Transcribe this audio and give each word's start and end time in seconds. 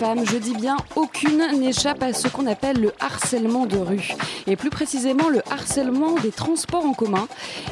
je 0.00 0.36
dis 0.38 0.54
bien 0.54 0.76
aucune, 0.96 1.58
n'échappe 1.58 2.02
à 2.02 2.12
ce 2.12 2.28
qu'on 2.28 2.46
appelle 2.46 2.80
le 2.80 2.92
harcèlement 3.00 3.64
de 3.66 3.78
rue. 3.78 4.14
Et 4.46 4.56
plus 4.56 4.70
précisément 4.70 5.28
le 5.28 5.40
harcèlement 5.50 6.14
des 6.16 6.30
transports 6.30 6.84
en 6.84 6.92
commun. 6.92 7.26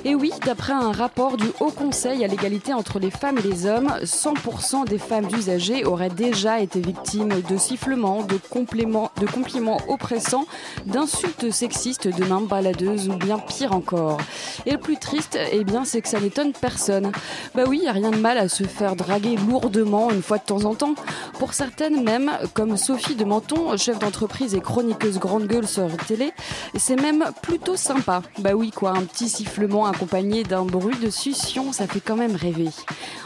Et 0.04 0.14
oui, 0.14 0.32
d'après 0.44 0.72
un 0.72 0.92
rapport 0.92 1.36
du 1.36 1.46
Haut 1.60 1.70
Conseil 1.70 2.24
à 2.24 2.28
l'égalité 2.28 2.72
entre 2.72 2.98
les 2.98 3.10
femmes 3.10 3.38
et 3.38 3.42
les 3.42 3.66
hommes, 3.66 3.92
100% 4.02 4.86
des 4.86 4.98
femmes 4.98 5.26
usagées 5.36 5.84
auraient 5.84 6.10
déjà 6.10 6.60
été 6.60 6.80
victimes 6.80 7.42
de 7.48 7.56
sifflements, 7.56 8.22
de, 8.22 8.38
compléments, 8.50 9.10
de 9.20 9.26
compliments 9.26 9.80
oppressants, 9.88 10.46
d'insultes 10.86 11.50
sexistes, 11.50 12.08
de 12.08 12.24
mains 12.24 12.40
baladeuses 12.40 13.08
ou 13.08 13.14
bien 13.14 13.38
pire 13.38 13.72
encore. 13.72 14.18
Et 14.66 14.72
le 14.72 14.78
plus 14.78 14.96
triste, 14.96 15.38
eh 15.52 15.64
bien, 15.64 15.84
c'est 15.84 16.00
que 16.00 16.08
ça 16.08 16.20
n'étonne 16.20 16.52
personne. 16.52 17.12
Bah 17.54 17.64
oui, 17.66 17.82
y 17.84 17.88
a 17.88 17.92
rien 17.92 18.10
de 18.10 18.16
mal 18.16 18.38
à 18.38 18.48
se 18.48 18.64
faire 18.64 18.96
draguer 18.96 19.36
lourdement 19.48 20.10
une 20.10 20.22
fois 20.22 20.38
de 20.38 20.44
temps 20.44 20.64
en 20.64 20.74
temps. 20.74 20.94
Pour 21.38 21.54
certaines 21.54 22.02
même, 22.02 22.21
comme 22.54 22.76
Sophie 22.76 23.14
de 23.14 23.24
Menton, 23.24 23.76
chef 23.76 23.98
d'entreprise 23.98 24.54
et 24.54 24.60
chroniqueuse 24.60 25.18
grande 25.18 25.46
gueule 25.46 25.66
sur 25.66 25.88
télé, 26.06 26.32
c'est 26.76 27.00
même 27.00 27.24
plutôt 27.42 27.76
sympa. 27.76 28.22
Bah 28.38 28.54
oui 28.54 28.70
quoi, 28.70 28.90
un 28.90 29.02
petit 29.02 29.28
sifflement 29.28 29.86
accompagné 29.86 30.44
d'un 30.44 30.64
bruit 30.64 30.96
de 30.96 31.10
succion, 31.10 31.72
ça 31.72 31.86
fait 31.86 32.00
quand 32.00 32.16
même 32.16 32.36
rêver. 32.36 32.70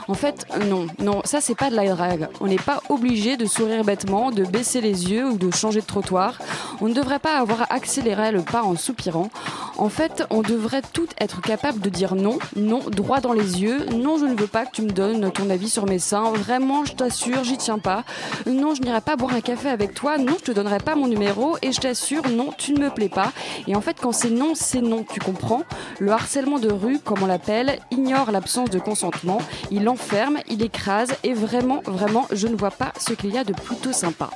En 0.08 0.14
fait, 0.14 0.46
non, 0.68 0.86
non, 0.98 1.20
ça 1.24 1.40
c'est 1.40 1.56
pas 1.56 1.70
de 1.70 1.74
la 1.74 1.88
drague. 1.88 2.28
On 2.40 2.46
n'est 2.46 2.56
pas 2.56 2.80
obligé 2.88 3.36
de 3.36 3.46
sourire 3.46 3.84
bêtement, 3.84 4.30
de 4.30 4.44
baisser 4.44 4.80
les 4.80 5.10
yeux 5.10 5.26
ou 5.26 5.36
de 5.36 5.50
changer 5.50 5.80
de 5.80 5.86
trottoir. 5.86 6.38
On 6.80 6.88
ne 6.88 6.94
devrait 6.94 7.18
pas 7.18 7.38
avoir 7.38 7.66
accéléré 7.70 8.30
le 8.30 8.42
pas 8.42 8.62
en 8.62 8.76
soupirant. 8.76 9.30
En 9.78 9.88
fait, 9.88 10.24
on 10.30 10.42
devrait 10.42 10.82
toutes 10.92 11.10
être 11.20 11.40
capable 11.40 11.80
de 11.80 11.90
dire 11.90 12.14
non, 12.14 12.38
non, 12.54 12.80
droit 12.88 13.20
dans 13.20 13.32
les 13.32 13.62
yeux. 13.62 13.84
Non, 13.86 14.16
je 14.18 14.24
ne 14.24 14.34
veux 14.34 14.46
pas 14.46 14.64
que 14.64 14.72
tu 14.72 14.82
me 14.82 14.90
donnes 14.90 15.30
ton 15.32 15.50
avis 15.50 15.68
sur 15.68 15.86
mes 15.86 15.98
seins. 15.98 16.30
Vraiment, 16.32 16.84
je 16.84 16.94
t'assure, 16.94 17.44
j'y 17.44 17.58
tiens 17.58 17.78
pas. 17.78 18.04
Non, 18.46 18.74
je 18.76 18.82
n'irai 18.82 19.00
pas 19.00 19.16
boire 19.16 19.34
un 19.34 19.40
café 19.40 19.68
avec 19.68 19.94
toi. 19.94 20.18
Non, 20.18 20.36
je 20.38 20.44
te 20.44 20.52
donnerai 20.52 20.78
pas 20.78 20.94
mon 20.94 21.08
numéro. 21.08 21.56
Et 21.62 21.72
je 21.72 21.80
t'assure, 21.80 22.28
non, 22.28 22.50
tu 22.56 22.72
ne 22.72 22.80
me 22.80 22.90
plais 22.90 23.08
pas. 23.08 23.32
Et 23.66 23.74
en 23.74 23.80
fait, 23.80 23.96
quand 24.00 24.12
c'est 24.12 24.30
non, 24.30 24.54
c'est 24.54 24.82
non, 24.82 25.04
tu 25.04 25.20
comprends 25.20 25.62
Le 25.98 26.12
harcèlement 26.12 26.58
de 26.58 26.70
rue, 26.70 26.98
comme 26.98 27.22
on 27.22 27.26
l'appelle, 27.26 27.78
ignore 27.90 28.30
l'absence 28.30 28.70
de 28.70 28.78
consentement. 28.78 29.38
Il 29.70 29.88
enferme, 29.88 30.38
il 30.48 30.62
écrase. 30.62 31.14
Et 31.22 31.32
vraiment, 31.32 31.82
vraiment, 31.86 32.26
je 32.32 32.48
ne 32.48 32.56
vois 32.56 32.70
pas 32.70 32.92
ce 32.98 33.14
qu'il 33.14 33.32
y 33.32 33.38
a 33.38 33.44
de 33.44 33.52
plutôt 33.52 33.92
sympa. 33.92 34.30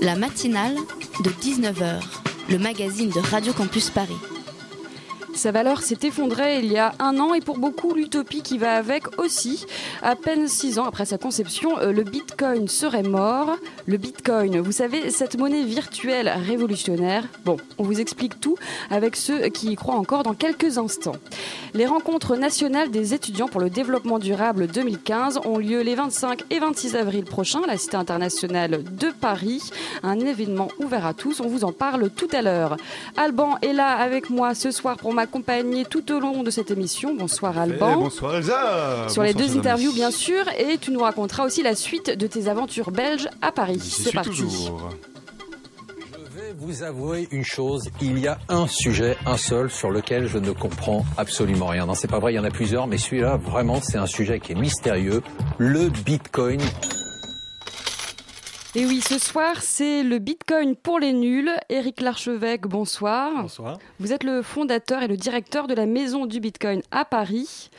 La 0.00 0.14
matinale 0.14 0.76
de 1.24 1.30
19h, 1.30 2.00
le 2.50 2.58
magazine 2.58 3.10
de 3.10 3.18
Radio 3.18 3.52
Campus 3.52 3.90
Paris. 3.90 4.37
Sa 5.38 5.52
valeur 5.52 5.82
s'est 5.82 6.00
effondrée 6.02 6.58
il 6.58 6.72
y 6.72 6.78
a 6.78 6.94
un 6.98 7.16
an 7.20 7.32
et 7.32 7.40
pour 7.40 7.58
beaucoup 7.58 7.94
l'utopie 7.94 8.42
qui 8.42 8.58
va 8.58 8.72
avec 8.72 9.20
aussi. 9.20 9.66
À 10.02 10.16
peine 10.16 10.48
six 10.48 10.80
ans 10.80 10.84
après 10.84 11.04
sa 11.04 11.16
conception, 11.16 11.78
euh, 11.78 11.92
le 11.92 12.02
Bitcoin 12.02 12.66
serait 12.66 13.04
mort. 13.04 13.56
Le 13.86 13.98
Bitcoin, 13.98 14.58
vous 14.58 14.72
savez, 14.72 15.10
cette 15.10 15.38
monnaie 15.38 15.62
virtuelle 15.62 16.28
révolutionnaire. 16.44 17.22
Bon, 17.44 17.56
on 17.78 17.84
vous 17.84 18.00
explique 18.00 18.40
tout 18.40 18.56
avec 18.90 19.14
ceux 19.14 19.42
qui 19.50 19.70
y 19.70 19.76
croient 19.76 19.94
encore 19.94 20.24
dans 20.24 20.34
quelques 20.34 20.76
instants. 20.76 21.14
Les 21.72 21.86
rencontres 21.86 22.34
nationales 22.34 22.90
des 22.90 23.14
étudiants 23.14 23.46
pour 23.46 23.60
le 23.60 23.70
développement 23.70 24.18
durable 24.18 24.66
2015 24.66 25.42
ont 25.44 25.58
lieu 25.58 25.82
les 25.82 25.94
25 25.94 26.46
et 26.50 26.58
26 26.58 26.96
avril 26.96 27.24
prochains 27.24 27.62
à 27.62 27.68
la 27.68 27.78
Cité 27.78 27.96
internationale 27.96 28.82
de 28.82 29.10
Paris. 29.12 29.70
Un 30.02 30.18
événement 30.18 30.66
ouvert 30.80 31.06
à 31.06 31.14
tous, 31.14 31.40
on 31.40 31.46
vous 31.46 31.62
en 31.62 31.72
parle 31.72 32.10
tout 32.10 32.28
à 32.32 32.42
l'heure. 32.42 32.76
Alban 33.16 33.56
est 33.62 33.72
là 33.72 33.96
avec 33.96 34.30
moi 34.30 34.56
ce 34.56 34.72
soir 34.72 34.96
pour 34.96 35.14
m'accompagner 35.28 35.84
tout 35.84 36.10
au 36.12 36.20
long 36.20 36.42
de 36.42 36.50
cette 36.50 36.70
émission. 36.70 37.14
Bonsoir 37.14 37.58
Alban. 37.58 37.92
Eh, 37.92 37.96
bonsoir 37.96 38.36
Elsa 38.36 39.08
Sur 39.08 39.22
les 39.22 39.34
deux 39.34 39.58
interviews, 39.58 39.92
bien 39.92 40.10
sûr, 40.10 40.44
et 40.58 40.78
tu 40.78 40.90
nous 40.90 41.00
raconteras 41.00 41.44
aussi 41.44 41.62
la 41.62 41.74
suite 41.74 42.16
de 42.16 42.26
tes 42.26 42.48
aventures 42.48 42.90
belges 42.90 43.28
à 43.42 43.52
Paris. 43.52 43.78
C'est 43.78 44.08
suis 44.08 44.12
parti. 44.12 44.30
toujours. 44.30 44.88
Je 46.14 46.40
vais 46.40 46.54
vous 46.56 46.82
avouer 46.82 47.28
une 47.30 47.44
chose, 47.44 47.90
il 48.00 48.18
y 48.18 48.26
a 48.26 48.38
un 48.48 48.66
sujet, 48.66 49.18
un 49.26 49.36
seul, 49.36 49.70
sur 49.70 49.90
lequel 49.90 50.28
je 50.28 50.38
ne 50.38 50.52
comprends 50.52 51.04
absolument 51.18 51.66
rien. 51.66 51.84
Non, 51.84 51.94
c'est 51.94 52.08
pas 52.08 52.20
vrai, 52.20 52.32
il 52.32 52.36
y 52.36 52.38
en 52.38 52.44
a 52.44 52.50
plusieurs, 52.50 52.86
mais 52.86 52.96
celui-là, 52.96 53.36
vraiment, 53.36 53.80
c'est 53.82 53.98
un 53.98 54.06
sujet 54.06 54.40
qui 54.40 54.52
est 54.52 54.58
mystérieux. 54.58 55.22
Le 55.58 55.90
Bitcoin. 55.90 56.60
Et 58.74 58.84
oui, 58.84 59.00
ce 59.00 59.18
soir, 59.18 59.62
c'est 59.62 60.02
le 60.02 60.18
Bitcoin 60.18 60.76
pour 60.76 60.98
les 60.98 61.14
nuls. 61.14 61.50
Éric 61.70 62.02
Larchevêque, 62.02 62.66
bonsoir. 62.66 63.42
Bonsoir. 63.42 63.78
Vous 63.98 64.12
êtes 64.12 64.24
le 64.24 64.42
fondateur 64.42 65.02
et 65.02 65.08
le 65.08 65.16
directeur 65.16 65.66
de 65.66 65.74
la 65.74 65.86
Maison 65.86 66.26
du 66.26 66.38
Bitcoin 66.38 66.82
à 66.90 67.06
Paris. 67.06 67.70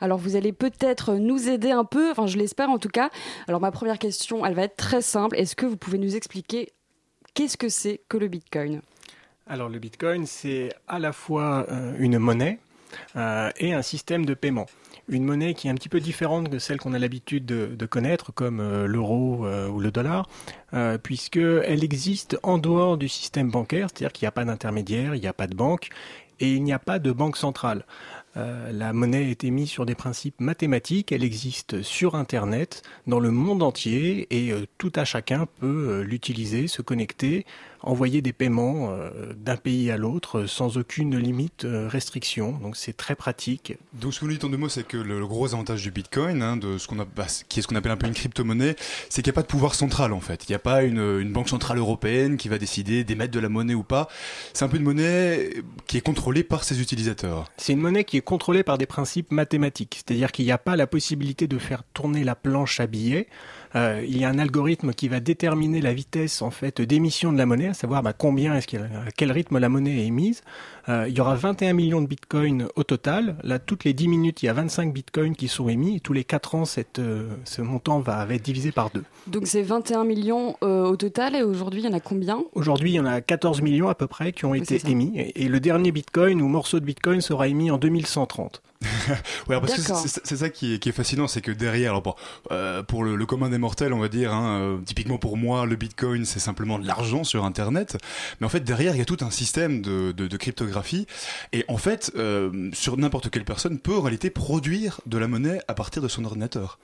Alors 0.00 0.18
vous 0.18 0.36
allez 0.36 0.52
peut-être 0.52 1.14
nous 1.14 1.48
aider 1.48 1.72
un 1.72 1.84
peu, 1.84 2.12
enfin 2.12 2.28
je 2.28 2.38
l'espère 2.38 2.70
en 2.70 2.78
tout 2.78 2.88
cas. 2.88 3.10
Alors 3.48 3.60
ma 3.60 3.72
première 3.72 3.98
question, 3.98 4.46
elle 4.46 4.54
va 4.54 4.62
être 4.62 4.76
très 4.76 5.02
simple. 5.02 5.36
Est-ce 5.36 5.56
que 5.56 5.66
vous 5.66 5.76
pouvez 5.76 5.98
nous 5.98 6.14
expliquer 6.14 6.72
qu'est-ce 7.34 7.56
que 7.56 7.68
c'est 7.68 8.02
que 8.08 8.16
le 8.16 8.28
Bitcoin? 8.28 8.82
Alors 9.48 9.68
le 9.68 9.80
Bitcoin, 9.80 10.26
c'est 10.26 10.72
à 10.86 11.00
la 11.00 11.12
fois 11.12 11.66
euh, 11.70 11.94
une 11.98 12.18
monnaie 12.18 12.60
euh, 13.16 13.50
et 13.56 13.72
un 13.72 13.82
système 13.82 14.24
de 14.24 14.34
paiement. 14.34 14.66
Une 15.08 15.24
monnaie 15.24 15.54
qui 15.54 15.68
est 15.68 15.70
un 15.70 15.76
petit 15.76 15.88
peu 15.88 16.00
différente 16.00 16.50
de 16.50 16.58
celle 16.58 16.78
qu'on 16.78 16.92
a 16.92 16.98
l'habitude 16.98 17.46
de, 17.46 17.86
connaître, 17.86 18.32
comme 18.32 18.58
euh, 18.58 18.86
l'euro 18.88 19.46
euh, 19.46 19.68
ou 19.68 19.78
le 19.78 19.92
dollar, 19.92 20.28
euh, 20.74 20.98
puisqu'elle 20.98 21.84
existe 21.84 22.36
en 22.42 22.58
dehors 22.58 22.96
du 22.96 23.08
système 23.08 23.48
bancaire, 23.48 23.86
c'est-à-dire 23.88 24.12
qu'il 24.12 24.24
n'y 24.24 24.28
a 24.28 24.32
pas 24.32 24.44
d'intermédiaire, 24.44 25.14
il 25.14 25.20
n'y 25.20 25.28
a 25.28 25.32
pas 25.32 25.46
de 25.46 25.54
banque 25.54 25.90
et 26.40 26.52
il 26.52 26.64
n'y 26.64 26.72
a 26.72 26.80
pas 26.80 26.98
de 26.98 27.12
banque 27.12 27.36
centrale. 27.36 27.84
La 28.34 28.92
monnaie 28.92 29.30
est 29.30 29.44
émise 29.44 29.70
sur 29.70 29.86
des 29.86 29.94
principes 29.94 30.42
mathématiques, 30.42 31.10
elle 31.10 31.24
existe 31.24 31.80
sur 31.80 32.14
Internet, 32.14 32.82
dans 33.06 33.18
le 33.18 33.30
monde 33.30 33.62
entier, 33.62 34.26
et 34.28 34.52
tout 34.76 34.92
à 34.94 35.06
chacun 35.06 35.46
peut 35.58 36.02
l'utiliser, 36.02 36.68
se 36.68 36.82
connecter, 36.82 37.46
envoyer 37.82 38.22
des 38.22 38.32
paiements 38.32 38.90
euh, 38.90 39.32
d'un 39.36 39.56
pays 39.56 39.90
à 39.90 39.96
l'autre 39.96 40.40
euh, 40.40 40.46
sans 40.46 40.76
aucune 40.78 41.16
limite, 41.16 41.64
euh, 41.64 41.88
restriction. 41.88 42.52
Donc 42.52 42.76
c'est 42.76 42.96
très 42.96 43.14
pratique. 43.14 43.76
Donc 43.94 44.14
ce 44.14 44.20
que 44.20 44.24
vous 44.24 44.30
dites 44.30 44.44
en 44.44 44.48
deux 44.48 44.56
mots, 44.56 44.68
c'est 44.68 44.86
que 44.86 44.96
le, 44.96 45.18
le 45.18 45.26
gros 45.26 45.52
avantage 45.54 45.82
du 45.82 45.90
Bitcoin, 45.90 46.42
hein, 46.42 46.56
de 46.56 46.78
ce 46.78 46.86
qu'on 46.86 46.98
a, 46.98 47.04
bah, 47.04 47.26
qui 47.48 47.58
est 47.58 47.62
ce 47.62 47.68
qu'on 47.68 47.76
appelle 47.76 47.92
un 47.92 47.96
peu 47.96 48.06
une 48.06 48.14
crypto-monnaie, 48.14 48.76
c'est 49.08 49.22
qu'il 49.22 49.30
n'y 49.30 49.34
a 49.34 49.40
pas 49.40 49.42
de 49.42 49.46
pouvoir 49.46 49.74
central 49.74 50.12
en 50.12 50.20
fait. 50.20 50.48
Il 50.48 50.52
n'y 50.52 50.56
a 50.56 50.60
pas 50.60 50.82
une, 50.82 51.20
une 51.20 51.32
banque 51.32 51.48
centrale 51.48 51.78
européenne 51.78 52.36
qui 52.36 52.48
va 52.48 52.58
décider 52.58 53.04
d'émettre 53.04 53.32
de 53.32 53.40
la 53.40 53.48
monnaie 53.48 53.74
ou 53.74 53.82
pas. 53.82 54.08
C'est 54.52 54.64
un 54.64 54.68
peu 54.68 54.76
une 54.76 54.84
monnaie 54.84 55.50
qui 55.86 55.96
est 55.96 56.02
contrôlée 56.02 56.42
par 56.42 56.64
ses 56.64 56.80
utilisateurs. 56.80 57.50
C'est 57.56 57.72
une 57.72 57.80
monnaie 57.80 58.04
qui 58.04 58.16
est 58.16 58.22
contrôlée 58.22 58.62
par 58.62 58.78
des 58.78 58.86
principes 58.86 59.30
mathématiques, 59.30 59.96
c'est-à-dire 59.96 60.32
qu'il 60.32 60.44
n'y 60.44 60.52
a 60.52 60.58
pas 60.58 60.76
la 60.76 60.86
possibilité 60.86 61.46
de 61.46 61.58
faire 61.58 61.82
tourner 61.94 62.24
la 62.24 62.34
planche 62.34 62.80
à 62.80 62.86
billets. 62.86 63.26
Euh, 63.76 64.02
il 64.06 64.18
y 64.18 64.24
a 64.24 64.28
un 64.30 64.38
algorithme 64.38 64.92
qui 64.92 65.08
va 65.08 65.20
déterminer 65.20 65.82
la 65.82 65.92
vitesse 65.92 66.40
en 66.40 66.50
fait 66.50 66.80
d'émission 66.80 67.32
de 67.32 67.38
la 67.38 67.44
monnaie, 67.44 67.68
à 67.68 67.74
savoir 67.74 68.02
bah, 68.02 68.14
combien 68.14 68.56
est-ce 68.56 68.76
à 68.76 69.10
quel 69.14 69.30
rythme 69.32 69.58
la 69.58 69.68
monnaie 69.68 69.98
est 69.98 70.06
émise. 70.06 70.42
Euh, 70.88 71.06
il 71.08 71.16
y 71.16 71.20
aura 71.20 71.34
21 71.34 71.74
millions 71.74 72.00
de 72.00 72.06
bitcoins 72.06 72.68
au 72.76 72.84
total. 72.84 73.36
Là, 73.42 73.58
toutes 73.58 73.84
les 73.84 73.92
10 73.92 74.08
minutes, 74.08 74.42
il 74.42 74.46
y 74.46 74.48
a 74.48 74.54
25 74.54 74.92
bitcoins 74.92 75.34
qui 75.34 75.48
sont 75.48 75.68
émis. 75.68 75.96
Et 75.96 76.00
tous 76.00 76.12
les 76.12 76.24
4 76.24 76.54
ans, 76.54 76.64
cette, 76.64 77.00
euh, 77.00 77.28
ce 77.44 77.60
montant 77.60 78.00
va, 78.00 78.24
va 78.24 78.34
être 78.34 78.42
divisé 78.42 78.72
par 78.72 78.90
deux. 78.90 79.04
Donc 79.26 79.46
c'est 79.46 79.62
21 79.62 80.04
millions 80.04 80.56
au 80.62 80.96
total 80.96 81.34
et 81.34 81.42
aujourd'hui 81.42 81.82
il 81.82 81.86
y 81.86 81.88
en 81.88 81.92
a 81.92 82.00
combien? 82.00 82.42
Aujourd'hui, 82.54 82.92
il 82.92 82.94
y 82.94 83.00
en 83.00 83.06
a 83.06 83.20
14 83.20 83.60
millions 83.60 83.88
à 83.88 83.94
peu 83.94 84.06
près 84.06 84.32
qui 84.32 84.44
ont 84.44 84.50
Oui, 84.50 84.60
été 84.60 84.80
émis. 84.88 85.12
Et, 85.16 85.44
et 85.44 85.48
le 85.48 85.60
dernier 85.60 85.92
bitcoin 85.92 86.40
ou 86.40 86.48
morceau 86.48 86.80
de 86.80 86.84
bitcoin 86.84 87.20
sera 87.20 87.48
émis 87.48 87.70
en 87.70 87.78
2130. 87.78 88.62
Ouais, 89.48 89.60
parce 89.60 89.74
que 89.74 89.82
c'est 90.24 90.36
ça 90.36 90.48
qui 90.50 90.74
est, 90.74 90.78
qui 90.78 90.88
est 90.88 90.92
fascinant, 90.92 91.26
c'est 91.26 91.40
que 91.40 91.50
derrière, 91.50 91.90
alors 91.90 92.02
bon, 92.02 92.14
euh, 92.50 92.82
pour 92.82 93.04
le, 93.04 93.16
le 93.16 93.26
commun 93.26 93.48
des 93.48 93.58
mortels, 93.58 93.92
on 93.92 93.98
va 93.98 94.08
dire, 94.08 94.32
hein, 94.32 94.60
euh, 94.60 94.78
typiquement 94.84 95.18
pour 95.18 95.36
moi, 95.36 95.66
le 95.66 95.76
Bitcoin, 95.76 96.24
c'est 96.24 96.40
simplement 96.40 96.78
de 96.78 96.86
l'argent 96.86 97.24
sur 97.24 97.44
Internet, 97.44 97.96
mais 98.40 98.46
en 98.46 98.50
fait 98.50 98.60
derrière, 98.60 98.94
il 98.94 98.98
y 98.98 99.02
a 99.02 99.04
tout 99.04 99.18
un 99.20 99.30
système 99.30 99.82
de, 99.82 100.12
de, 100.12 100.26
de 100.26 100.36
cryptographie, 100.36 101.06
et 101.52 101.64
en 101.68 101.76
fait, 101.76 102.12
euh, 102.16 102.70
sur 102.72 102.96
n'importe 102.96 103.30
quelle 103.30 103.44
personne 103.44 103.78
peut 103.78 103.96
en 103.96 104.02
réalité 104.02 104.30
produire 104.30 105.00
de 105.06 105.18
la 105.18 105.28
monnaie 105.28 105.60
à 105.68 105.74
partir 105.74 106.02
de 106.02 106.08
son 106.08 106.24
ordinateur. 106.24 106.78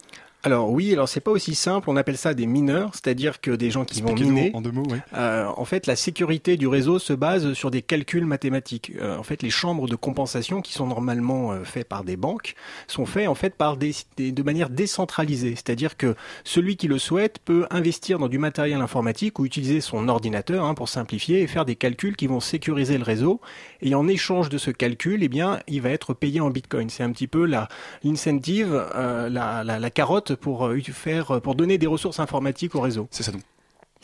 Alors 0.45 0.71
oui, 0.71 0.93
alors 0.93 1.09
c'est 1.09 1.21
pas 1.21 1.31
aussi 1.31 1.55
simple. 1.55 1.89
On 1.89 1.97
appelle 1.97 2.17
ça 2.17 2.35
des 2.35 2.47
mineurs, 2.47 2.91
c'est-à-dire 2.95 3.41
que 3.41 3.53
des 3.53 3.71
gens 3.71 3.85
qui 3.85 4.03
vont 4.03 4.13
miner. 4.13 4.51
en 4.55 4.61
deux 4.61 4.73
mots, 4.73 4.83
oui. 4.91 4.99
Euh, 5.17 5.47
en 5.57 5.65
fait, 5.65 5.87
la 5.87 5.95
sécurité 5.95 6.57
du 6.57 6.67
réseau 6.67 6.99
se 6.99 7.13
base 7.13 7.53
sur 7.53 7.71
des 7.71 7.81
calculs 7.81 8.27
mathématiques. 8.27 8.91
Euh, 9.01 9.17
en 9.17 9.23
fait, 9.23 9.43
les 9.43 9.51
chambres 9.51 9.87
de 9.87 9.95
compensation 9.95 10.61
qui 10.61 10.73
sont 10.73 10.89
normalement 10.89 11.53
euh, 11.53 11.63
faits 11.63 11.89
par 11.89 12.03
des 12.03 12.17
banques 12.17 12.55
sont 12.89 13.07
faits 13.07 13.29
en 13.29 13.37
fait 13.37 13.55
par 13.55 13.77
des, 13.77 13.93
des- 14.17 14.33
de 14.33 14.43
manière 14.43 14.69
décentralisée. 14.69 15.53
C'est-à-dire 15.55 15.97
que 15.97 16.17
celui 16.43 16.77
qui 16.77 16.89
le 16.89 16.99
souhaite 16.99 17.39
peut 17.45 17.67
investir 17.71 18.19
dans 18.19 18.29
du 18.29 18.39
matériel 18.39 18.81
informatique 18.81 19.39
ou 19.39 19.47
utiliser 19.47 19.81
son 19.81 20.09
ordinateur 20.09 20.65
hein, 20.65 20.75
pour 20.75 20.89
simplifier 20.89 21.43
et 21.43 21.47
faire 21.47 21.65
des 21.65 21.77
calculs 21.77 22.17
qui 22.17 22.27
vont 22.27 22.41
sécuriser 22.41 22.99
le 22.99 23.05
réseau. 23.05 23.41
Et 23.81 23.95
en 23.95 24.09
échange 24.09 24.49
de 24.49 24.59
ce 24.59 24.73
calcul, 24.73 25.23
eh 25.23 25.29
bien, 25.29 25.61
il 25.69 25.83
va 25.83 25.91
être 25.91 26.15
payé 26.15 26.41
en 26.41 26.51
Bitcoin. 26.51 26.91
C'est 26.91 27.05
un 27.05 27.13
petit 27.13 27.29
peu 27.29 27.47
la 27.47 27.69
l'incentive, 28.03 28.73
euh, 28.97 29.29
la, 29.29 29.63
la, 29.63 29.79
la 29.79 29.91
carotte 29.91 30.32
pour 30.37 30.67
euh, 30.67 30.79
faire 30.81 31.41
pour 31.41 31.55
donner 31.55 31.79
des 31.79 31.87
ressources 31.87 32.21
informatiques 32.21 32.75
au 32.75 32.81
réseau. 32.81 33.09
C'est 33.11 33.23
ça 33.23 33.33
donc. 33.33 33.43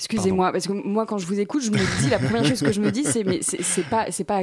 Excusez-moi, 0.00 0.52
parce 0.52 0.68
que 0.68 0.72
moi, 0.72 1.06
quand 1.06 1.18
je 1.18 1.26
vous 1.26 1.40
écoute, 1.40 1.60
je 1.60 1.72
me 1.72 2.00
dis, 2.00 2.08
la 2.08 2.20
première 2.20 2.44
chose 2.44 2.60
que 2.60 2.70
je 2.70 2.80
me 2.80 2.92
dis, 2.92 3.02
c'est 3.02 3.24
mais 3.24 3.40
c'est 3.42 3.82
pas, 3.82 4.12
c'est 4.12 4.22
pas 4.22 4.36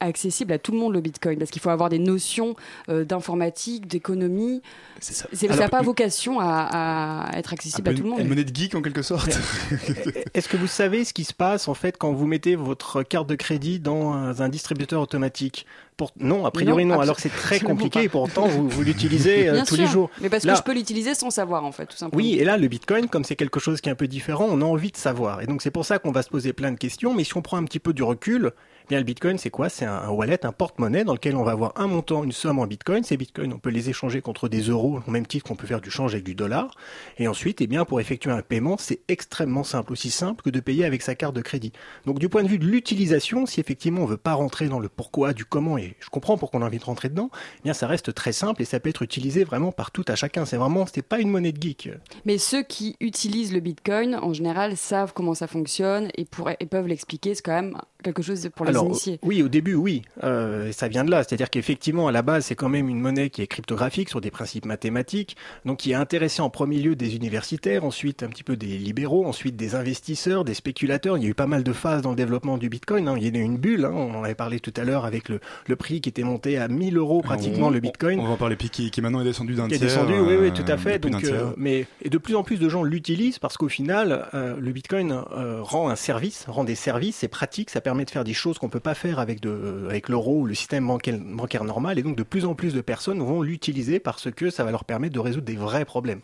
accessible 0.00 0.52
à 0.52 0.58
tout 0.58 0.72
le 0.72 0.78
monde 0.78 0.92
le 0.94 1.00
Bitcoin, 1.00 1.38
parce 1.38 1.52
qu'il 1.52 1.62
faut 1.62 1.70
avoir 1.70 1.90
des 1.90 2.00
notions 2.00 2.56
euh, 2.88 3.04
d'informatique, 3.04 3.86
d'économie. 3.86 4.62
C'est 4.98 5.14
ça. 5.14 5.28
C'est- 5.32 5.46
Ça 5.46 5.52
Alors, 5.52 5.64
n'a 5.66 5.68
pas 5.68 5.82
vocation 5.82 6.40
à, 6.40 7.28
à 7.30 7.38
être 7.38 7.52
accessible 7.52 7.84
peu 7.84 7.90
à 7.92 7.94
tout 7.94 8.02
le 8.02 8.08
monde. 8.08 8.18
une 8.18 8.26
monnaie 8.26 8.42
de 8.42 8.52
geek 8.52 8.74
en 8.74 8.82
quelque 8.82 9.02
sorte. 9.02 9.28
Est-ce 10.34 10.48
que 10.48 10.56
vous 10.56 10.66
savez 10.66 11.04
ce 11.04 11.12
qui 11.12 11.22
se 11.22 11.34
passe 11.34 11.68
en 11.68 11.74
fait 11.74 11.96
quand 11.98 12.12
vous 12.12 12.26
mettez 12.26 12.56
votre 12.56 13.04
carte 13.04 13.28
de 13.28 13.36
crédit 13.36 13.78
dans 13.78 14.42
un 14.42 14.48
distributeur 14.48 15.00
automatique? 15.00 15.66
Pour... 15.96 16.12
Non, 16.20 16.44
a 16.44 16.50
priori 16.50 16.84
Non, 16.84 17.00
alors 17.00 17.16
que 17.16 17.22
c'est 17.22 17.30
très 17.30 17.58
compliqué 17.58 18.02
et 18.02 18.08
pourtant 18.10 18.46
vous, 18.46 18.68
vous 18.68 18.82
l'utilisez 18.82 19.48
euh, 19.48 19.60
tous 19.60 19.76
sûr, 19.76 19.84
les 19.84 19.90
jours. 19.90 20.10
Mais 20.20 20.28
parce 20.28 20.44
Là- 20.44 20.52
que 20.52 20.58
je 20.58 20.62
peux 20.62 20.74
l'utiliser 20.74 21.14
sans 21.14 21.30
savoir, 21.30 21.64
en 21.64 21.72
fait, 21.72 21.86
tout 21.86 21.96
simplement. 21.96 22.22
Oui, 22.22 22.34
et 22.38 22.44
là, 22.44 22.58
le 22.58 22.68
Bitcoin, 22.68 23.08
comme 23.08 23.24
c'est 23.24 23.36
quelque 23.36 23.60
chose 23.60 23.80
qui 23.80 23.88
est 23.88 23.92
un 23.92 23.96
peu 23.96 24.06
différent, 24.06 24.46
on 24.50 24.60
a 24.60 24.64
envie 24.64 24.90
de 24.90 24.96
savoir. 24.98 25.40
Et 25.40 25.46
donc, 25.46 25.62
c'est 25.62 25.70
pour 25.70 25.86
ça 25.86 25.98
qu'on 25.98 26.12
va 26.12 26.22
se 26.22 26.28
poser 26.28 26.52
plein 26.52 26.70
de 26.70 26.76
questions. 26.76 27.14
Mais 27.14 27.24
si 27.24 27.34
on 27.36 27.40
prend 27.40 27.56
un 27.56 27.64
petit 27.64 27.78
peu 27.78 27.94
du 27.94 28.02
recul, 28.02 28.52
bien, 28.88 28.98
le 28.98 29.04
Bitcoin, 29.04 29.38
c'est 29.38 29.50
quoi? 29.50 29.68
C'est 29.68 29.84
un, 29.84 30.08
wallet, 30.10 30.44
un 30.46 30.52
porte-monnaie 30.52 31.04
dans 31.04 31.12
lequel 31.12 31.36
on 31.36 31.42
va 31.42 31.52
avoir 31.52 31.72
un 31.76 31.86
montant, 31.86 32.24
une 32.24 32.32
somme 32.32 32.58
en 32.58 32.66
Bitcoin. 32.66 33.02
Ces 33.04 33.16
Bitcoins, 33.16 33.52
on 33.52 33.58
peut 33.58 33.70
les 33.70 33.90
échanger 33.90 34.20
contre 34.20 34.48
des 34.48 34.62
euros, 34.62 35.00
au 35.06 35.10
même 35.10 35.26
titre 35.26 35.44
qu'on 35.46 35.56
peut 35.56 35.66
faire 35.66 35.80
du 35.80 35.90
change 35.90 36.14
avec 36.14 36.24
du 36.24 36.34
dollar. 36.34 36.70
Et 37.18 37.28
ensuite, 37.28 37.60
eh 37.60 37.66
bien, 37.66 37.84
pour 37.84 38.00
effectuer 38.00 38.30
un 38.30 38.42
paiement, 38.42 38.76
c'est 38.78 39.00
extrêmement 39.08 39.64
simple, 39.64 39.92
aussi 39.92 40.10
simple 40.10 40.42
que 40.42 40.50
de 40.50 40.60
payer 40.60 40.84
avec 40.84 41.02
sa 41.02 41.14
carte 41.14 41.34
de 41.34 41.40
crédit. 41.42 41.72
Donc, 42.04 42.18
du 42.18 42.28
point 42.28 42.42
de 42.42 42.48
vue 42.48 42.58
de 42.58 42.66
l'utilisation, 42.66 43.46
si 43.46 43.60
effectivement 43.60 44.02
on 44.02 44.06
veut 44.06 44.16
pas 44.16 44.34
rentrer 44.34 44.68
dans 44.68 44.78
le 44.80 44.88
pourquoi, 44.88 45.32
du 45.32 45.44
comment, 45.44 45.78
et 45.78 45.96
je 46.00 46.08
comprends 46.08 46.38
pourquoi 46.38 46.60
on 46.60 46.62
a 46.62 46.66
envie 46.66 46.78
de 46.78 46.84
rentrer 46.84 47.08
dedans, 47.08 47.30
eh 47.58 47.62
bien, 47.64 47.72
ça 47.74 47.86
reste 47.86 48.14
très 48.14 48.32
simple 48.32 48.62
et 48.62 48.64
ça 48.64 48.80
peut 48.80 48.88
être 48.88 49.02
utilisé 49.02 49.44
vraiment 49.44 49.72
par 49.72 49.90
tout 49.90 50.04
à 50.08 50.14
chacun. 50.16 50.44
C'est 50.44 50.56
vraiment, 50.56 50.86
c'est 50.86 51.02
pas 51.02 51.18
une 51.18 51.30
monnaie 51.30 51.52
de 51.52 51.60
geek. 51.60 51.90
Mais 52.24 52.38
ceux 52.38 52.62
qui 52.62 52.96
utilisent 53.00 53.52
le 53.52 53.60
Bitcoin, 53.60 54.16
en 54.16 54.32
général, 54.32 54.76
savent 54.76 55.12
comment 55.12 55.34
ça 55.34 55.46
fonctionne 55.46 56.10
et, 56.16 56.24
pourraient- 56.24 56.56
et 56.60 56.66
peuvent 56.66 56.86
l'expliquer. 56.86 57.34
C'est 57.34 57.42
quand 57.42 57.52
même 57.60 57.78
quelque 58.12 58.22
chose 58.22 58.48
pour 58.54 58.64
les 58.66 58.70
Alors, 58.70 58.86
initiés. 58.86 59.18
oui, 59.22 59.42
au 59.42 59.48
début, 59.48 59.74
oui, 59.74 60.02
euh, 60.24 60.70
ça 60.72 60.88
vient 60.88 61.04
de 61.04 61.10
là. 61.10 61.22
C'est-à-dire 61.24 61.50
qu'effectivement, 61.50 62.08
à 62.08 62.12
la 62.12 62.22
base, 62.22 62.46
c'est 62.46 62.54
quand 62.54 62.68
même 62.68 62.88
une 62.88 63.00
monnaie 63.00 63.30
qui 63.30 63.42
est 63.42 63.46
cryptographique 63.46 64.08
sur 64.08 64.20
des 64.20 64.30
principes 64.30 64.64
mathématiques, 64.64 65.36
donc 65.64 65.78
qui 65.78 65.92
a 65.94 66.00
intéressé 66.00 66.40
en 66.42 66.50
premier 66.50 66.78
lieu 66.78 66.94
des 66.96 67.16
universitaires, 67.16 67.84
ensuite 67.84 68.22
un 68.22 68.28
petit 68.28 68.44
peu 68.44 68.56
des 68.56 68.78
libéraux, 68.78 69.26
ensuite 69.26 69.56
des 69.56 69.74
investisseurs, 69.74 70.44
des 70.44 70.54
spéculateurs. 70.54 71.16
Il 71.18 71.24
y 71.24 71.26
a 71.26 71.30
eu 71.30 71.34
pas 71.34 71.46
mal 71.46 71.62
de 71.64 71.72
phases 71.72 72.02
dans 72.02 72.10
le 72.10 72.16
développement 72.16 72.58
du 72.58 72.68
Bitcoin. 72.68 73.08
hein. 73.08 73.14
Il 73.16 73.24
y 73.24 73.26
a 73.26 73.40
eu 73.40 73.42
une 73.42 73.56
bulle, 73.58 73.84
hein. 73.84 73.92
on 73.94 74.14
en 74.14 74.22
avait 74.24 74.34
parlé 74.34 74.60
tout 74.60 74.72
à 74.76 74.84
l'heure 74.84 75.04
avec 75.04 75.28
le, 75.28 75.40
le 75.66 75.76
prix 75.76 76.00
qui 76.00 76.08
était 76.08 76.22
monté 76.22 76.58
à 76.58 76.68
1000 76.68 76.96
euros 76.96 77.22
pratiquement 77.22 77.66
On- 77.68 77.70
le 77.70 77.80
Bitcoin. 77.80 78.20
On 78.20 78.24
va 78.26 78.30
en 78.32 78.36
parler, 78.36 78.56
puis 78.56 78.70
qui, 78.70 78.90
qui 78.90 79.00
maintenant 79.00 79.20
est 79.20 79.24
descendu 79.24 79.54
d'un 79.54 79.68
Qui 79.68 79.74
est 79.74 79.78
tiers. 79.78 79.88
descendu, 79.88 80.12
oui, 80.18 80.36
oui, 80.38 80.46
euh, 80.48 80.50
tout 80.50 80.70
à 80.70 80.76
fait. 80.76 80.98
Donc, 80.98 81.14
euh, 81.14 81.20
tiers. 81.20 81.54
mais 81.56 81.86
et 82.02 82.10
de 82.10 82.18
plus 82.18 82.34
en 82.36 82.42
plus 82.42 82.58
de 82.58 82.68
gens 82.68 82.82
l'utilisent 82.82 83.38
parce 83.38 83.56
qu'au 83.56 83.68
final, 83.68 84.28
euh, 84.34 84.56
le 84.58 84.72
Bitcoin 84.72 85.12
euh, 85.32 85.60
rend 85.62 85.88
un 85.88 85.96
service, 85.96 86.44
rend 86.48 86.64
des 86.64 86.74
services, 86.74 87.16
c'est 87.16 87.28
pratique, 87.28 87.70
ça 87.70 87.80
permet 87.80 87.95
de 88.04 88.10
faire 88.10 88.24
des 88.24 88.34
choses 88.34 88.58
qu'on 88.58 88.68
peut 88.68 88.80
pas 88.80 88.94
faire 88.94 89.18
avec 89.18 89.44
l'euro 89.44 90.40
ou 90.40 90.46
le 90.46 90.54
système 90.54 90.86
bancaire, 90.86 91.18
bancaire 91.18 91.64
normal. 91.64 91.98
Et 91.98 92.02
donc, 92.02 92.16
de 92.16 92.22
plus 92.22 92.44
en 92.44 92.54
plus 92.54 92.74
de 92.74 92.80
personnes 92.80 93.20
vont 93.20 93.42
l'utiliser 93.42 93.98
parce 93.98 94.30
que 94.30 94.50
ça 94.50 94.64
va 94.64 94.70
leur 94.70 94.84
permettre 94.84 95.14
de 95.14 95.20
résoudre 95.20 95.46
des 95.46 95.56
vrais 95.56 95.84
problèmes. 95.84 96.20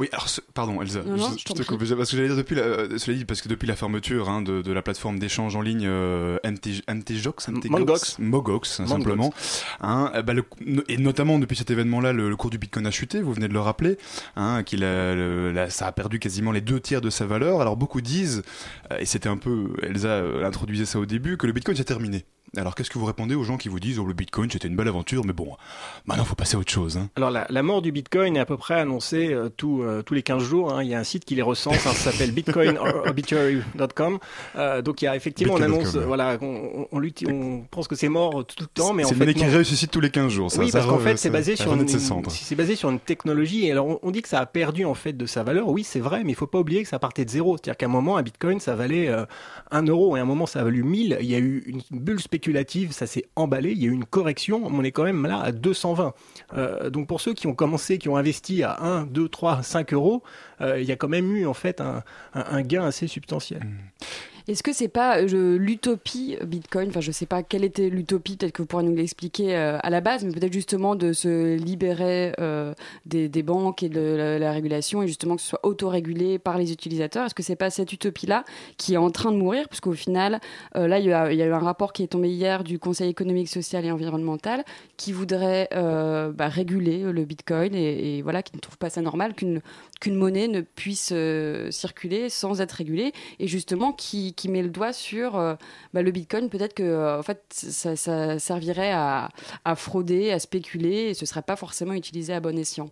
Oui, 0.00 0.08
alors, 0.12 0.28
ce- 0.30 0.40
pardon, 0.54 0.80
Elsa, 0.80 1.02
Non, 1.02 1.16
non, 1.16 1.28
je, 1.38 1.44
te 1.44 1.62
coupe, 1.62 1.78
parce 1.78 2.10
que 2.10 2.16
j'allais 2.16 2.28
dire 2.28 2.36
depuis 2.36 2.56
la, 2.56 2.62
euh, 2.62 2.98
cela 2.98 3.16
dit, 3.18 3.24
parce 3.26 3.42
que 3.42 3.48
depuis 3.48 3.66
la 3.68 3.76
fermeture 3.76 4.30
hein, 4.30 4.40
de, 4.40 4.62
de 4.62 4.72
la 4.72 4.80
plateforme 4.80 5.18
d'échange 5.18 5.54
en 5.56 5.60
ligne 5.60 5.86
euh, 5.86 6.38
MT, 6.42 6.82
MTGOX. 6.88 7.48
Mogox, 8.18 8.80
hein, 8.80 8.86
simplement, 8.86 9.32
hein, 9.82 10.10
euh, 10.14 10.22
bah, 10.22 10.32
le- 10.32 10.44
et 10.88 10.96
notamment 10.96 11.38
depuis 11.38 11.56
cet 11.56 11.70
événement-là, 11.70 12.12
le, 12.14 12.30
le 12.30 12.36
cours 12.36 12.48
du 12.50 12.56
Bitcoin 12.58 12.86
a 12.86 12.90
chuté, 12.90 13.20
vous 13.20 13.34
venez 13.34 13.46
de 13.48 13.52
le 13.52 13.60
rappeler, 13.60 13.98
hein, 14.36 14.62
qu'il 14.62 14.84
a, 14.84 15.14
le- 15.14 15.66
ça 15.68 15.86
a 15.86 15.92
perdu 15.92 16.18
quasiment 16.18 16.50
les 16.52 16.62
deux 16.62 16.80
tiers 16.80 17.02
de 17.02 17.10
sa 17.10 17.26
valeur. 17.26 17.60
Alors 17.60 17.76
beaucoup 17.76 18.00
disent, 18.00 18.42
euh, 18.92 18.96
et 18.98 19.04
c'était 19.04 19.28
un 19.28 19.36
peu, 19.36 19.74
Elsa 19.82 20.22
introduisait 20.44 20.86
ça 20.86 20.98
au 20.98 21.04
début, 21.06 21.36
que 21.36 21.46
le 21.46 21.52
Bitcoin 21.52 21.76
c'est 21.76 21.84
terminé. 21.84 22.24
Alors 22.56 22.74
qu'est-ce 22.74 22.90
que 22.90 22.98
vous 22.98 23.04
répondez 23.04 23.34
aux 23.36 23.44
gens 23.44 23.56
qui 23.56 23.68
vous 23.68 23.78
disent, 23.80 23.98
oh 23.98 24.04
le 24.04 24.12
Bitcoin 24.14 24.50
c'était 24.50 24.66
une 24.68 24.74
belle 24.76 24.88
aventure, 24.88 25.24
mais 25.24 25.32
bon, 25.32 25.56
maintenant 26.06 26.24
faut 26.24 26.34
passer 26.34 26.56
à 26.56 26.58
autre 26.58 26.72
chose. 26.72 26.96
Hein. 26.96 27.08
Alors, 27.16 27.30
la, 27.30 27.46
la 27.48 27.62
mort 27.62 27.80
du 27.82 27.92
Bitcoin 27.92 28.36
est 28.36 28.40
à 28.40 28.44
peu 28.46 28.56
près 28.56 28.74
annoncée 28.80 29.32
euh, 29.32 29.48
tout, 29.48 29.82
euh, 29.82 30.02
tous 30.02 30.14
les 30.14 30.22
15 30.22 30.42
jours. 30.42 30.72
hein. 30.74 30.82
Il 30.82 30.88
y 30.88 30.94
a 30.94 30.98
un 30.98 31.04
site 31.04 31.24
qui 31.24 31.34
les 31.36 31.42
recense, 31.42 31.86
hein, 31.86 31.92
ça 31.92 32.10
s'appelle 32.10 32.32
bitcoinobituary.com. 32.32 34.18
Euh, 34.56 34.82
donc, 34.82 35.02
il 35.02 35.04
y 35.04 35.08
a 35.08 35.16
effectivement, 35.16 35.54
on 35.54 35.62
annonce, 35.62 35.96
voilà, 35.96 36.38
on, 36.40 36.46
on, 36.46 36.88
on 36.92 36.98
l'uti- 36.98 37.26
on 37.30 37.62
pense 37.70 37.88
que 37.88 37.94
c'est 37.94 38.08
mort 38.08 38.44
tout 38.44 38.56
le 38.60 38.66
temps, 38.66 38.94
mais 38.94 39.04
en 39.04 39.08
c'est 39.08 39.14
fait, 39.14 39.24
une 39.24 39.30
monnaie 39.38 39.50
qui 39.50 39.56
ressuscite 39.56 39.90
tous 39.90 40.00
les 40.00 40.10
15 40.10 40.32
jours. 40.32 40.50
Ça, 40.50 40.60
oui, 40.60 40.70
parce 40.72 40.86
qu'en 40.86 40.98
fait, 40.98 41.16
c'est 41.16 41.30
basé 41.30 41.56
sur 41.56 41.72
une, 41.74 41.86
c'est 41.88 42.54
basé 42.56 42.74
sur 42.76 42.90
une 42.90 43.00
technologie. 43.00 43.66
Et 43.66 43.72
alors, 43.72 43.98
on, 44.02 44.10
dit 44.10 44.22
que 44.22 44.28
ça 44.28 44.40
a 44.40 44.46
perdu 44.46 44.84
en 44.84 44.94
fait 44.94 45.12
de 45.12 45.26
sa 45.26 45.42
valeur. 45.42 45.68
Oui, 45.68 45.84
c'est 45.84 46.00
vrai, 46.00 46.24
mais 46.24 46.32
il 46.32 46.36
faut 46.36 46.46
pas 46.46 46.58
oublier 46.58 46.82
que 46.82 46.88
ça 46.88 46.98
partait 46.98 47.24
de 47.24 47.30
zéro. 47.30 47.56
C'est-à-dire 47.56 47.76
qu'à 47.76 47.86
un 47.86 47.90
moment, 47.90 48.16
un 48.16 48.22
Bitcoin, 48.22 48.58
ça 48.60 48.74
valait 48.74 49.08
euh, 49.08 49.24
1 49.70 49.84
euro, 49.86 50.16
et 50.16 50.18
à 50.18 50.22
un 50.22 50.26
moment, 50.26 50.46
ça 50.46 50.60
a 50.60 50.64
valu 50.64 50.82
1000. 50.82 51.18
Il 51.20 51.26
y 51.30 51.34
a 51.34 51.38
eu 51.38 51.62
une 51.66 51.80
bulle 52.00 52.20
spéculative, 52.20 52.39
ça 52.90 53.06
s'est 53.06 53.24
emballé. 53.36 53.72
Il 53.72 53.82
y 53.82 53.86
a 53.86 53.88
eu 53.88 53.92
une 53.92 54.04
correction. 54.04 54.62
On 54.64 54.82
est 54.82 54.92
quand 54.92 55.04
même 55.04 55.26
là 55.26 55.40
à 55.40 55.52
220. 55.52 56.14
Euh, 56.54 56.90
donc, 56.90 57.06
pour 57.06 57.20
ceux 57.20 57.34
qui 57.34 57.46
ont 57.46 57.54
commencé, 57.54 57.98
qui 57.98 58.08
ont 58.08 58.16
investi 58.16 58.62
à 58.62 58.80
1, 58.80 59.06
2, 59.06 59.28
3, 59.28 59.62
5 59.62 59.92
euros, 59.92 60.22
euh, 60.60 60.80
il 60.80 60.86
y 60.86 60.92
a 60.92 60.96
quand 60.96 61.08
même 61.08 61.34
eu 61.36 61.46
en 61.46 61.54
fait 61.54 61.80
un, 61.80 62.62
gain 62.62 62.84
assez 62.84 63.06
substantiel. 63.06 63.62
Est-ce 64.48 64.62
que 64.62 64.72
c'est 64.72 64.88
pas 64.88 65.18
euh, 65.18 65.58
l'utopie 65.58 66.36
Bitcoin 66.44 66.88
Enfin, 66.88 67.00
je 67.00 67.12
sais 67.12 67.26
pas 67.26 67.42
quelle 67.42 67.64
était 67.64 67.88
l'utopie. 67.88 68.36
Peut-être 68.36 68.52
que 68.52 68.62
vous 68.62 68.66
pourrez 68.66 68.84
nous 68.84 68.94
l'expliquer 68.94 69.56
euh, 69.56 69.78
à 69.82 69.90
la 69.90 70.00
base, 70.00 70.24
mais 70.24 70.32
peut-être 70.32 70.52
justement 70.52 70.96
de 70.96 71.12
se 71.12 71.56
libérer 71.56 72.32
euh, 72.40 72.74
des, 73.06 73.28
banques 73.42 73.82
et 73.82 73.88
de 73.88 74.00
la, 74.00 74.38
la 74.38 74.52
régulation 74.52 75.02
et 75.02 75.06
justement 75.06 75.36
que 75.36 75.42
ce 75.42 75.48
soit 75.48 75.64
autorégulé 75.64 76.38
par 76.38 76.58
les 76.58 76.72
utilisateurs. 76.72 77.26
Est-ce 77.26 77.34
que 77.34 77.42
c'est 77.42 77.56
pas 77.56 77.70
cette 77.70 77.92
utopie-là 77.92 78.44
qui 78.76 78.94
est 78.94 78.98
en 78.98 79.10
train 79.10 79.32
de 79.32 79.36
mourir? 79.36 79.68
Parce 79.68 79.80
qu'au 79.80 79.92
final, 79.92 80.40
euh, 80.76 80.86
là, 80.86 80.98
il 80.98 81.06
y, 81.06 81.12
a, 81.12 81.32
eu 81.32 81.52
un 81.52 81.58
rapport 81.58 81.92
qui 81.92 82.02
est 82.02 82.08
tombé 82.08 82.28
hier 82.28 82.64
du 82.64 82.78
Conseil 82.78 83.10
économique, 83.10 83.48
social 83.48 83.84
et 83.84 83.90
environnemental 83.90 84.64
qui 84.96 85.12
voudrait 85.12 85.68
euh, 85.74 86.32
bah, 86.32 86.48
réguler 86.48 87.02
le 87.12 87.24
Bitcoin 87.24 87.74
et, 87.74 88.18
et 88.18 88.22
voilà, 88.22 88.42
qui 88.42 88.54
ne 88.54 88.60
trouve 88.60 88.78
pas 88.78 88.90
ça 88.90 89.00
normal 89.00 89.34
qu'une 89.34 89.60
qu'une 90.00 90.16
monnaie 90.16 90.48
ne 90.48 90.62
puisse 90.62 91.10
euh, 91.12 91.70
circuler 91.70 92.30
sans 92.30 92.60
être 92.60 92.72
régulée 92.72 93.12
et 93.38 93.46
justement 93.46 93.92
qui, 93.92 94.34
qui 94.34 94.48
met 94.48 94.62
le 94.62 94.70
doigt 94.70 94.92
sur 94.92 95.36
euh, 95.36 95.54
bah, 95.94 96.02
le 96.02 96.10
Bitcoin. 96.10 96.48
Peut-être 96.48 96.74
que 96.74 96.82
euh, 96.82 97.18
en 97.18 97.22
fait, 97.22 97.42
ça, 97.50 98.38
servirait 98.38 98.92
à, 98.92 99.28
à 99.64 99.76
frauder, 99.76 100.32
à 100.32 100.38
spéculer 100.38 101.10
et 101.10 101.14
ce 101.14 101.26
serait 101.26 101.42
pas 101.42 101.56
forcément 101.56 101.92
utilisé 101.92 102.32
à 102.32 102.40
bon 102.40 102.58
escient. 102.58 102.90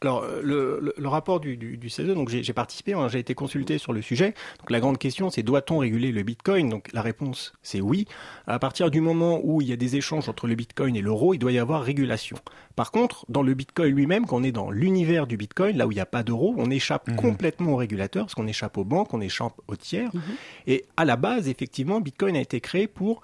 Alors, 0.00 0.22
euh, 0.22 0.40
le, 0.44 0.78
le- 0.80 0.94
le 0.96 1.08
rapport 1.08 1.40
du, 1.40 1.56
du, 1.56 1.76
du 1.76 1.90
CESE, 1.90 2.14
donc 2.14 2.28
j'ai 2.28 2.42
j'ai 2.44 2.52
participé, 2.52 2.92
hein, 2.92 3.08
j'ai 3.08 3.18
été 3.18 3.34
consulté 3.34 3.78
sur 3.78 3.92
le 3.92 4.00
sujet. 4.00 4.34
Donc, 4.60 4.70
la 4.70 4.78
grande 4.78 4.96
question, 4.98 5.28
c'est 5.28 5.42
doit-on 5.42 5.78
réguler 5.78 6.12
le 6.12 6.22
Bitcoin? 6.22 6.68
Donc, 6.68 6.92
la 6.92 7.02
réponse, 7.02 7.52
c'est 7.62 7.80
oui. 7.80 8.06
À 8.46 8.58
partir 8.60 8.90
du 8.92 9.00
moment 9.00 9.40
où 9.42 9.60
il 9.60 9.68
y 9.68 9.72
a 9.72 9.76
des 9.76 9.96
échanges 9.96 10.28
entre 10.28 10.46
le 10.46 10.54
Bitcoin 10.54 10.94
et 10.94 11.02
l'euro, 11.02 11.34
il 11.34 11.38
doit 11.38 11.50
y 11.52 11.58
avoir 11.58 11.82
régulation. 11.82 12.36
Par 12.76 12.92
contre, 12.92 13.26
dans 13.28 13.42
le 13.42 13.54
Bitcoin 13.54 13.92
lui-même, 13.92 14.24
quand 14.26 14.36
on 14.36 14.44
est 14.44 14.52
dans 14.52 14.70
l'univers 14.70 15.26
du 15.26 15.36
Bitcoin, 15.36 15.76
là 15.76 15.86
où 15.88 15.90
il 15.90 15.96
n'y 15.96 16.00
a 16.00 16.06
pas 16.06 16.22
d'euro, 16.22 16.54
on 16.58 16.70
échappe 16.70 17.08
Mhm. 17.08 17.16
complètement 17.16 17.72
aux 17.72 17.76
régulateurs, 17.76 18.26
parce 18.26 18.34
qu'on 18.36 18.46
échappe 18.46 18.78
aux 18.78 18.84
banques, 18.84 19.12
on 19.14 19.20
échappe 19.20 19.54
aux 19.66 19.74
tiers. 19.76 20.10
Mhm. 20.14 20.22
Et 20.68 20.84
à 20.96 21.04
la 21.04 21.16
base, 21.16 21.48
effectivement, 21.48 22.00
Bitcoin 22.00 22.36
a 22.36 22.40
été 22.40 22.60
créé 22.60 22.86
pour 22.86 23.22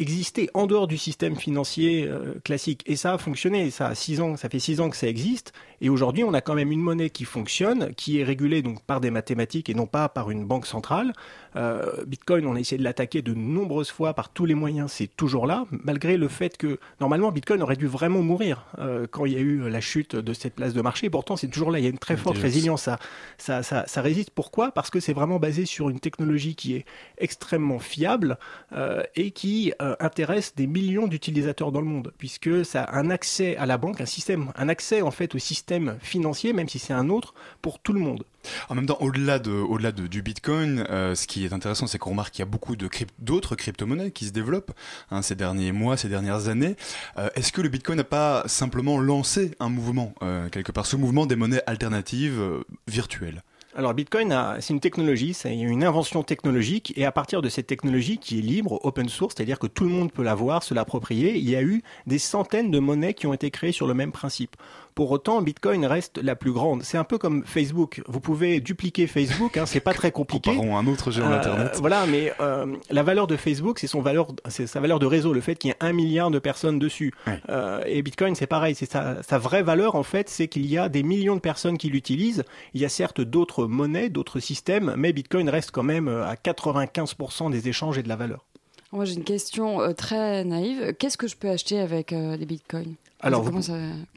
exister 0.00 0.50
en 0.54 0.66
dehors 0.66 0.88
du 0.88 0.98
système 0.98 1.36
financier 1.36 2.08
euh, 2.08 2.34
classique. 2.44 2.82
Et 2.86 2.96
ça 2.96 3.14
a 3.14 3.18
fonctionné. 3.18 3.70
Ça 3.70 3.86
a 3.86 3.94
six 3.94 4.20
ans, 4.20 4.36
ça 4.36 4.48
fait 4.48 4.58
six 4.58 4.80
ans 4.80 4.90
que 4.90 4.96
ça 4.96 5.06
existe. 5.06 5.52
Et 5.84 5.90
aujourd'hui, 5.90 6.24
on 6.24 6.32
a 6.32 6.40
quand 6.40 6.54
même 6.54 6.72
une 6.72 6.80
monnaie 6.80 7.10
qui 7.10 7.26
fonctionne, 7.26 7.94
qui 7.94 8.18
est 8.18 8.24
régulée 8.24 8.62
donc 8.62 8.82
par 8.84 9.02
des 9.02 9.10
mathématiques 9.10 9.68
et 9.68 9.74
non 9.74 9.84
pas 9.84 10.08
par 10.08 10.30
une 10.30 10.46
banque 10.46 10.64
centrale. 10.64 11.12
Euh, 11.56 12.04
Bitcoin, 12.06 12.46
on 12.46 12.54
a 12.54 12.58
essayé 12.58 12.78
de 12.78 12.82
l'attaquer 12.82 13.20
de 13.20 13.34
nombreuses 13.34 13.90
fois 13.90 14.14
par 14.14 14.30
tous 14.30 14.46
les 14.46 14.54
moyens. 14.54 14.90
C'est 14.90 15.14
toujours 15.14 15.46
là, 15.46 15.66
malgré 15.70 16.16
le 16.16 16.28
fait 16.28 16.56
que 16.56 16.78
normalement 17.00 17.30
Bitcoin 17.32 17.60
aurait 17.60 17.76
dû 17.76 17.86
vraiment 17.86 18.22
mourir 18.22 18.64
euh, 18.78 19.06
quand 19.10 19.26
il 19.26 19.34
y 19.34 19.36
a 19.36 19.40
eu 19.40 19.68
la 19.68 19.82
chute 19.82 20.16
de 20.16 20.32
cette 20.32 20.54
place 20.54 20.72
de 20.72 20.80
marché. 20.80 21.10
Pourtant, 21.10 21.36
c'est 21.36 21.48
toujours 21.48 21.70
là. 21.70 21.80
Il 21.80 21.84
y 21.84 21.86
a 21.86 21.90
une 21.90 21.98
très 21.98 22.16
forte 22.16 22.38
résilience. 22.38 22.84
Ça, 22.84 22.98
ça, 23.36 23.62
ça, 23.62 23.84
ça 23.86 24.00
résiste. 24.00 24.30
Pourquoi? 24.30 24.72
Parce 24.72 24.88
que 24.88 25.00
c'est 25.00 25.12
vraiment 25.12 25.38
basé 25.38 25.66
sur 25.66 25.90
une 25.90 26.00
technologie 26.00 26.54
qui 26.54 26.76
est 26.76 26.86
extrêmement 27.18 27.78
fiable 27.78 28.38
euh, 28.72 29.02
et 29.16 29.32
qui 29.32 29.74
intéresse 30.00 30.54
des 30.54 30.66
millions 30.66 31.08
d'utilisateurs 31.08 31.72
dans 31.72 31.82
le 31.82 31.86
monde, 31.86 32.14
puisque 32.16 32.64
ça 32.64 32.84
a 32.84 32.98
un 32.98 33.10
accès 33.10 33.58
à 33.58 33.66
la 33.66 33.76
banque, 33.76 34.00
un 34.00 34.06
système, 34.06 34.50
un 34.56 34.70
accès 34.70 35.02
en 35.02 35.10
fait 35.10 35.34
au 35.34 35.38
système 35.38 35.73
système 35.74 35.98
financier, 36.00 36.52
même 36.52 36.68
si 36.68 36.78
c'est 36.78 36.92
un 36.92 37.08
autre, 37.08 37.34
pour 37.62 37.78
tout 37.78 37.92
le 37.92 38.00
monde. 38.00 38.24
En 38.68 38.74
même 38.74 38.86
temps, 38.86 38.98
au-delà 39.00 39.38
de, 39.38 39.50
au-delà 39.50 39.90
de, 39.90 40.06
du 40.06 40.22
Bitcoin, 40.22 40.86
euh, 40.90 41.14
ce 41.14 41.26
qui 41.26 41.44
est 41.44 41.52
intéressant, 41.52 41.86
c'est 41.86 41.98
qu'on 41.98 42.10
remarque 42.10 42.32
qu'il 42.34 42.40
y 42.40 42.48
a 42.48 42.50
beaucoup 42.50 42.76
de 42.76 42.86
crypt- 42.86 43.14
d'autres 43.18 43.56
crypto-monnaies 43.56 44.10
qui 44.10 44.26
se 44.26 44.32
développent 44.32 44.72
hein, 45.10 45.22
ces 45.22 45.34
derniers 45.34 45.72
mois, 45.72 45.96
ces 45.96 46.08
dernières 46.08 46.48
années. 46.48 46.76
Euh, 47.18 47.28
est-ce 47.34 47.52
que 47.52 47.62
le 47.62 47.68
Bitcoin 47.68 47.96
n'a 47.96 48.04
pas 48.04 48.44
simplement 48.46 48.98
lancé 48.98 49.52
un 49.60 49.68
mouvement, 49.68 50.14
euh, 50.22 50.48
quelque 50.50 50.72
part, 50.72 50.86
ce 50.86 50.96
mouvement 50.96 51.26
des 51.26 51.36
monnaies 51.36 51.62
alternatives 51.66 52.40
virtuelles? 52.86 53.42
Alors 53.76 53.92
Bitcoin, 53.92 54.30
a- 54.30 54.58
c'est 54.60 54.72
une 54.72 54.78
technologie, 54.78 55.34
c'est 55.34 55.52
une 55.56 55.82
invention 55.82 56.22
technologique, 56.22 56.92
et 56.96 57.04
à 57.06 57.10
partir 57.10 57.42
de 57.42 57.48
cette 57.48 57.66
technologie 57.66 58.18
qui 58.18 58.38
est 58.38 58.42
libre, 58.42 58.78
open 58.84 59.08
source, 59.08 59.34
c'est-à-dire 59.36 59.58
que 59.58 59.66
tout 59.66 59.82
le 59.82 59.90
monde 59.90 60.12
peut 60.12 60.22
l'avoir, 60.22 60.62
se 60.62 60.74
l'approprier, 60.74 61.36
il 61.36 61.50
y 61.50 61.56
a 61.56 61.62
eu 61.62 61.82
des 62.06 62.20
centaines 62.20 62.70
de 62.70 62.78
monnaies 62.78 63.14
qui 63.14 63.26
ont 63.26 63.34
été 63.34 63.50
créées 63.50 63.72
sur 63.72 63.88
le 63.88 63.94
même 63.94 64.12
principe. 64.12 64.54
Pour 64.94 65.10
autant, 65.10 65.42
Bitcoin 65.42 65.84
reste 65.86 66.18
la 66.22 66.36
plus 66.36 66.52
grande. 66.52 66.82
C'est 66.84 66.98
un 66.98 67.04
peu 67.04 67.18
comme 67.18 67.42
Facebook. 67.44 68.02
Vous 68.06 68.20
pouvez 68.20 68.60
dupliquer 68.60 69.06
Facebook, 69.08 69.56
hein, 69.56 69.66
c'est 69.66 69.80
pas 69.80 69.92
très 69.92 70.12
compliqué. 70.12 70.54
Comparons 70.54 70.76
un 70.76 70.86
autre 70.86 71.10
géant 71.10 71.26
Euh, 71.26 71.36
d'Internet. 71.36 71.76
Voilà, 71.80 72.06
mais 72.06 72.32
euh, 72.40 72.66
la 72.90 73.02
valeur 73.02 73.26
de 73.26 73.36
Facebook, 73.36 73.78
c'est 73.80 73.86
son 73.88 74.00
valeur, 74.02 74.28
c'est 74.48 74.66
sa 74.68 74.78
valeur 74.80 75.00
de 75.00 75.06
réseau, 75.06 75.32
le 75.32 75.40
fait 75.40 75.56
qu'il 75.56 75.70
y 75.70 75.72
ait 75.72 75.76
un 75.80 75.92
milliard 75.92 76.30
de 76.30 76.38
personnes 76.38 76.78
dessus. 76.78 77.12
Euh, 77.48 77.82
et 77.86 78.02
Bitcoin, 78.02 78.34
c'est 78.36 78.46
pareil, 78.46 78.74
c'est 78.76 78.90
sa, 78.90 79.22
sa 79.22 79.38
vraie 79.38 79.62
valeur 79.64 79.96
en 79.96 80.04
fait, 80.04 80.28
c'est 80.28 80.46
qu'il 80.46 80.66
y 80.66 80.78
a 80.78 80.88
des 80.88 81.02
millions 81.02 81.34
de 81.34 81.40
personnes 81.40 81.76
qui 81.76 81.88
l'utilisent. 81.88 82.44
Il 82.74 82.80
y 82.80 82.84
a 82.84 82.88
certes 82.88 83.20
d'autres 83.20 83.66
monnaies, 83.66 84.10
d'autres 84.10 84.38
systèmes, 84.38 84.94
mais 84.96 85.12
Bitcoin 85.12 85.48
reste 85.48 85.72
quand 85.72 85.82
même 85.82 86.06
à 86.08 86.34
95% 86.34 87.50
des 87.50 87.68
échanges 87.68 87.98
et 87.98 88.02
de 88.02 88.08
la 88.08 88.16
valeur. 88.16 88.44
Moi, 88.92 89.04
j'ai 89.06 89.14
une 89.14 89.24
question 89.24 89.80
euh, 89.80 89.92
très 89.92 90.44
naïve. 90.44 90.94
Qu'est-ce 90.98 91.16
que 91.18 91.26
je 91.26 91.34
peux 91.34 91.48
acheter 91.50 91.80
avec 91.80 92.12
euh, 92.12 92.36
des 92.36 92.46
bitcoins? 92.46 92.94
Alors, 93.24 93.50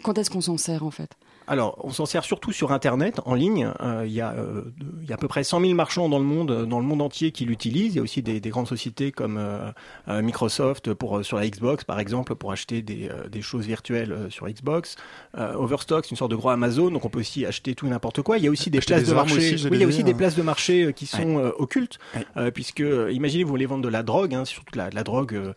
Quand 0.03 0.17
est-ce 0.17 0.29
qu'on 0.29 0.41
s'en 0.41 0.57
sert 0.57 0.83
en 0.83 0.91
fait? 0.91 1.09
Alors, 1.47 1.77
on 1.83 1.91
s'en 1.91 2.05
sert 2.05 2.23
surtout 2.25 2.51
sur 2.51 2.71
Internet, 2.71 3.21
en 3.25 3.33
ligne. 3.33 3.69
Euh, 3.81 4.03
il, 4.05 4.11
y 4.11 4.21
a, 4.21 4.33
euh, 4.33 4.63
de- 4.77 4.85
il 5.01 5.07
y 5.09 5.11
a 5.11 5.15
à 5.15 5.17
peu 5.17 5.27
près 5.27 5.43
100 5.43 5.61
000 5.61 5.73
marchands 5.73 6.09
dans 6.09 6.19
le 6.19 6.25
monde, 6.25 6.51
euh, 6.51 6.65
dans 6.65 6.79
le 6.79 6.85
monde 6.85 7.01
entier 7.01 7.31
qui 7.31 7.45
l'utilisent. 7.45 7.93
Il 7.93 7.97
y 7.97 7.99
a 7.99 8.01
aussi 8.01 8.21
des, 8.21 8.39
des 8.39 8.49
grandes 8.49 8.67
sociétés 8.67 9.11
comme 9.11 9.37
euh, 9.37 9.71
euh, 10.09 10.21
Microsoft 10.21 10.93
pour 10.93 11.17
euh, 11.19 11.23
sur 11.23 11.37
la 11.37 11.47
Xbox, 11.47 11.83
par 11.85 11.99
exemple, 11.99 12.35
pour 12.35 12.51
acheter 12.51 12.81
des, 12.81 13.09
euh, 13.09 13.27
des 13.29 13.41
choses 13.41 13.65
virtuelles 13.65 14.11
euh, 14.11 14.29
sur 14.29 14.47
Xbox. 14.49 14.97
Euh, 15.37 15.53
Overstock, 15.55 16.03
c'est 16.05 16.11
une 16.11 16.17
sorte 16.17 16.31
de 16.31 16.35
gros 16.35 16.49
Amazon, 16.49 16.91
donc 16.91 17.05
on 17.05 17.09
peut 17.09 17.19
aussi 17.19 17.45
acheter 17.45 17.75
tout 17.75 17.87
et 17.87 17.89
n'importe 17.89 18.21
quoi. 18.21 18.37
Il 18.37 18.43
y 18.43 18.47
a 18.47 18.51
aussi 18.51 18.69
des 18.69 18.79
places 18.81 19.03
des 19.03 19.09
de 19.11 19.15
marché. 19.15 19.37
aussi, 19.37 19.67
oui, 19.67 19.69
il 19.73 19.81
y 19.81 19.83
a 19.83 19.87
aussi 19.87 20.03
des 20.03 20.13
places 20.13 20.35
de 20.35 20.41
marché 20.41 20.83
euh, 20.85 20.91
qui 20.91 21.05
sont 21.05 21.37
euh, 21.39 21.51
occultes, 21.57 21.97
Ouais. 22.15 22.25
euh, 22.37 22.51
puisque 22.51 22.81
euh, 22.81 23.11
imaginez 23.11 23.43
vous 23.43 23.49
voulez 23.49 23.65
vendre 23.65 23.83
de 23.83 23.89
la 23.89 24.03
drogue, 24.03 24.33
hein, 24.35 24.43
surtout 24.45 24.73
de 24.73 24.77
la, 24.77 24.89
de 24.89 24.95
la 24.95 25.03
drogue. 25.03 25.33
euh, 25.35 25.53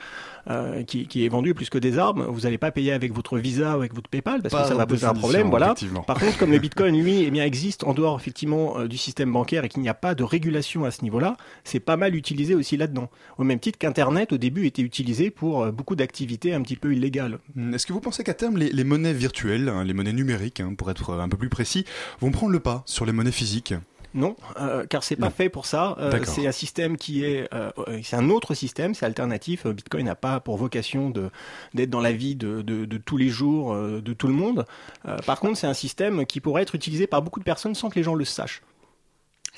euh, 0.48 0.82
qui, 0.84 1.06
qui 1.06 1.26
est 1.26 1.28
vendue 1.28 1.52
plus 1.52 1.68
que 1.68 1.76
des 1.76 1.98
armes, 1.98 2.22
vous 2.24 2.40
n'allez 2.40 2.56
pas 2.56 2.70
payer 2.70 2.92
avec 2.92 3.12
votre 3.12 3.36
Visa 3.38 3.72
ou 3.76 3.80
avec 3.80 3.94
votre 3.94 4.08
PayPal 4.08 4.40
parce 4.40 4.52
Par 4.54 4.62
que 4.62 4.68
ça 4.68 4.74
va 4.74 4.86
poser 4.86 5.04
un 5.04 5.12
problème. 5.12 5.50
Voilà. 5.50 5.74
Effectivement. 5.80 6.02
Par 6.02 6.18
contre, 6.18 6.38
comme 6.38 6.50
le 6.52 6.58
Bitcoin, 6.58 7.00
lui, 7.00 7.22
eh 7.22 7.30
bien, 7.30 7.44
existe 7.44 7.84
en 7.84 7.94
dehors 7.94 8.18
effectivement 8.18 8.78
euh, 8.78 8.88
du 8.88 8.96
système 8.98 9.32
bancaire 9.32 9.64
et 9.64 9.68
qu'il 9.68 9.82
n'y 9.82 9.88
a 9.88 9.94
pas 9.94 10.14
de 10.14 10.22
régulation 10.22 10.84
à 10.84 10.90
ce 10.90 11.02
niveau-là, 11.02 11.36
c'est 11.64 11.80
pas 11.80 11.96
mal 11.96 12.14
utilisé 12.14 12.54
aussi 12.54 12.76
là-dedans. 12.76 13.10
Au 13.38 13.44
même 13.44 13.58
titre 13.60 13.78
qu'Internet, 13.78 14.32
au 14.32 14.38
début, 14.38 14.66
était 14.66 14.82
utilisé 14.82 15.30
pour 15.30 15.62
euh, 15.62 15.72
beaucoup 15.72 15.96
d'activités 15.96 16.52
un 16.52 16.62
petit 16.62 16.76
peu 16.76 16.92
illégales. 16.92 17.38
Hmm, 17.54 17.74
Est-ce 17.74 17.86
que 17.86 17.92
vous 17.92 18.00
pensez 18.00 18.24
qu'à 18.24 18.34
terme, 18.34 18.56
les, 18.58 18.70
les 18.70 18.84
monnaies 18.84 19.12
virtuelles, 19.12 19.68
hein, 19.68 19.84
les 19.84 19.94
monnaies 19.94 20.12
numériques, 20.12 20.60
hein, 20.60 20.74
pour 20.76 20.90
être 20.90 21.14
un 21.14 21.28
peu 21.28 21.36
plus 21.36 21.48
précis, 21.48 21.84
vont 22.20 22.30
prendre 22.30 22.52
le 22.52 22.60
pas 22.60 22.82
sur 22.86 23.06
les 23.06 23.12
monnaies 23.12 23.32
physiques? 23.32 23.74
Non, 24.12 24.34
euh, 24.60 24.84
car 24.86 25.04
c'est 25.04 25.14
pas 25.16 25.26
Non. 25.26 25.30
fait 25.30 25.48
pour 25.48 25.66
ça. 25.66 25.96
Euh, 26.00 26.20
c'est 26.24 26.46
un 26.46 26.52
système 26.52 26.96
qui 26.96 27.24
est, 27.24 27.48
euh, 27.54 27.70
euh, 27.86 28.00
c'est 28.02 28.16
un 28.16 28.28
autre 28.28 28.54
système, 28.54 28.92
c'est 28.94 29.06
alternatif. 29.06 29.66
Bitcoin 29.66 30.06
n'a 30.06 30.16
pas 30.16 30.40
pour 30.40 30.56
vocation 30.56 31.10
de 31.10 31.30
d'être 31.74 31.90
dans 31.90 32.00
la 32.00 32.12
vie 32.12 32.34
de, 32.34 32.62
de, 32.62 32.84
de 32.86 32.98
tous 32.98 33.16
les 33.16 33.28
jours 33.28 33.74
de 33.76 34.12
tout 34.12 34.26
le 34.26 34.32
monde. 34.32 34.66
Euh, 35.06 35.16
par 35.26 35.38
contre, 35.38 35.58
c'est 35.58 35.68
un 35.68 35.74
système 35.74 36.26
qui 36.26 36.40
pourrait 36.40 36.62
être 36.62 36.74
utilisé 36.74 37.06
par 37.06 37.22
beaucoup 37.22 37.38
de 37.38 37.44
personnes 37.44 37.74
sans 37.74 37.88
que 37.88 37.94
les 37.94 38.02
gens 38.02 38.14
le 38.14 38.24
sachent. 38.24 38.62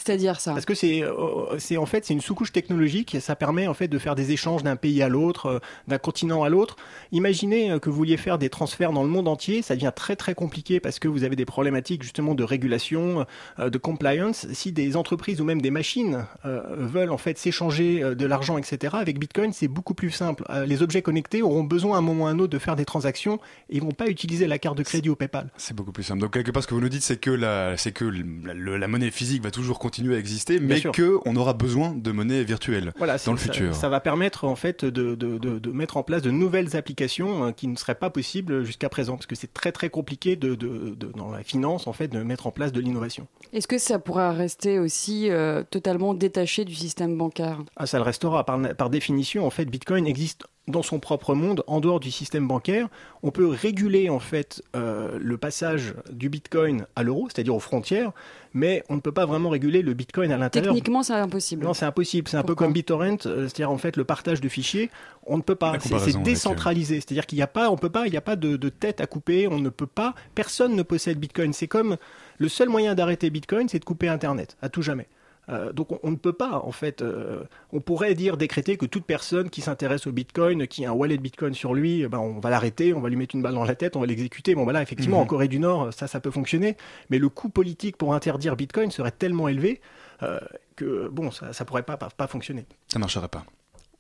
C'est-à-dire 0.05 0.41
ça 0.41 0.53
Parce 0.53 0.65
que 0.65 0.75
c'est, 0.75 1.03
euh, 1.05 1.59
c'est 1.59 1.77
en 1.77 1.87
fait, 1.87 2.05
c'est 2.05 2.15
une 2.15 2.21
sous-couche 2.21 2.53
technologique. 2.53 3.15
et 3.15 3.21
Ça 3.21 3.37
permet 3.37 3.67
en 3.67 3.75
fait 3.75 3.89
de 3.89 3.99
faire 3.99 4.15
des 4.15 4.33
échanges 4.33 4.63
d'un 4.63 4.77
pays 4.77 5.03
à 5.03 5.09
l'autre, 5.09 5.47
euh, 5.47 5.59
d'un 5.87 5.99
continent 5.99 6.43
à 6.43 6.49
l'autre. 6.49 6.77
Imaginez 7.13 7.71
euh, 7.71 7.79
que 7.79 7.89
vous 7.89 7.97
vouliez 7.97 8.17
faire 8.17 8.39
des 8.39 8.51
transferts 8.51 8.93
dans 8.93 9.03
le 9.05 9.09
monde 9.09 9.29
entier, 9.29 9.63
ça 9.63 9.77
devient 9.77 9.93
très 9.95 10.17
très 10.17 10.35
compliqué 10.35 10.81
parce 10.81 10.99
que 10.99 11.07
vous 11.07 11.25
avez 11.25 11.37
des 11.37 11.45
problématiques 11.45 12.03
justement 12.03 12.35
de 12.35 12.43
régulation, 12.43 13.27
de 13.59 13.79
compliance. 13.79 14.47
Si 14.53 14.73
des 14.73 14.97
entreprises 14.97 15.41
ou 15.41 15.45
même 15.45 15.61
des 15.61 15.71
machines 15.71 16.27
veulent 16.45 17.11
en 17.11 17.19
fait 17.19 17.39
s'échanger 17.39 18.01
de 18.01 18.27
l'argent, 18.27 18.59
etc. 18.59 18.97
Avec 18.99 19.19
Bitcoin, 19.19 19.53
c'est 19.53 19.69
beaucoup 19.69 19.95
plus 19.95 20.11
simple. 20.11 20.45
Les 20.67 20.83
objets 20.83 21.03
connectés 21.03 21.43
auront 21.43 21.65
besoin 21.65 21.97
à 21.97 21.99
un 21.99 22.03
moment 22.03 22.25
ou 22.25 22.27
à 22.27 22.31
un 22.31 22.39
autre 22.39 22.53
de 22.53 22.59
faire 22.59 22.77
des 22.77 22.85
transactions 22.85 23.39
et 23.69 23.77
ils 23.77 23.83
vont 23.83 23.91
pas 23.91 24.09
utiliser 24.09 24.47
la 24.47 24.59
carte 24.59 24.79
de 24.79 24.83
crédit 24.83 25.11
ou 25.11 25.17
PayPal. 25.17 25.51
C'est 25.57 25.75
beaucoup 25.75 25.93
plus 25.93 26.03
simple. 26.03 26.21
Donc 26.21 26.33
quelque 26.33 26.51
part, 26.51 26.63
ce 26.63 26.69
que 26.69 26.75
vous 26.75 26.81
nous 26.81 26.89
dites, 26.89 27.03
c'est 27.03 27.19
que 27.19 27.31
la, 27.31 27.77
c'est 27.77 27.93
que 27.93 28.05
la 28.05 28.89
monnaie 28.89 29.11
physique 29.11 29.43
va 29.43 29.51
toujours 29.51 29.72
continuer 29.79 30.17
à 30.17 30.19
exister, 30.19 30.61
mais 30.61 30.77
sûr. 30.79 30.93
que 30.93 31.19
on 31.25 31.37
aura 31.37 31.53
besoin 31.53 31.93
de 31.95 32.11
monnaie 32.13 32.45
virtuelle. 32.45 32.93
Voilà, 32.99 33.17
Dans 33.25 33.33
le 33.33 33.39
ça- 33.39 33.45
futur. 33.45 33.75
Ça 33.75 33.89
va 33.89 34.01
permettre 34.01 34.45
en 34.45 34.57
fait 34.57 34.85
de, 34.85 35.15
de, 35.15 35.39
de, 35.39 35.59
de 35.59 35.71
mettre 35.71 35.97
en 35.97 36.03
place 36.03 36.23
de 36.23 36.31
nouvelles 36.31 36.77
applications 36.77 37.47
euh, 37.47 37.51
qui 37.53 37.67
ne 37.69 37.77
seraient 37.77 37.95
pas 37.95 38.11
possibles 38.11 38.65
jusqu'à 38.65 38.89
présent, 38.89 39.15
parce 39.17 39.27
que 39.27 39.35
c'est 39.35 39.53
très 39.53 39.73
très 39.73 39.91
compliqué 39.91 40.37
de, 40.37 40.55
de, 40.55 40.95
de- 40.97 41.13
dans 41.17 41.31
la 41.31 41.43
finance 41.43 41.87
en 41.87 41.93
fait 41.93 42.09
de 42.09 42.23
mettre 42.23 42.47
en 42.47 42.51
place 42.51 42.73
de 42.73 42.81
l'innovation. 42.81 43.27
Est-ce 43.53 43.69
que 43.69 43.79
ça 43.79 43.99
pourra 43.99 44.33
rester 44.33 44.79
aussi 44.79 45.31
euh, 45.31 45.63
totalement 45.69 46.15
détaché 46.15 46.65
du 46.65 46.75
système 46.75 47.17
bancaire? 47.17 47.59
Ah, 47.77 47.87
ça 47.87 47.99
le 47.99 48.05
restera 48.05 48.45
par, 48.45 48.61
par 48.77 48.91
définition. 48.91 49.47
En 49.47 49.51
fait, 49.51 49.65
Bitcoin 49.67 50.07
existe 50.07 50.45
dans 50.69 50.83
son 50.83 51.01
propre 51.01 51.35
monde, 51.35 51.65
en 51.67 51.81
dehors 51.81 51.99
du 51.99 52.11
système 52.11 52.47
bancaire. 52.47 52.89
On 53.23 53.31
peut 53.31 53.47
réguler 53.49 54.09
en 54.09 54.21
fait 54.21 54.63
euh, 54.77 55.19
le 55.21 55.37
passage 55.37 55.95
du 56.11 56.29
Bitcoin 56.29 56.87
à 56.95 57.03
l'euro, 57.03 57.29
c'est-à-dire 57.29 57.55
aux 57.55 57.61
frontières, 57.61 58.13
mais 58.55 58.85
on 58.89 58.95
ne 58.95 59.01
peut 59.01 59.13
pas 59.13 59.27
vraiment 59.27 59.49
réguler 59.49 59.83
le 59.83 59.93
Bitcoin 59.93 60.31
à 60.31 60.37
l'intérieur. 60.37 60.73
Techniquement, 60.73 61.03
c'est 61.03 61.15
impossible. 61.15 61.65
Non, 61.65 61.75
c'est 61.75 61.85
impossible. 61.85 62.29
C'est 62.29 62.37
un 62.37 62.45
peu 62.45 62.55
comme 62.55 62.73
BitTorrent, 62.73 63.27
euh, 63.27 63.49
c'est-à-dire 63.49 63.71
en 63.71 63.79
fait 63.79 63.97
le 63.97 64.05
partage 64.05 64.41
de 64.41 64.49
fichiers. 64.49 64.91
On 65.27 65.37
ne 65.37 65.43
peut 65.43 65.57
pas. 65.57 65.77
C'est 65.81 65.95
euh, 65.95 66.23
décentralisé. 66.23 66.97
C'est-à-dire 66.97 67.27
qu'il 67.27 67.37
n'y 67.37 67.43
a 67.43 67.49
pas, 67.49 67.71
on 67.71 67.77
peut 67.77 67.91
pas, 67.91 68.07
il 68.07 68.11
n'y 68.11 68.17
a 68.17 68.23
pas 68.23 68.37
de, 68.37 68.57
de 68.57 68.69
tête 68.69 69.01
à 69.01 69.07
couper. 69.07 69.49
On 69.49 69.59
ne 69.59 69.69
peut 69.69 69.87
pas. 69.87 70.15
Personne 70.35 70.77
ne 70.77 70.83
possède 70.83 71.19
Bitcoin. 71.19 71.53
C'est 71.53 71.69
comme 71.69 71.97
le 72.39 72.49
seul 72.49 72.69
moyen 72.69 72.95
d'arrêter 72.95 73.31
Bitcoin, 73.31 73.69
c'est 73.69 73.81
de 73.81 73.85
couper 73.85 74.09
Internet 74.09 74.57
à 74.63 74.69
tout 74.69 74.83
jamais. 74.83 75.09
Euh, 75.53 75.73
donc 75.73 75.93
on, 75.93 75.99
on 76.03 76.11
ne 76.11 76.17
peut 76.17 76.33
pas, 76.33 76.61
en 76.65 76.73
fait, 76.73 77.03
euh, 77.03 77.45
on 77.73 77.81
pourrait 77.81 78.15
dire, 78.15 78.37
décréter 78.37 78.77
que 78.77 78.87
toute 78.87 79.05
personne 79.05 79.51
qui 79.51 79.61
s'intéresse 79.61 80.07
au 80.07 80.13
Bitcoin, 80.13 80.67
qui 80.67 80.85
a 80.85 80.91
un 80.91 80.93
wallet 80.93 81.19
Bitcoin 81.19 81.53
sur 81.55 81.75
lui, 81.75 82.03
eh 82.03 82.09
ben, 82.09 82.19
on 82.19 82.41
va 82.41 82.49
l'arrêter, 82.51 82.95
on 82.95 83.01
va 83.01 83.09
lui 83.11 83.17
mettre 83.17 83.35
une 83.35 83.43
balle 83.43 83.55
dans 83.55 83.65
la 83.65 83.75
tête, 83.75 83.95
on 83.97 84.01
va 84.01 84.07
l'exécuter. 84.07 84.55
Bon, 84.55 84.65
voilà, 84.65 84.81
effectivement, 84.83 85.19
Mhm. 85.19 85.23
en 85.23 85.27
Corée 85.27 85.49
du 85.49 85.59
Nord, 85.59 85.93
ça, 85.93 86.07
ça 86.07 86.21
peut 86.21 86.31
fonctionner, 86.31 86.77
mais 87.11 87.19
le 87.19 87.29
coût 87.29 87.51
politique 87.51 87.97
pour 87.97 88.15
interdire 88.15 88.57
Bitcoin 88.57 88.91
serait 88.91 89.11
tellement 89.13 89.49
élevé 89.49 89.81
euh, 90.23 90.41
que, 90.77 91.09
bon, 91.09 91.31
ça, 91.31 91.53
ça 91.53 91.65
pourrait 91.65 91.83
pas, 91.83 91.97
pas, 91.97 92.09
pas 92.09 92.27
fonctionner. 92.27 92.65
Ça 92.89 92.99
marcherait 92.99 93.29
pas. 93.29 93.45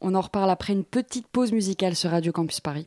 On 0.00 0.14
en 0.14 0.20
reparle 0.20 0.50
après 0.50 0.72
une 0.72 0.84
petite 0.84 1.26
pause 1.28 1.52
musicale 1.52 1.94
sur 1.94 2.10
Radio 2.10 2.32
Campus 2.32 2.60
Paris. 2.60 2.86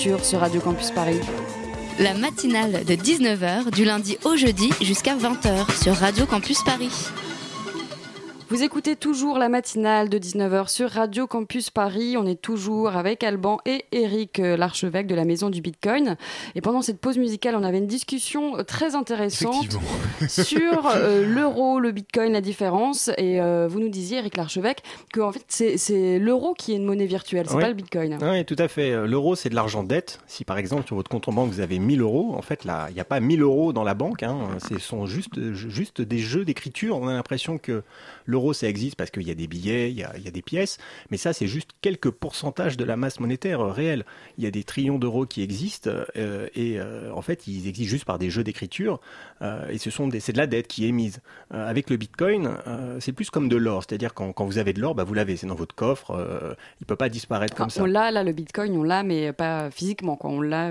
Sur 0.00 0.40
Radio 0.40 0.62
Campus 0.62 0.92
Paris. 0.92 1.20
La 1.98 2.14
matinale 2.14 2.86
de 2.86 2.94
19h 2.94 3.70
du 3.70 3.84
lundi 3.84 4.16
au 4.24 4.34
jeudi 4.34 4.70
jusqu'à 4.80 5.14
20h 5.14 5.82
sur 5.82 5.94
Radio 5.94 6.24
Campus 6.24 6.62
Paris. 6.64 6.88
Vous 8.50 8.64
écoutez 8.64 8.96
toujours 8.96 9.38
la 9.38 9.48
matinale 9.48 10.08
de 10.08 10.18
19h 10.18 10.68
sur 10.68 10.90
Radio 10.90 11.28
Campus 11.28 11.70
Paris. 11.70 12.16
On 12.18 12.26
est 12.26 12.40
toujours 12.42 12.96
avec 12.96 13.22
Alban 13.22 13.58
et 13.64 13.84
Eric, 13.92 14.40
euh, 14.40 14.56
l'archevêque 14.56 15.06
de 15.06 15.14
la 15.14 15.24
Maison 15.24 15.50
du 15.50 15.60
Bitcoin. 15.60 16.16
Et 16.56 16.60
pendant 16.60 16.82
cette 16.82 16.98
pause 16.98 17.16
musicale, 17.16 17.54
on 17.54 17.62
avait 17.62 17.78
une 17.78 17.86
discussion 17.86 18.58
euh, 18.58 18.64
très 18.64 18.96
intéressante 18.96 19.78
sur 20.28 20.84
euh, 20.96 21.24
l'euro, 21.32 21.78
le 21.78 21.92
Bitcoin, 21.92 22.32
la 22.32 22.40
différence. 22.40 23.08
Et 23.18 23.40
euh, 23.40 23.68
vous 23.70 23.78
nous 23.78 23.88
disiez, 23.88 24.18
Eric 24.18 24.36
l'archevêque, 24.36 24.82
que 25.12 25.20
en 25.20 25.30
fait, 25.30 25.44
c'est- 25.46 25.76
c'est 25.76 26.18
l'euro 26.18 26.54
qui 26.54 26.72
est 26.72 26.76
une 26.76 26.84
monnaie 26.86 27.06
virtuelle, 27.06 27.46
c'est 27.48 27.54
Oui. 27.54 27.62
pas 27.62 27.68
le 27.68 27.74
Bitcoin. 27.74 28.18
Oui, 28.20 28.44
tout 28.44 28.56
à 28.58 28.66
fait. 28.66 29.06
L'euro, 29.06 29.36
c'est 29.36 29.50
de 29.50 29.54
l'argent 29.54 29.84
dette. 29.84 30.18
Si 30.26 30.44
par 30.44 30.58
exemple, 30.58 30.88
sur 30.88 30.96
votre 30.96 31.08
compte 31.08 31.28
en 31.28 31.32
banque, 31.32 31.52
vous 31.52 31.60
avez 31.60 31.78
1000 31.78 32.00
euros, 32.00 32.34
en 32.36 32.42
fait, 32.42 32.64
là, 32.64 32.86
il 32.88 32.94
n'y 32.94 33.00
a 33.00 33.04
pas 33.04 33.20
1000 33.20 33.42
euros 33.42 33.72
dans 33.72 33.84
la 33.84 33.94
banque. 33.94 34.24
Hein. 34.24 34.38
Ce 34.68 34.76
sont 34.80 35.06
juste, 35.06 35.52
juste 35.52 36.00
des 36.00 36.18
jeux 36.18 36.44
d'écriture. 36.44 36.96
On 37.00 37.06
a 37.06 37.12
l'impression 37.14 37.56
que 37.58 37.84
l'euro, 38.30 38.52
ça 38.52 38.68
existe 38.68 38.96
parce 38.96 39.10
qu'il 39.10 39.22
y 39.26 39.30
a 39.30 39.34
des 39.34 39.46
billets, 39.46 39.90
il 39.90 39.98
y 39.98 40.04
a, 40.04 40.12
il 40.16 40.22
y 40.24 40.28
a 40.28 40.30
des 40.30 40.42
pièces. 40.42 40.78
Mais 41.10 41.16
ça, 41.16 41.32
c'est 41.32 41.46
juste 41.46 41.70
quelques 41.82 42.10
pourcentages 42.10 42.76
de 42.76 42.84
la 42.84 42.96
masse 42.96 43.20
monétaire 43.20 43.60
euh, 43.60 43.72
réelle. 43.72 44.04
Il 44.38 44.44
y 44.44 44.46
a 44.46 44.50
des 44.50 44.64
trillions 44.64 44.98
d'euros 44.98 45.26
qui 45.26 45.42
existent 45.42 45.90
euh, 46.16 46.46
et 46.54 46.78
euh, 46.80 47.12
en 47.14 47.22
fait, 47.22 47.46
ils 47.46 47.66
existent 47.68 47.90
juste 47.90 48.04
par 48.04 48.18
des 48.18 48.30
jeux 48.30 48.44
d'écriture. 48.44 49.00
euh, 49.42 49.68
et 49.68 49.78
ce 49.78 49.90
sont 49.90 50.08
des, 50.08 50.20
c'est 50.20 50.32
de 50.32 50.38
la 50.38 50.46
dette 50.46 50.68
qui 50.68 50.84
est 50.84 50.88
émise. 50.88 51.20
Avec 51.50 51.90
le 51.90 51.96
Bitcoin, 51.96 52.56
c'est 53.00 53.12
plus 53.12 53.28
comme 53.30 53.48
de 53.48 53.56
l'or. 53.56 53.82
C'est-à-dire 53.82 54.14
quand, 54.14 54.32
quand 54.32 54.46
vous 54.46 54.58
avez 54.58 54.72
de 54.72 54.80
l'or, 54.80 54.94
bah, 54.94 55.02
vous 55.04 55.14
l'avez, 55.14 55.36
c'est 55.36 55.46
dans 55.48 55.54
votre 55.56 55.74
coffre. 55.74 56.56
il 56.80 56.86
peut 56.86 56.96
pas 56.96 57.08
disparaître 57.08 57.54
comme 57.56 57.66
Ah, 57.66 57.70
ça. 57.70 57.82
on 57.82 57.86
l'a, 57.86 58.10
là, 58.12 58.22
le 58.22 58.32
Bitcoin, 58.32 58.76
on 58.76 58.82
l'a, 58.84 59.02
mais 59.02 59.32
pas 59.32 59.70
physiquement, 59.70 60.16
quoi. 60.16 60.30
On 60.30 60.40
l'a. 60.40 60.70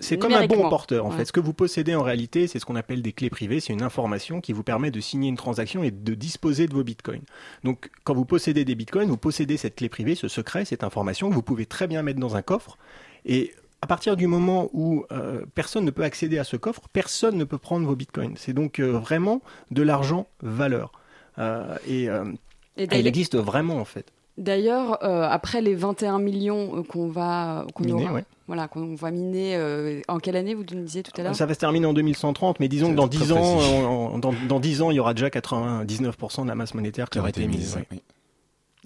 C'est 0.00 0.18
comme 0.18 0.32
un 0.34 0.46
bon 0.46 0.68
porteur. 0.68 1.06
En 1.06 1.10
Ouais. 1.10 1.16
fait, 1.16 1.24
ce 1.24 1.32
que 1.32 1.40
vous 1.40 1.54
possédez 1.54 1.94
en 1.94 2.02
réalité, 2.02 2.46
c'est 2.46 2.58
ce 2.58 2.64
qu'on 2.66 2.76
appelle 2.76 3.02
des 3.02 3.12
clés 3.12 3.30
privées. 3.30 3.60
C'est 3.60 3.72
une 3.72 3.82
information 3.82 4.40
qui 4.40 4.52
vous 4.52 4.62
permet 4.62 4.90
de 4.90 5.00
signer 5.00 5.28
une 5.28 5.36
transaction 5.36 5.82
et 5.82 5.90
de 5.90 6.14
disposer 6.44 6.66
de 6.66 6.74
vos 6.74 6.84
bitcoins. 6.84 7.22
Donc, 7.62 7.90
quand 8.04 8.14
vous 8.14 8.24
possédez 8.24 8.64
des 8.64 8.74
bitcoins, 8.74 9.08
vous 9.08 9.16
possédez 9.16 9.56
cette 9.56 9.76
clé 9.76 9.88
privée, 9.88 10.14
ce 10.14 10.28
secret, 10.28 10.64
cette 10.64 10.84
information 10.84 11.30
que 11.30 11.34
vous 11.34 11.42
pouvez 11.42 11.66
très 11.66 11.86
bien 11.86 12.02
mettre 12.02 12.20
dans 12.20 12.36
un 12.36 12.42
coffre. 12.42 12.76
Et 13.24 13.54
à 13.80 13.86
partir 13.86 14.16
du 14.16 14.26
moment 14.26 14.68
où 14.72 15.06
euh, 15.12 15.44
personne 15.54 15.84
ne 15.84 15.90
peut 15.90 16.04
accéder 16.04 16.38
à 16.38 16.44
ce 16.44 16.56
coffre, 16.56 16.82
personne 16.92 17.36
ne 17.36 17.44
peut 17.44 17.58
prendre 17.58 17.86
vos 17.86 17.96
bitcoins. 17.96 18.34
C'est 18.36 18.52
donc 18.52 18.78
euh, 18.78 18.92
vraiment 18.92 19.40
de 19.70 19.82
l'argent 19.82 20.26
valeur. 20.42 20.92
Euh, 21.38 21.76
et 21.88 22.08
Et 22.76 22.98
il 22.98 23.06
existe 23.06 23.36
vraiment 23.36 23.76
en 23.76 23.84
fait. 23.84 24.12
D'ailleurs, 24.36 24.98
euh, 25.04 25.28
après 25.30 25.60
les 25.60 25.74
21 25.76 26.18
millions 26.18 26.78
euh, 26.78 26.82
qu'on 26.82 27.06
va, 27.08 27.66
qu'on 27.74 27.84
Miner, 27.84 28.02
aura- 28.04 28.12
ouais. 28.14 28.24
voilà, 28.48 28.66
qu'on 28.66 28.94
va 28.96 29.10
miner, 29.12 29.54
euh, 29.56 30.00
en 30.08 30.18
quelle 30.18 30.34
année 30.34 30.54
vous 30.54 30.64
nous 30.74 30.82
disiez 30.82 31.04
tout 31.04 31.12
à 31.20 31.22
l'heure? 31.22 31.36
Ça 31.36 31.46
va 31.46 31.54
se 31.54 31.58
terminer 31.60 31.86
en 31.86 31.92
2130, 31.94 32.58
mais 32.58 32.66
disons 32.68 32.90
que 32.90 32.96
dans 32.96 33.06
très 33.08 33.20
10 33.20 33.32
ans, 33.32 34.18
dans, 34.18 34.32
dans 34.48 34.60
10 34.60 34.82
ans, 34.82 34.90
il 34.90 34.96
y 34.96 35.00
aura 35.00 35.14
déjà 35.14 35.28
99% 35.28 36.42
de 36.42 36.48
la 36.48 36.54
masse 36.56 36.74
monétaire 36.74 37.08
qui 37.10 37.18
aura 37.20 37.28
été 37.28 37.46
mise. 37.46 37.76
ouais. 37.76 38.00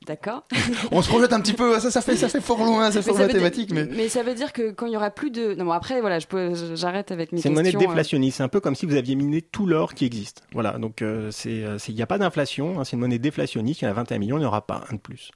D'accord. 0.09 0.45
On 0.91 1.03
se 1.03 1.09
projette 1.09 1.35
un 1.35 1.41
petit 1.41 1.53
peu, 1.53 1.79
ça, 1.81 1.91
ça 1.91 2.01
fait, 2.01 2.17
ça 2.17 2.31
fait 2.31 2.41
fort 2.41 2.65
loin, 2.65 2.91
ça 2.91 3.03
fait 3.03 3.11
fort 3.11 3.19
mathématique, 3.19 3.71
mais. 3.73 3.85
mais 3.85 4.09
ça 4.09 4.23
veut 4.23 4.35
dire 4.35 4.55
que 4.55 4.71
quand 4.71 4.87
il 4.87 4.95
y 4.95 4.97
aura 4.97 5.11
plus 5.11 5.31
de. 5.31 5.55
Non, 5.55 5.67
bon, 5.67 5.73
après, 5.73 6.01
voilà, 6.01 6.19
je 6.19 6.27
peux, 6.27 6.55
j'arrête 6.75 7.13
avec 7.13 7.31
mes 7.31 7.41
C'est 7.43 7.51
une 7.51 7.55
monnaie 7.55 7.77
euh. 7.77 7.79
déflationniste. 7.79 8.39
C'est 8.39 8.43
un 8.43 8.49
peu 8.49 8.61
comme 8.61 8.75
si 8.75 8.87
vous 8.87 8.95
aviez 8.97 9.15
miné 9.17 9.43
tout 9.43 9.67
l'or 9.67 9.93
qui 9.93 10.07
existe. 10.07 10.45
Voilà. 10.53 10.79
Donc, 10.79 11.03
euh, 11.03 11.31
c'est, 11.31 11.63
euh, 11.63 11.77
c'est- 11.77 11.93
il 11.93 11.95
n'y 11.95 12.03
a 12.03 12.07
pas 12.07 12.17
d'inflation. 12.17 12.81
hein, 12.81 12.85
c'est 12.85 12.95
une 12.95 13.01
monnaie 13.01 13.19
déflationniste. 13.19 13.83
Il 13.83 13.85
y 13.85 13.89
en 13.89 13.91
a 13.91 13.95
21 13.95 14.19
millions. 14.19 14.37
Il 14.39 14.41
n'y 14.41 14.47
en 14.47 14.49
aura 14.49 14.67
pas 14.67 14.85
un 14.91 14.95
de 14.95 15.01
plus. 15.01 15.31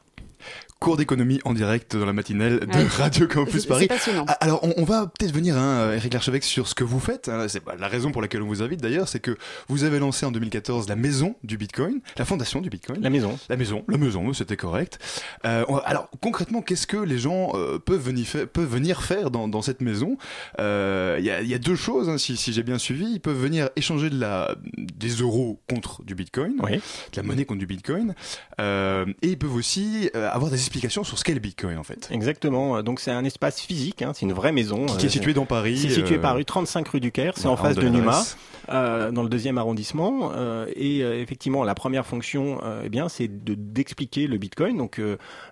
Cours 0.82 0.96
d'économie 0.96 1.38
en 1.44 1.54
direct 1.54 1.96
dans 1.96 2.04
la 2.06 2.12
matinale 2.12 2.58
de 2.60 2.66
Ouais. 2.76 2.86
Radio 2.98 3.28
Campus 3.28 3.66
Paris. 3.66 3.82
C'est 3.82 3.94
passionnant. 3.94 4.26
Alors, 4.40 4.64
on, 4.64 4.74
on 4.78 4.84
va 4.84 5.06
peut-être 5.06 5.32
venir, 5.32 5.56
hein, 5.56 5.92
Eric 5.94 6.12
Larchevêque, 6.12 6.42
sur 6.42 6.66
ce 6.66 6.74
que 6.74 6.82
vous 6.82 6.98
faites. 6.98 7.28
hein. 7.28 7.46
C'est 7.48 7.62
la 7.78 7.86
raison 7.86 8.10
pour 8.10 8.20
laquelle 8.20 8.42
on 8.42 8.48
vous 8.48 8.64
invite 8.64 8.80
d'ailleurs, 8.82 9.06
c'est 9.06 9.20
que 9.20 9.36
vous 9.68 9.84
avez 9.84 10.00
lancé 10.00 10.26
en 10.26 10.32
2014 10.32 10.88
la 10.88 10.96
maison 10.96 11.36
du 11.44 11.56
Bitcoin, 11.56 12.00
la 12.18 12.24
fondation 12.24 12.60
du 12.60 12.68
Bitcoin. 12.68 13.00
La 13.00 13.10
maison. 13.10 13.38
La 13.48 13.56
maison, 13.56 13.84
la 13.88 13.96
maison, 13.96 14.32
c'était 14.32 14.56
correct. 14.56 14.98
Euh, 15.46 15.64
on- 15.68 15.76
alors 15.78 16.08
concrètement, 16.20 16.62
qu'est-ce 16.62 16.88
que 16.88 16.96
les 16.96 17.18
gens 17.18 17.52
euh, 17.54 17.78
peuvent, 17.78 18.02
venir 18.02 18.26
faire, 18.26 18.48
peuvent 18.48 18.68
venir 18.68 19.02
faire 19.04 19.30
dans, 19.30 19.46
dans 19.46 19.62
cette 19.62 19.82
maison? 19.82 20.16
Euh, 20.58 21.16
Il 21.20 21.24
y, 21.24 21.30
a, 21.30 21.42
il 21.42 21.48
y 21.48 21.54
a 21.54 21.58
deux 21.58 21.76
choses, 21.76 22.08
hein, 22.08 22.18
si, 22.18 22.36
si 22.36 22.52
j'ai 22.52 22.64
bien 22.64 22.78
suivi. 22.78 23.06
Ils 23.12 23.20
peuvent 23.20 23.40
venir 23.40 23.70
échanger 23.76 24.10
de 24.10 24.18
la, 24.18 24.56
des 24.76 25.10
euros 25.10 25.60
contre 25.70 26.02
du 26.02 26.16
Bitcoin, 26.16 26.54
Oui. 26.60 26.72
de 26.72 26.80
la 27.16 27.22
monnaie 27.22 27.44
contre 27.44 27.60
du 27.60 27.66
Bitcoin, 27.66 28.16
euh, 28.60 29.06
et 29.22 29.28
ils 29.28 29.38
peuvent 29.38 29.54
aussi 29.54 30.10
euh, 30.16 30.28
avoir 30.30 30.50
des 30.50 30.56
explications 30.72 31.04
sur 31.04 31.18
ce 31.18 31.24
qu'est 31.24 31.34
le 31.34 31.40
Bitcoin 31.40 31.78
en 31.78 31.82
fait. 31.84 32.08
Exactement. 32.10 32.82
Donc, 32.82 33.00
c'est 33.00 33.10
un 33.10 33.24
espace 33.24 33.60
physique. 33.60 34.02
hein, 34.02 34.12
C'est 34.14 34.26
une 34.26 34.32
vraie 34.32 34.52
maison. 34.52 34.86
Qui, 34.86 34.96
qui 34.96 35.04
Euh, 35.04 35.08
est 35.08 35.10
situé 35.10 35.34
dans 35.34 35.46
Paris. 35.46 35.78
C'est 35.78 35.90
situé 35.90 36.18
par 36.18 36.36
rue 36.36 36.44
35 36.44 36.88
rue 36.88 37.00
du 37.00 37.12
Caire, 37.12 37.34
c'est 37.36 37.48
en 37.48 37.56
face 37.56 37.76
de 37.76 37.88
Numa, 37.88 38.22
euh, 38.70 39.10
dans 39.10 39.22
le 39.22 39.28
deuxième 39.28 39.58
arrondissement. 39.58 40.32
euh, 40.34 40.66
et 40.74 41.00
effectivement, 41.00 41.64
la 41.64 41.74
première 41.74 42.06
fonction, 42.06 42.60
eh 42.84 42.88
bien, 42.88 43.08
c'est 43.08 43.28
de 43.28 43.54
d'expliquer 43.54 44.26
le 44.26 44.38
Bitcoin. 44.38 44.76
Donc 44.76 45.00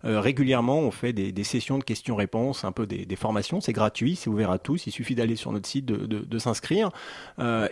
régulièrement, 0.04 0.78
on 0.80 0.90
fait 0.90 1.12
des, 1.12 1.32
des 1.32 1.44
sessions 1.44 1.78
de 1.78 1.84
questions-réponses, 1.84 2.64
un 2.64 2.72
peu 2.72 2.86
des, 2.86 3.04
des 3.06 3.16
formations. 3.16 3.60
C'est 3.60 3.72
gratuit, 3.72 4.16
c'est 4.16 4.28
ouvert 4.30 4.50
à 4.50 4.58
tous. 4.58 4.86
Il 4.86 4.92
suffit 4.92 5.14
d'aller 5.14 5.36
sur 5.36 5.52
notre 5.52 5.68
site 5.68 5.84
de, 5.86 6.06
de, 6.06 6.20
de 6.20 6.38
s'inscrire. 6.38 6.90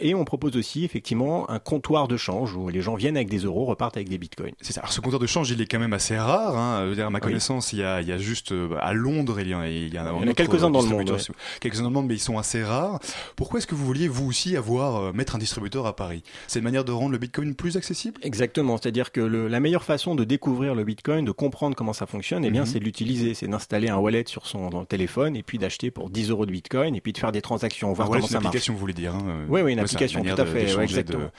Et 0.01 0.15
on 0.15 0.25
propose 0.25 0.57
aussi 0.57 0.85
effectivement 0.85 1.49
un 1.51 1.59
comptoir 1.59 2.09
de 2.09 2.17
change 2.17 2.55
où 2.55 2.69
les 2.69 2.81
gens 2.81 2.95
viennent 2.95 3.17
avec 3.17 3.29
des 3.29 3.39
euros, 3.39 3.65
repartent 3.65 3.97
avec 3.97 4.09
des 4.09 4.19
Bitcoins. 4.19 4.53
C'est 4.61 4.73
ça. 4.73 4.81
Alors 4.81 4.93
ce 4.93 5.01
compteur 5.01 5.21
de 5.21 5.27
change, 5.27 5.51
il 5.51 5.61
est 5.61 5.67
quand 5.67 5.79
même 5.79 5.93
assez 5.93 6.17
rare. 6.19 6.57
Hein. 6.57 6.81
Je 6.85 6.89
veux 6.91 6.95
dire, 6.95 7.07
à 7.07 7.11
ma. 7.11 7.21
Connaissance, 7.39 7.73
il 7.73 7.79
y 7.79 7.83
a, 7.85 8.01
il 8.01 8.09
y 8.09 8.13
a 8.13 8.19
juste 8.19 8.51
euh, 8.53 8.71
à 8.81 8.93
Londres, 8.93 9.39
il 9.41 9.49
y 9.49 9.55
en 9.55 9.61
a, 9.61 9.69
il 9.69 9.95
y 9.95 9.99
en 9.99 10.07
a, 10.07 10.11
a 10.31 10.35
quelques-uns 10.35 10.71
dans 10.71 10.83
le 10.83 10.89
monde, 10.89 11.05
distributeur. 11.05 11.37
Quelques-uns 11.61 11.83
dans 11.83 11.89
le 11.91 11.95
monde, 11.95 12.07
mais 12.09 12.15
ils 12.15 12.21
sont 12.21 12.37
assez 12.39 12.63
rares. 12.65 12.99
Pourquoi 13.37 13.59
est-ce 13.59 13.67
que 13.67 13.75
vous 13.77 13.87
vouliez 13.87 14.09
vous 14.09 14.27
aussi 14.27 14.57
avoir 14.57 14.97
euh, 14.97 15.13
mettre 15.13 15.37
un 15.37 15.39
distributeur 15.39 15.87
à 15.87 15.95
Paris? 15.95 16.23
C'est 16.49 16.59
une 16.59 16.65
manière 16.65 16.85
de 16.85 16.91
rendre 16.93 17.13
le 17.13 17.19
Bitcoin 17.19 17.55
plus 17.55 17.77
accessible? 17.77 18.21
Exactement, 18.23 18.77
c'est-à-dire 18.77 19.13
que 19.13 19.21
le- 19.21 19.47
la 19.49 19.61
meilleure 19.61 19.85
façon 19.85 20.15
de 20.17 20.25
découvrir 20.25 20.75
le 20.75 20.83
Bitcoin, 20.85 21.25
de 21.25 21.31
comprendre 21.33 21.77
comment 21.77 21.93
ça 21.93 22.07
fonctionne, 22.07 22.45
eh 22.45 22.51
bien, 22.51 22.63
Mhm. 22.63 22.67
c'est 22.67 22.81
de 22.81 22.85
l'utiliser, 22.85 23.35
c'est 23.35 23.47
d'installer 23.47 23.89
un 23.89 23.97
wallet 23.99 24.25
sur 24.27 24.47
son 24.47 24.69
dans 24.71 24.81
le 24.81 24.87
téléphone 24.87 25.37
et 25.37 25.43
puis 25.45 25.59
d'acheter 25.59 25.91
pour 25.93 26.11
10 26.11 26.31
euros 26.31 26.45
de 26.47 26.51
Bitcoin 26.51 26.95
et 26.97 27.01
puis 27.01 27.13
de 27.13 27.19
faire 27.19 27.31
des 27.33 27.43
transactions, 27.43 27.93
voir 27.93 28.07
Ah, 28.07 28.09
voilà, 28.09 28.21
comment 28.21 28.27
c'est 28.27 28.33
ça 28.33 28.39
une 28.39 28.43
marche. 28.45 28.49
application, 28.57 28.75
vous 28.75 28.81
voulez 28.81 28.95
dire. 28.95 29.15
Hein. 29.15 29.23
euh, 29.29 29.45
Oui, 29.49 29.61
oui, 29.63 29.73
une 29.73 29.79
ouais, 29.79 29.85
application, 29.85 30.21
manière 30.21 30.35
tout 30.37 30.43
à 30.43 30.47
fait, 30.47 30.75
ouais, 30.75 30.83
exactement. 30.85 31.25
de- 31.25 31.31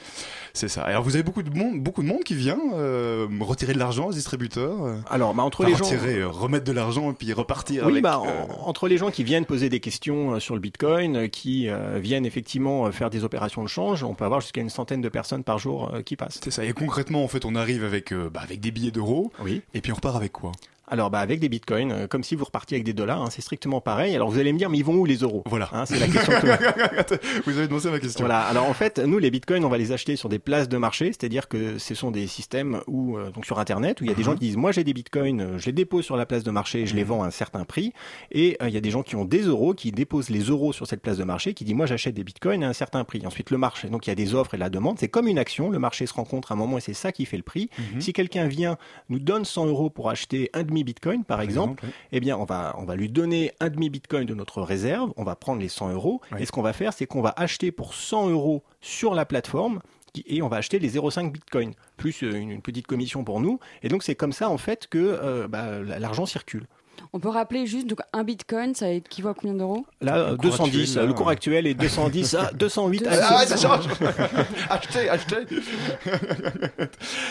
C'est 0.54 0.68
ça. 0.70 0.82
Alors 0.84 1.04
vous 1.04 1.16
avez 1.16 1.24
beaucoup 1.24 1.44
de 1.44 1.50
monde, 1.56 1.82
beaucoup 1.82 2.02
de 2.02 2.08
monde 2.08 2.24
qui 2.24 2.34
vient 2.36 2.58
euh, 2.74 3.28
retirer 3.42 3.74
de 3.74 3.80
l'argent 3.80 4.08
aux 4.08 4.14
distributeurs. 4.14 4.76
Alors, 5.10 5.34
bah, 5.34 5.44
entre 5.44 5.62
enfin, 5.64 5.70
les 5.72 5.78
gens. 5.78 5.86
Euh, 5.96 6.28
remettre 6.28 6.66
de 6.66 6.72
l'argent 6.72 7.12
et 7.12 7.14
puis 7.14 7.32
repartir 7.34 7.84
Oui, 7.86 7.92
avec. 7.94 8.04
bah, 8.04 8.22
euh, 8.26 8.44
en- 8.64 8.68
entre 8.70 8.88
les 8.88 8.98
gens 8.98 9.12
qui 9.12 9.24
viennent 9.24 9.46
poser 9.46 9.70
des 9.70 9.80
questions 9.80 10.34
euh, 10.36 10.40
sur 10.40 10.56
le 10.56 10.62
Bitcoin, 10.62 11.30
qui 11.30 11.68
viennent 11.96 12.26
effectivement 12.26 12.92
faire 12.92 13.10
des 13.10 13.24
opérations 13.24 13.64
de 13.64 13.68
change, 13.70 14.04
on 14.04 14.14
peut 14.14 14.26
avoir 14.26 14.42
jusqu'à 14.42 14.62
une 14.62 14.70
centaine 14.70 15.02
de 15.02 15.10
personnes 15.10 15.44
par 15.44 15.58
jour 15.60 15.92
qui 16.06 16.16
passent. 16.16 16.40
C'est 16.44 16.52
ça. 16.52 16.64
Et 16.66 16.74
concrètement, 16.74 17.24
en 17.24 17.28
fait, 17.28 17.46
on 17.46 17.56
arrive 17.56 17.84
avec, 17.84 18.14
bah, 18.14 18.42
avec 18.44 18.60
des 18.60 18.72
billets 18.72 18.92
d'euros 18.92 19.32
Oui. 19.44 19.62
et 19.74 19.82
puis 19.82 19.92
on 19.92 19.96
repart 19.96 20.16
avec 20.16 20.32
quoi? 20.32 20.52
Alors, 20.90 21.10
bah, 21.10 21.20
avec 21.20 21.40
des 21.40 21.50
bitcoins, 21.50 21.92
euh, 21.92 22.08
comme 22.08 22.24
si 22.24 22.36
vous 22.36 22.46
repartiez 22.46 22.76
avec 22.76 22.86
des 22.86 22.94
dollars, 22.94 23.22
hein, 23.22 23.30
c'est 23.30 23.42
strictement 23.42 23.82
pareil. 23.82 24.16
Alors, 24.16 24.30
vous 24.30 24.40
allez 24.40 24.54
me 24.54 24.58
dire, 24.58 24.70
mais 24.70 24.78
ils 24.78 24.86
vont 24.86 24.96
où 24.96 25.06
les 25.06 25.18
euros? 25.18 25.44
Voilà. 25.46 25.70
Hein, 25.72 25.86
C'est 25.86 26.00
la 26.00 26.08
question 26.08 26.34
que 26.34 26.48
Vous 27.46 27.58
avez 27.58 27.68
demandé 27.68 27.90
ma 27.92 28.00
question. 28.00 28.26
Voilà. 28.26 28.42
Alors 28.42 28.68
en 28.68 28.74
fait, 28.74 29.00
nous 29.00 29.18
les 29.18 29.32
bitcoins, 29.32 29.64
on 29.66 29.70
va 29.70 29.78
les 29.78 29.92
acheter 29.92 30.16
sur 30.16 30.30
des 30.30 30.40
places 30.40 30.70
de 30.70 30.78
marché, 30.78 31.08
c'est-à-dire 31.08 31.48
que 31.48 31.78
ce 31.78 31.96
sont 31.96 32.12
des 32.12 32.28
systèmes 32.28 32.82
où 32.88 33.18
euh, 33.18 33.32
donc 33.32 33.46
sur 33.46 33.60
internet 33.60 34.02
où 34.02 34.04
il 34.04 34.10
y 34.10 34.12
a 34.12 34.16
des 34.16 34.24
gens 34.24 34.34
qui 34.34 34.40
disent 34.40 34.58
moi 34.58 34.72
j'ai 34.72 34.84
des 34.84 34.94
bitcoins, 34.94 35.42
euh, 35.42 35.58
je 35.58 35.68
les 35.68 35.72
dépose 35.72 36.06
sur 36.06 36.18
la 36.18 36.26
place 36.26 36.44
de 36.44 36.52
marché, 36.52 36.86
je 36.86 36.96
les 36.96 37.04
vends 37.04 37.24
à 37.24 37.28
un 37.28 37.32
certain 37.32 37.66
prix, 37.66 37.94
et 38.32 38.58
euh, 38.62 38.68
il 38.68 38.74
y 38.74 38.78
a 38.78 38.82
des 38.82 38.92
gens 38.92 39.04
qui 39.04 39.16
ont 39.16 39.26
des 39.26 39.42
euros 39.42 39.74
qui 39.74 39.92
déposent 39.92 40.30
les 40.30 40.42
euros 40.42 40.74
sur 40.74 40.88
cette 40.88 41.02
place 41.02 41.18
de 41.18 41.24
marché, 41.24 41.54
qui 41.54 41.64
dit 41.64 41.74
moi 41.74 41.86
j'achète 41.86 42.16
des 42.16 42.24
bitcoins 42.24 42.64
à 42.64 42.70
un 42.70 42.74
certain 42.74 43.04
prix. 43.04 43.22
Ensuite 43.26 43.52
le 43.52 43.58
marché, 43.58 43.90
donc 43.90 44.08
il 44.08 44.10
y 44.10 44.14
a 44.14 44.16
des 44.16 44.36
offres 44.36 44.54
et 44.54 44.58
la 44.58 44.70
demande, 44.70 45.00
c'est 45.00 45.10
comme 45.10 45.28
une 45.28 45.40
action, 45.40 45.70
le 45.70 45.80
marché 45.80 46.06
se 46.06 46.14
rencontre 46.14 46.52
à 46.52 46.56
un 46.56 46.58
moment 46.58 46.78
et 46.78 46.82
c'est 46.82 46.94
ça 46.94 47.12
qui 47.12 47.26
fait 47.26 47.38
le 47.38 47.44
prix. 47.44 47.70
Mhm. 47.78 48.02
Si 48.02 48.14
quelqu'un 48.14 48.48
vient 48.48 48.78
nous 49.10 49.20
donne 49.20 49.46
100 49.46 49.68
euros 49.68 49.90
pour 49.90 50.10
acheter 50.10 50.50
un 50.54 50.64
demi 50.64 50.79
bitcoin 50.84 51.24
par 51.24 51.42
exemple, 51.42 51.84
eh 52.12 52.20
bien, 52.20 52.38
on 52.38 52.46
va, 52.46 52.76
on 52.78 52.84
va 52.86 52.96
lui 52.96 53.10
donner 53.10 53.52
un 53.60 53.70
demi-bitcoin 53.70 54.26
de 54.26 54.34
notre 54.34 54.62
réserve, 54.62 55.12
on 55.18 55.24
va 55.24 55.36
prendre 55.36 55.62
les 55.62 55.70
100 55.70 55.92
euros, 55.94 56.22
Oui. 56.32 56.42
et 56.42 56.46
ce 56.46 56.52
qu'on 56.52 56.62
va 56.62 56.74
faire, 56.74 56.94
c'est 56.94 57.06
qu'on 57.06 57.22
va 57.22 57.34
acheter 57.38 57.72
pour 57.72 57.94
100 57.94 58.30
euros 58.30 58.64
sur 58.82 59.14
la 59.16 59.26
plateforme, 59.26 59.82
et 60.26 60.42
on 60.42 60.48
va 60.48 60.58
acheter 60.58 60.80
les 60.80 60.90
0,5 60.96 61.32
bitcoin, 61.32 61.74
plus 61.96 62.24
euh, 62.24 62.34
une, 62.34 62.50
une 62.50 62.62
petite 62.62 62.88
commission 62.88 63.24
pour 63.24 63.40
nous. 63.40 63.60
Et 63.84 63.90
donc, 63.90 64.02
c'est 64.04 64.16
comme 64.16 64.32
ça, 64.32 64.50
en 64.50 64.58
fait, 64.58 64.88
que 64.88 64.98
euh, 64.98 65.48
bah, 65.48 65.80
l'argent 65.84 66.26
circule. 66.26 66.66
On 67.14 67.20
peut 67.20 67.30
rappeler 67.30 67.66
juste, 67.66 67.88
donc 67.88 68.00
un 68.14 68.24
bitcoin, 68.24 68.76
ça 68.76 68.90
équivaut 68.90 69.30
à 69.30 69.34
combien 69.34 69.54
d'euros? 69.56 69.86
Là, 70.02 70.18
euh, 70.18 70.32
Le 70.32 70.38
cours 70.38 70.52
210, 70.52 70.82
actuel, 70.92 71.08
le 71.08 71.14
cours 71.14 71.28
ouais. 71.28 71.34
actuel 71.34 71.68
est 71.68 71.74
210 71.74 72.36
à 72.36 72.52
208. 72.54 73.08
à- 73.08 73.10
Ah, 73.40 73.46
ça 73.46 73.58
change 73.58 73.86
Achetez, 74.70 75.10
achetez 75.10 75.46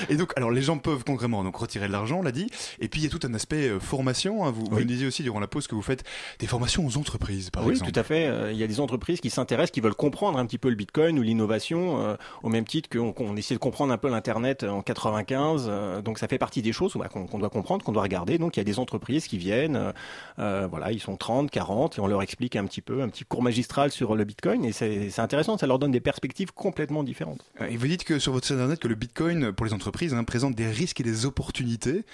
Et 0.09 0.16
donc, 0.16 0.33
alors 0.37 0.50
les 0.50 0.62
gens 0.62 0.78
peuvent 0.78 1.04
concrètement 1.04 1.44
donc 1.44 1.57
retirer 1.57 1.87
de 1.87 1.92
l'argent, 1.92 2.18
on 2.20 2.22
l'a 2.22 2.33
dit. 2.33 2.46
Et 2.81 2.88
puis 2.88 3.00
il 3.00 3.04
y 3.04 3.07
a 3.07 3.11
tout 3.11 3.20
un 3.26 3.35
aspect 3.35 3.68
euh, 3.68 3.81
formation. 3.81 4.44
hein. 4.44 4.50
Vous, 4.50 4.64
vous 4.68 4.76
Oui. 4.76 4.83
me 4.83 4.88
disiez 4.88 5.07
aussi 5.07 5.22
durant 5.22 5.40
la 5.40 5.46
pause 5.46 5.66
que 5.66 5.74
vous 5.74 5.83
faites 5.83 6.04
des 6.38 6.46
formations 6.46 6.87
aux 6.87 6.96
entreprises, 6.96 7.50
par 7.50 7.64
oui, 7.64 7.72
exemple. 7.72 7.92
tout 7.92 8.00
à 8.00 8.02
fait. 8.02 8.26
Euh, 8.26 8.52
Il 8.52 8.59
y 8.59 8.62
a 8.62 8.66
des 8.66 8.81
entreprises 8.81 9.20
qui 9.20 9.31
s'intéressent, 9.31 9.70
qui 9.72 9.81
veulent 9.81 9.94
comprendre 9.94 10.38
un 10.38 10.46
petit 10.46 10.59
peu 10.59 10.68
le 10.68 10.74
Bitcoin 10.76 11.18
ou 11.18 11.22
l'innovation, 11.22 12.00
euh, 12.02 12.16
au 12.42 12.48
même 12.48 12.64
titre 12.64 12.88
qu'on 12.90 13.12
qu'on 13.12 13.37
essaie 13.37 13.54
de 13.54 13.59
comprendre 13.59 13.92
un 13.92 13.98
peu 13.98 14.09
l'Internet 14.09 14.64
en 14.64 14.83
95. 14.83 15.66
euh, 15.68 16.02
donc 16.02 16.18
ça 16.18 16.28
fait 16.28 16.38
partie 16.38 16.62
des 16.62 16.72
choses 16.72 16.94
bah, 16.96 17.09
qu'on 17.09 17.26
qu'on 17.26 17.38
doit 17.38 17.50
comprendre, 17.50 17.85
qu'on 17.85 17.92
doit 17.92 18.02
regarder. 18.02 18.38
Donc 18.38 18.57
il 18.57 18.61
y 18.61 18.62
a 18.62 18.64
des 18.64 18.78
entreprises 18.78 19.26
qui 19.26 19.38
viennent, 19.38 19.58
euh, 19.66 19.92
euh, 20.38 20.66
voilà, 20.71 20.92
ils 20.92 21.01
sont 21.01 21.16
30, 21.16 21.51
40, 21.51 21.99
et 21.99 22.01
on 22.01 22.07
leur 22.07 22.23
explique 22.23 22.57
un 22.57 22.64
petit 22.66 22.81
peu, 22.81 23.03
un 23.03 23.09
petit 23.09 23.25
cours 23.25 23.42
magistral 23.42 23.90
sur 23.90 24.14
le 24.14 24.25
Bitcoin. 24.25 24.64
Et 24.64 24.73
c'est 24.73 25.18
intéressant, 25.18 25.59
ça 25.59 25.66
leur 25.66 25.79
donne 25.79 25.90
des 25.90 26.01
perspectives 26.01 26.53
complètement 26.53 27.03
différentes. 27.03 27.40
Euh, 27.61 27.66
Et 27.68 27.77
vous 27.77 27.87
dites 27.87 28.05
que 28.05 28.18
sur 28.18 28.33
votre 28.33 28.47
site 28.47 28.55
internet 28.57 28.79
que 28.79 28.88
le 28.88 28.94
Bitcoin 28.94 29.53
pour 29.53 29.66
les 29.66 29.73
entreprises 29.73 30.14
hein, 30.14 30.25
présente 30.25 30.55
des 30.55 30.68
risques 30.68 31.01
et 31.01 31.05
des 31.05 31.27
opportunités. 31.27 32.05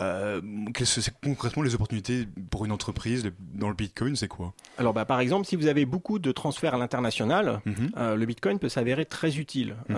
Euh, 0.00 0.40
c'est 0.84 1.12
concrètement 1.22 1.62
les 1.62 1.74
opportunités 1.74 2.26
pour 2.50 2.64
une 2.64 2.72
entreprise 2.72 3.30
dans 3.54 3.68
le 3.68 3.74
Bitcoin 3.74 4.16
C'est 4.16 4.28
quoi? 4.28 4.52
Alors 4.78 4.92
bah, 4.92 5.04
par 5.04 5.20
exemple, 5.20 5.46
si 5.46 5.56
vous 5.56 5.66
avez 5.66 5.84
beaucoup 5.84 6.18
de 6.18 6.32
transferts 6.32 6.74
à 6.74 6.78
l'international, 6.78 7.60
Mhm. 7.64 7.90
Euh, 7.96 8.16
le 8.16 8.26
Bitcoin 8.26 8.58
peut 8.58 8.68
s'avérer 8.68 9.04
très 9.04 9.38
utile. 9.38 9.76
Mhm. 9.88 9.96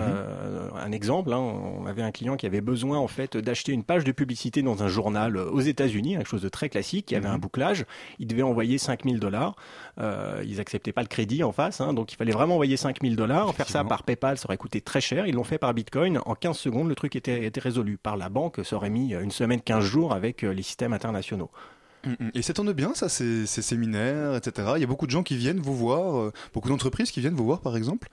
Un 0.77 0.91
exemple, 0.91 1.31
hein, 1.33 1.37
on 1.37 1.85
avait 1.85 2.01
un 2.01 2.11
client 2.11 2.35
qui 2.37 2.45
avait 2.45 2.61
besoin 2.61 2.97
en 2.97 3.07
fait 3.07 3.37
d'acheter 3.37 3.71
une 3.71 3.83
page 3.83 4.03
de 4.03 4.11
publicité 4.11 4.61
dans 4.61 4.83
un 4.83 4.87
journal 4.87 5.37
aux 5.37 5.59
États-Unis, 5.61 6.15
quelque 6.15 6.29
chose 6.29 6.41
de 6.41 6.49
très 6.49 6.69
classique, 6.69 6.92
qui 7.01 7.15
avait 7.15 7.27
Mhm. 7.29 7.33
un 7.35 7.37
bouclage. 7.39 7.85
Il 8.19 8.27
devait 8.27 8.43
envoyer 8.43 8.77
5000 8.77 9.19
dollars. 9.19 9.55
Euh, 9.99 10.43
ils 10.45 10.59
acceptaient 10.59 10.91
pas 10.91 11.01
le 11.01 11.07
crédit 11.07 11.43
en 11.43 11.51
face, 11.51 11.81
hein, 11.81 11.93
donc 11.93 12.13
il 12.13 12.15
fallait 12.17 12.31
vraiment 12.33 12.53
envoyer 12.53 12.77
5000 12.77 13.15
dollars. 13.15 13.55
Faire 13.55 13.69
ça 13.69 13.83
par 13.83 14.03
PayPal, 14.03 14.37
ça 14.37 14.45
aurait 14.47 14.57
coûté 14.57 14.81
très 14.81 15.01
cher. 15.01 15.25
Ils 15.25 15.33
l'ont 15.33 15.43
fait 15.43 15.57
par 15.57 15.73
Bitcoin. 15.73 16.19
En 16.25 16.35
15 16.35 16.57
secondes, 16.57 16.89
le 16.89 16.95
truc 16.95 17.15
était, 17.15 17.45
était 17.45 17.59
résolu. 17.61 17.97
Par 17.97 18.17
la 18.17 18.29
banque, 18.29 18.59
ça 18.63 18.75
aurait 18.75 18.89
mis 18.91 19.13
une 19.13 19.31
semaine, 19.31 19.61
15 19.61 19.83
jours 19.83 20.13
avec 20.13 20.43
euh, 20.43 20.53
les 20.53 20.61
systèmes 20.61 20.93
internationaux. 20.93 21.49
Mhm. 22.05 22.31
Et 22.33 22.41
ça 22.41 22.51
tourne 22.53 22.73
bien, 22.73 22.93
ça, 22.95 23.07
ces, 23.07 23.45
ces 23.45 23.61
séminaires, 23.61 24.35
etc. 24.35 24.73
Il 24.75 24.81
y 24.81 24.83
a 24.83 24.87
beaucoup 24.87 25.05
de 25.05 25.11
gens 25.11 25.23
qui 25.23 25.37
viennent 25.37 25.61
vous 25.61 25.73
voir, 25.75 26.17
euh, 26.19 26.33
beaucoup 26.53 26.67
d'entreprises 26.67 27.11
qui 27.11 27.21
viennent 27.21 27.33
vous 27.33 27.45
voir, 27.45 27.61
par 27.61 27.77
exemple? 27.77 28.09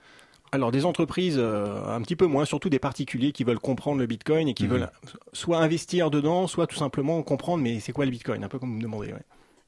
Alors 0.52 0.72
des 0.72 0.84
entreprises 0.84 1.36
euh, 1.38 1.84
un 1.86 2.00
petit 2.02 2.16
peu 2.16 2.26
moins, 2.26 2.44
surtout 2.44 2.68
des 2.70 2.78
particuliers 2.80 3.30
qui 3.32 3.44
veulent 3.44 3.60
comprendre 3.60 3.98
le 4.00 4.06
Bitcoin 4.06 4.48
et 4.48 4.54
qui 4.54 4.64
Mhm. 4.64 4.70
veulent 4.70 4.90
soit 5.32 5.58
investir 5.58 6.10
dedans, 6.10 6.46
soit 6.48 6.66
tout 6.66 6.76
simplement 6.76 7.22
comprendre 7.22 7.62
mais 7.62 7.78
c'est 7.80 7.92
quoi 7.92 8.04
le 8.04 8.10
Bitcoin, 8.10 8.42
un 8.42 8.48
peu 8.48 8.58
comme 8.58 8.70
vous 8.70 8.76
me 8.78 8.82
demandez. 8.82 9.12
ouais. 9.12 9.22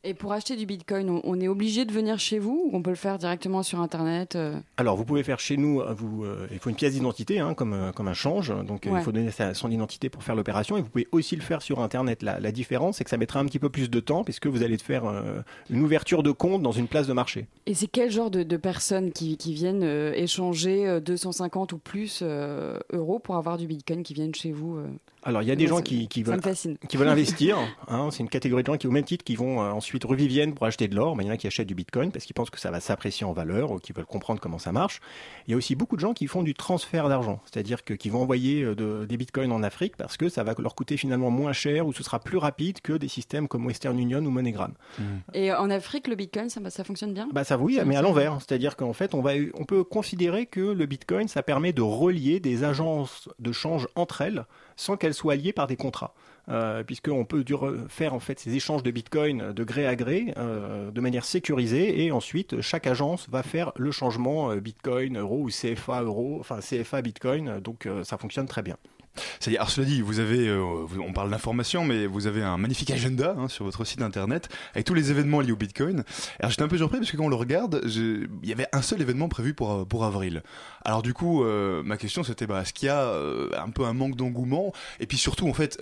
Et 0.05 0.15
pour 0.15 0.33
acheter 0.33 0.57
du 0.57 0.67
bitcoin, 0.67 1.21
on, 1.23 1.41
est 1.41 1.47
obligé 1.47 1.85
de 1.85 1.93
venir 1.93 2.19
chez 2.19 2.41
vous 2.41 2.69
ou 2.73 2.77
on 2.77 2.83
peut 2.83 2.91
le 2.91 2.97
faire 2.97 3.19
directement 3.19 3.62
sur 3.62 3.81
internet 3.81 4.35
euh 4.35 4.59
Alors 4.77 4.97
vous 4.97 5.05
pouvez 5.05 5.23
faire 5.23 5.38
chez 5.38 5.57
nous, 5.57 5.81
euh, 5.81 5.95
vous, 5.95 6.25
euh, 6.25 6.49
il 6.51 6.59
faut 6.59 6.71
une 6.71 6.77
pièce 6.77 6.95
d'identité 6.95 7.38
hein, 7.38 7.55
comme, 7.55 7.93
comme 7.95 8.09
un 8.09 8.12
change, 8.15 8.53
donc 8.67 8.87
Ouais. 8.91 8.99
il 8.99 9.05
faut 9.05 9.12
donner 9.12 9.31
sa- 9.31 9.55
son 9.55 9.71
identité 9.71 10.09
pour 10.09 10.25
faire 10.25 10.35
l'opération 10.35 10.77
et 10.77 10.81
vous 10.81 10.88
pouvez 10.88 11.07
aussi 11.12 11.37
le 11.37 11.43
faire 11.43 11.62
sur 11.62 11.79
Internet. 11.81 12.23
La, 12.23 12.41
la 12.41 12.51
différence 12.51 12.97
c'est 12.97 13.05
que 13.05 13.11
ça 13.11 13.17
mettra 13.17 13.38
un 13.38 13.45
petit 13.47 13.61
peu 13.61 13.69
plus 13.71 13.91
de 13.91 14.01
temps 14.01 14.25
puisque 14.25 14.49
vous 14.49 14.65
allez 14.65 14.77
faire 14.77 15.05
euh, 15.05 15.41
une 15.71 15.83
ouverture 15.85 16.25
de 16.25 16.33
compte 16.33 16.62
dans 16.62 16.73
une 16.73 16.88
place 16.88 17.07
de 17.07 17.12
marché. 17.12 17.47
Et 17.67 17.75
c'est 17.75 17.87
quel 17.87 18.11
genre 18.11 18.31
de, 18.33 18.43
de 18.43 18.57
personnes 18.57 19.12
qui, 19.12 19.37
qui 19.37 19.55
viennent 19.55 19.85
euh, 19.85 20.12
échanger 20.15 20.85
euh, 20.88 20.99
250 20.99 21.75
ou 21.75 21.79
plus 21.79 22.23
euros 22.93 23.21
pour 23.21 23.37
avoir 23.37 23.57
du 23.57 23.69
bitcoin 23.69 24.03
qui 24.03 24.15
viennent 24.15 24.35
chez 24.35 24.51
vous 24.51 24.79
Alors, 25.25 25.43
il 25.43 25.49
y 25.49 25.51
a 25.53 25.57
des 25.57 25.67
gens 25.67 25.81
qui, 25.81 26.09
qui 26.09 26.23
veulent 26.23 26.41
qui 26.89 26.97
veulent 26.97 27.09
investir. 27.09 27.57
hein, 27.89 28.09
c'est 28.11 28.21
une 28.23 28.29
catégorie 28.29 28.63
de 28.63 28.67
gens 28.67 28.77
qui, 28.77 28.87
au 28.87 28.91
même 28.91 29.05
titre, 29.05 29.25
qui 29.25 29.37
vont 29.37 29.63
euh, 29.63 29.71
ensuite 29.71 30.05
reviviennent 30.05 30.55
pour 30.55 30.67
acheter 30.67 30.89
de 30.89 30.95
l'or. 30.97 31.17
Ben, 31.17 31.23
il 31.23 31.27
y 31.27 31.31
en 31.31 31.35
a 31.35 31.37
qui 31.37 31.47
achètent 31.47 31.69
du 31.69 31.75
bitcoin 31.75 32.11
parce 32.11 32.25
qu'ils 32.25 32.35
pensent 32.35 32.51
que 32.51 32.59
ça 32.61 32.71
va 32.71 32.81
s'apprécier 32.81 33.25
en 33.27 33.33
valeur 33.33 33.71
ou 33.71 33.79
qui 33.79 33.93
veulent 33.93 34.07
comprendre 34.07 34.41
comment 34.41 34.59
ça 34.59 34.73
marche. 34.73 35.01
Il 35.47 35.53
y 35.53 35.55
a 35.55 35.57
aussi 35.57 35.75
beaucoup 35.75 35.97
de 35.97 36.01
gens 36.01 36.13
qui 36.13 36.27
font 36.27 36.43
du 36.43 36.55
transfert 36.55 37.09
d'argent, 37.09 37.41
c'est-à-dire 37.45 37.85
que 37.85 37.95
qui 37.95 38.11
vont 38.11 38.23
envoyer 38.23 38.63
euh, 38.63 38.75
de- 38.75 39.07
des 39.07 39.17
bitcoins 39.17 39.53
en 39.53 39.63
Afrique 39.63 39.97
parce 39.97 40.17
que 40.17 40.29
ça 40.29 40.43
va 40.45 40.55
leur 40.59 40.75
coûter 40.75 40.97
finalement 40.97 41.31
moins 41.31 41.53
cher 41.53 41.87
ou 41.87 41.93
ce 41.93 42.03
sera 42.03 42.19
plus 42.19 42.39
rapide 42.39 42.81
que 42.81 42.93
des 42.95 43.09
systèmes 43.09 43.49
comme 43.49 43.65
Western 43.67 43.99
Union 43.99 44.19
ou 44.25 44.31
MoneyGram. 44.31 44.73
Et 45.35 45.53
en 45.53 45.71
Afrique, 45.71 46.09
le 46.09 46.15
bitcoin, 46.15 46.49
ça, 46.49 46.61
ça 46.71 46.85
fonctionne 46.85 47.15
bien? 47.15 47.29
Bah 47.33 47.45
ça 47.45 47.57
oui, 47.59 47.77
Ça, 47.77 47.85
mais 47.85 47.97
à 47.97 48.03
l'envers. 48.03 48.39
C'est-à-dire 48.41 48.77
qu'en 48.77 48.93
fait, 48.93 49.15
on, 49.15 49.21
va, 49.23 49.33
on 49.55 49.65
peut 49.65 49.85
considérer 49.85 50.47
que 50.47 50.61
le 50.61 50.87
Bitcoin, 50.87 51.29
ça 51.29 51.43
permet 51.43 51.73
de 51.73 51.83
relier 51.83 52.41
des 52.41 52.65
agences 52.65 53.29
de 53.39 53.53
change 53.53 53.87
entre 53.95 54.21
elles 54.23 54.45
sans 54.77 54.97
qu'elles 54.97 55.15
soient 55.15 55.37
liées 55.37 55.53
par 55.53 55.67
des 55.67 55.77
contrats. 55.77 56.15
Euh, 56.49 56.83
Puisqu'on 56.83 57.25
peut 57.25 57.45
faire 57.89 58.15
en 58.15 58.19
fait 58.19 58.41
ces 58.41 58.55
échanges 58.55 58.83
de 58.83 58.91
Bitcoin 58.91 59.53
de 59.53 59.65
gré 59.65 59.87
à 59.87 59.95
gré 59.95 60.35
euh, 60.37 60.91
de 60.91 61.01
manière 61.01 61.25
sécurisée 61.25 62.05
et 62.05 62.11
ensuite 62.11 62.61
chaque 62.61 62.89
agence 62.89 63.29
va 63.29 63.45
faire 63.45 63.73
le 63.77 63.93
changement 63.93 64.51
euh, 64.51 64.61
Bitcoin, 64.61 65.19
euro 65.19 65.43
ou 65.43 65.49
CFA 65.49 66.03
euro, 66.03 66.39
enfin 66.41 66.59
CFA 66.59 67.01
Bitcoin. 67.03 67.61
Donc 67.61 67.89
ça 68.03 68.19
fonctionne 68.19 68.47
très 68.47 68.63
bien. 68.63 68.77
C'est-à-dire, 69.40 69.61
alors 69.61 69.70
cela 69.70 69.87
dit, 69.87 70.01
vous 70.01 70.20
avez, 70.20 70.48
euh, 70.48 70.62
on 71.05 71.12
parle 71.12 71.31
d'information, 71.31 71.85
mais 71.85 72.07
vous 72.07 72.27
avez 72.27 72.42
un 72.42 72.57
magnifique 72.57 72.90
agenda 72.90 73.35
hein, 73.38 73.48
sur 73.48 73.64
votre 73.64 73.85
site 73.85 74.03
internet 74.03 74.48
avec 74.75 74.87
tous 74.87 74.94
les 74.94 75.11
événements 75.11 75.40
liés 75.40 75.53
au 75.53 75.57
Bitcoin. 75.57 76.05
Alors 76.40 76.51
j'étais 76.51 76.62
un 76.62 76.68
peu 76.68 76.79
surpris 76.79 76.98
parce 76.98 77.11
que 77.11 77.16
quand 77.16 77.25
on 77.25 77.29
le 77.29 77.37
regarde, 77.37 77.81
je- 77.87 78.27
il 78.42 78.48
y 78.48 78.53
avait 78.53 78.66
un 78.72 78.83
seul 78.83 79.01
événement 79.03 79.29
prévu 79.29 79.55
pour 79.55 79.72
euh, 79.72 79.85
pour 79.85 80.05
avril. 80.05 80.42
Alors 80.85 81.03
du 81.03 81.12
coup, 81.14 81.44
euh, 81.44 81.83
ma 81.85 81.96
question 81.96 82.25
c'était, 82.25 82.46
bah, 82.46 82.62
est-ce 82.62 82.72
qu'il 82.72 82.87
y 82.87 82.90
a 82.90 83.01
euh, 83.03 83.51
un 83.62 83.70
peu 83.70 83.85
un 83.85 83.92
manque 83.92 84.16
d'engouement? 84.16 84.72
Et 85.01 85.07
puis 85.07 85.18
surtout, 85.18 85.48
en 85.48 85.53
fait, 85.55 85.79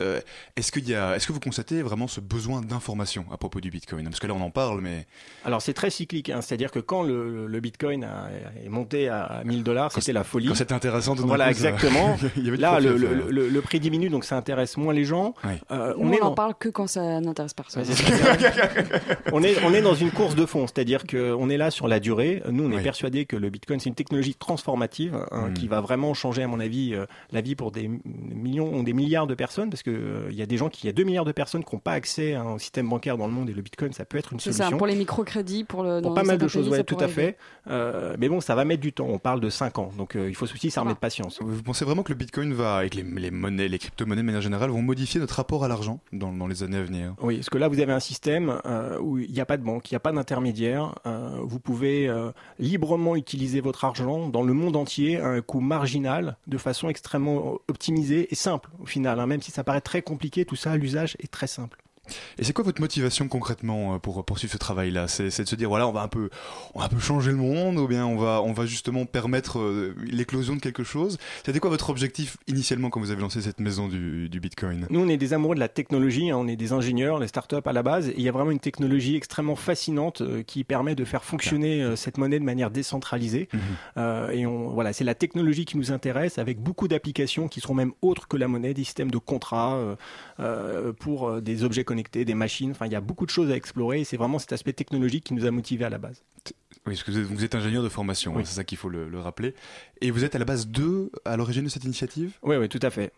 est-ce 0.57 0.73
qu'il 0.73 0.89
y 0.89 0.95
a, 0.95 1.15
est-ce 1.17 1.27
que 1.27 1.33
vous 1.33 1.41
constatez 1.41 1.83
vraiment 1.83 2.09
ce 2.09 2.21
besoin 2.21 2.61
d'information 2.61 3.25
à 3.33 3.37
propos 3.37 3.61
du 3.61 3.71
Bitcoin? 3.71 4.05
Parce 4.05 4.19
que 4.21 4.27
là, 4.27 4.35
on 4.35 4.41
en 4.43 4.51
parle, 4.51 4.81
mais 4.81 5.07
Alors 5.45 5.63
c'est 5.63 5.75
très 5.75 5.91
cyclique, 5.91 6.31
hein. 6.31 6.41
c'est-à-dire 6.43 6.71
que 6.71 6.79
quand 6.81 7.03
le, 7.03 7.47
le 7.47 7.61
Bitcoin 7.61 8.05
a- 8.05 8.29
est 8.65 8.69
monté 8.69 9.09
à 9.09 9.43
1000 9.45 9.63
dollars, 9.63 9.93
c'était 9.93 10.13
la 10.13 10.25
folie. 10.25 10.49
quand 10.49 10.55
c'était 10.55 10.75
intéressant, 10.75 11.15
d'un 11.15 11.25
Voilà, 11.27 11.45
ça- 11.45 11.51
exactement. 11.51 12.17
il 12.37 12.45
y 12.45 12.49
avait 12.49 12.57
de 12.57 12.63
Là, 12.63 12.81
le. 12.81 13.20
Le- 13.27 13.31
le- 13.31 13.49
le 13.49 13.61
prix 13.61 13.81
diminue, 13.81 14.09
donc 14.09 14.25
ça 14.25 14.37
intéresse 14.37 14.77
moins 14.77 14.93
les 14.95 15.05
gens. 15.05 15.35
Ouais. 15.45 15.61
Euh, 15.71 15.95
on, 15.99 16.07
n'en 16.07 16.19
dans... 16.19 16.35
parle 16.35 16.55
que 16.59 16.69
quand 16.69 16.87
ça 16.87 17.21
n'intéresse 17.21 17.55
personne. 17.55 17.83
Ouais, 17.83 17.89
c'est 17.93 18.13
ça. 18.13 18.69
on, 19.33 19.43
est, 19.43 19.57
on 19.65 19.73
est 19.75 19.83
dans 19.83 19.95
une 19.95 20.11
course 20.11 20.35
de 20.35 20.47
fond, 20.47 20.67
c'est-à-dire 20.67 21.05
qu'on 21.07 21.49
est 21.51 21.57
là 21.57 21.71
sur 21.71 21.89
la 21.89 22.01
durée. 22.01 22.43
Nous, 22.51 22.65
on 22.65 22.71
est 22.73 22.77
Oui. 22.77 22.83
persuadé 22.83 23.25
que 23.27 23.37
le 23.37 23.51
Bitcoin, 23.51 23.81
c'est 23.81 23.89
une 23.89 23.95
technologie 23.95 24.35
transformative 24.35 25.15
hein, 25.31 25.49
Mm. 25.51 25.55
qui 25.55 25.69
va 25.69 25.81
vraiment 25.81 26.15
changer, 26.15 26.43
à 26.43 26.47
mon 26.49 26.61
avis, 26.61 26.95
euh, 26.95 27.07
la 27.33 27.41
vie 27.41 27.55
pour 27.55 27.71
des 27.73 27.89
millions, 28.15 28.83
des 28.83 28.93
milliards 28.93 29.27
de 29.27 29.35
personnes, 29.35 29.71
parce 29.71 29.83
que 29.83 29.91
euh, 29.91 30.29
il 30.31 30.37
y 30.37 30.43
a 30.43 30.47
des 30.47 30.57
gens 30.57 30.69
qui, 30.69 30.85
il 30.85 30.87
y 30.87 30.91
a 30.91 30.93
2 30.93 31.03
milliards 31.05 31.25
de 31.25 31.33
personnes 31.33 31.65
qui 31.65 31.75
n'ont 31.75 31.81
pas 31.81 31.93
accès 31.93 32.35
hein, 32.35 32.45
au 32.55 32.59
système 32.59 32.89
bancaire 32.89 33.17
dans 33.17 33.27
le 33.27 33.33
monde, 33.33 33.49
et 33.51 33.53
le 33.53 33.63
Bitcoin, 33.63 33.93
ça 33.93 34.05
peut 34.05 34.19
être 34.19 34.33
une 34.33 34.41
C'est 34.41 34.53
solution. 34.53 34.71
ça, 34.71 34.77
pour 34.77 34.87
les 34.87 34.97
microcrédits, 34.97 35.65
pour 35.65 35.83
le. 35.83 36.01
Pour 36.01 36.15
pas 36.15 36.23
mal 36.25 36.39
de 36.39 36.49
choses, 36.49 36.69
ouais, 36.69 36.85
tout 36.85 36.97
à 37.01 37.09
fait. 37.09 37.37
Euh, 37.69 38.17
mais 38.19 38.29
bon, 38.29 38.41
ça 38.41 38.55
va 38.55 38.65
mettre 38.65 38.81
du 38.83 38.93
temps. 38.93 39.07
On 39.09 39.19
parle 39.19 39.41
de 39.41 39.51
5 39.51 39.79
ans, 39.79 39.91
donc 39.97 40.17
euh, 40.17 40.29
il 40.29 40.35
faut 40.35 40.45
aussi 40.45 40.71
s'armer 40.71 40.91
va. 40.91 40.95
de 40.95 40.99
patience. 41.01 41.39
Vous 41.43 41.63
pensez 41.63 41.85
vraiment 41.85 42.03
que 42.03 42.13
le 42.13 42.19
Bitcoin 42.19 42.53
va, 42.53 42.77
avec 42.77 42.95
les, 42.95 43.03
les 43.19 43.31
monnaies, 43.31 43.69
les 43.69 43.79
crypto-monnaies 43.79 44.23
de 44.23 44.27
manière 44.27 44.41
générale, 44.41 44.71
vont 44.71 44.83
modifier 44.83 45.21
notre 45.21 45.35
rapport 45.35 45.65
à 45.65 45.69
l'argent 45.69 46.01
dans, 46.13 46.47
les 46.47 46.63
années 46.63 46.79
à 46.79 46.83
venir 46.83 47.15
Oui, 47.23 47.37
parce 47.37 47.51
que 47.51 47.59
là, 47.59 47.69
vous 47.69 47.81
avez 47.81 47.93
un 47.93 48.01
système 48.01 48.61
euh, 48.67 48.99
où 49.01 49.19
il 49.19 49.31
n'y 49.31 49.41
a 49.41 49.47
pas 49.47 49.57
de 49.57 49.63
banque, 49.63 49.91
il 49.91 49.95
n'y 49.95 49.97
a 49.97 50.01
pas 50.01 50.13
d'intermédiaire. 50.13 50.95
euh, 51.07 51.39
vous 51.43 51.61
pouvez 51.61 52.09
euh, 52.09 52.31
librement 52.59 53.17
utiliser 53.17 53.61
votre 53.61 53.85
argent 53.85 54.29
dans 54.29 54.43
le 54.43 54.53
monde 54.53 54.77
entier 54.77 55.19
à 55.19 55.29
un 55.29 55.41
coût 55.41 55.61
marginal, 55.61 56.37
de 56.47 56.59
façon 56.59 56.89
extrêmement 56.89 57.59
optimisée 57.69 58.29
et 58.31 58.35
simple 58.35 58.71
au 58.81 58.87
final. 58.87 59.21
hein. 59.21 59.27
même 59.27 59.43
si 59.43 59.51
ça 59.51 59.65
paraît 59.65 59.81
très 59.81 60.03
compliqué, 60.03 60.45
tout 60.45 60.57
ça, 60.57 60.77
l'usage 60.77 61.17
est 61.21 61.31
très 61.31 61.47
simple. 61.47 61.79
Et 62.39 62.45
c'est 62.45 62.53
quoi 62.53 62.65
votre 62.65 62.81
motivation 62.81 63.29
concrètement 63.29 63.95
euh, 63.95 63.99
pour 63.99 64.25
poursuivre 64.25 64.53
ce 64.53 64.59
travail-là? 64.59 65.09
C'est, 65.09 65.25
de 65.27 65.49
se 65.49 65.55
dire 65.55 65.69
voilà 65.69 65.87
on 65.87 65.93
va 65.93 66.03
un 66.03 66.09
peu 66.09 66.31
on 66.75 66.81
va 66.81 66.87
un 66.87 66.89
peu 66.89 66.99
changer 66.99 67.31
le 67.31 67.37
monde 67.37 67.79
ou 67.79 67.87
bien 67.87 68.07
on 68.07 68.17
va 68.17 68.43
on 68.43 68.53
va 68.53 68.67
justement 68.67 69.07
permettre 69.07 69.59
euh, 69.59 69.95
l'éclosion 70.05 70.57
de 70.57 70.61
quelque 70.61 70.85
chose? 70.85 71.19
C'était 71.45 71.61
quoi 71.61 71.71
votre 71.71 71.91
objectif 71.91 72.37
initialement 72.47 72.91
quand 72.91 73.01
vous 73.01 73.11
avez 73.11 73.21
lancé 73.21 73.41
cette 73.41 73.61
maison 73.61 73.89
du, 73.89 74.29
du 74.29 74.41
Bitcoin? 74.41 74.87
Nous, 74.91 75.01
on 75.01 75.09
est 75.09 75.17
des 75.17 75.33
amoureux 75.33 75.55
de 75.55 75.61
la 75.61 75.69
technologie, 75.69 76.31
hein, 76.31 76.37
on 76.37 76.49
est 76.49 76.57
des 76.57 76.73
ingénieurs, 76.73 77.19
les 77.19 77.29
startups 77.29 77.57
à 77.65 77.73
la 77.73 77.83
base, 77.83 78.09
et 78.09 78.15
il 78.17 78.23
y 78.23 78.29
a 78.29 78.33
vraiment 78.33 78.51
une 78.51 78.61
technologie 78.61 79.17
extrêmement 79.17 79.57
fascinante 79.57 80.21
euh, 80.21 80.43
qui 80.43 80.65
permet 80.65 80.95
de 80.95 81.05
faire 81.05 81.25
fonctionner 81.25 81.83
euh, 81.83 81.97
cette 81.97 82.19
monnaie 82.19 82.39
de 82.39 82.45
manière 82.45 82.71
décentralisée. 82.71 83.49
Mhm. 83.53 83.61
Euh, 83.99 84.31
et 84.31 84.47
on, 84.47 84.71
voilà, 84.71 84.93
c'est 84.93 85.05
la 85.05 85.15
technologie 85.15 85.65
qui 85.65 85.77
nous 85.77 85.93
intéresse, 85.93 86.39
avec 86.39 86.61
beaucoup 86.61 86.89
d'applications 86.89 87.49
qui 87.49 87.61
seront 87.61 87.75
même 87.75 87.93
autres 88.03 88.29
que 88.29 88.37
la 88.37 88.49
monnaie, 88.49 88.75
des 88.75 88.85
systèmes 88.85 89.11
de 89.11 89.19
contrats 89.19 89.79
pour 90.99 91.41
des 91.41 91.65
objets 91.65 91.85
connectés, 91.85 92.00
des 92.11 92.35
machines. 92.35 92.71
Enfin, 92.73 92.87
il 92.87 92.93
y 92.93 92.97
a 92.97 93.01
beaucoup 93.01 93.27
de 93.27 93.31
choses 93.31 93.51
à 93.51 93.57
explorer, 93.57 94.01
et 94.01 94.05
c'est 94.05 94.17
vraiment 94.17 94.39
cet 94.39 94.53
aspect 94.53 94.73
technologique 94.73 95.25
qui 95.25 95.35
nous 95.35 95.47
a 95.47 95.51
motivés 95.51 95.85
à 95.85 95.91
la 95.91 95.99
base. 95.99 96.23
Oui, 96.87 96.95
parce 96.95 97.03
que 97.03 97.11
vous 97.11 97.19
êtes, 97.19 97.25
vous 97.27 97.45
êtes 97.45 97.55
ingénieur 97.55 97.83
de 97.83 97.89
formation, 97.89 98.33
Oui. 98.35 98.43
hein, 98.43 98.45
c'est 98.47 98.55
ça 98.55 98.65
qu'il 98.65 98.79
faut 98.79 98.89
le, 98.89 99.09
le 99.09 99.21
rappeler. 99.21 99.55
Et 100.01 100.11
vous 100.11 100.25
êtes 100.25 100.35
à 100.35 100.39
la 100.39 100.45
base 100.45 100.67
deux 100.67 101.11
à 101.25 101.37
l'origine 101.37 101.65
de 101.65 101.69
cette 101.69 101.85
initiative? 101.85 102.33
Oui, 102.43 102.57
oui, 102.57 102.69
tout 102.69 102.81
à 102.83 102.91
fait. 102.91 103.13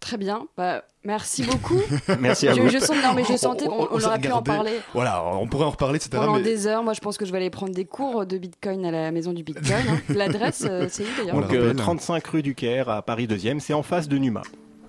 Très 0.00 0.16
bien. 0.18 0.48
Bah, 0.56 0.82
merci 1.04 1.44
beaucoup. 1.44 1.80
Merci 2.20 2.48
à 2.48 2.54
je, 2.54 2.60
vous. 2.60 2.68
je 2.68 2.78
sens, 2.78 2.96
non, 3.04 3.14
mais 3.14 3.22
je 3.22 3.36
sentais 3.36 3.66
qu'on 3.66 3.72
on- 3.84 3.88
on 3.92 3.98
on 4.00 4.04
aurait 4.04 4.18
pu 4.18 4.32
en 4.32 4.42
parler 4.42 4.80
Voilà, 4.94 5.24
on 5.24 5.46
pourrait 5.46 5.64
en 5.66 5.70
reparler, 5.70 5.94
etc. 5.96 6.10
pendant 6.14 6.34
mais- 6.38 6.42
des 6.42 6.66
heures. 6.66 6.82
Moi, 6.82 6.92
je 6.92 6.98
pense 7.00 7.16
que 7.16 7.24
je 7.24 7.30
vais 7.30 7.36
aller 7.36 7.50
prendre 7.50 7.72
des 7.72 7.84
cours 7.84 8.26
de 8.26 8.36
Bitcoin 8.36 8.84
à 8.84 8.90
la 8.90 9.12
maison 9.12 9.32
du 9.32 9.44
Bitcoin. 9.44 9.76
hein. 9.88 9.98
L'adresse, 10.08 10.64
euh, 10.68 10.86
c'est 10.90 11.04
où 11.04 11.06
d'ailleurs? 11.18 11.36
On 11.36 11.38
le 11.38 11.44
Donc, 11.46 11.54
euh, 11.54 11.60
rappelle. 11.68 11.76
35 11.76 12.26
rue 12.26 12.42
du 12.42 12.56
Caire 12.56 12.88
à 12.88 13.02
Paris 13.02 13.28
2e, 13.28 13.60
c'est 13.60 13.74
en 13.74 13.84
face 13.84 14.08
de 14.08 14.18
Numa. 14.18 14.42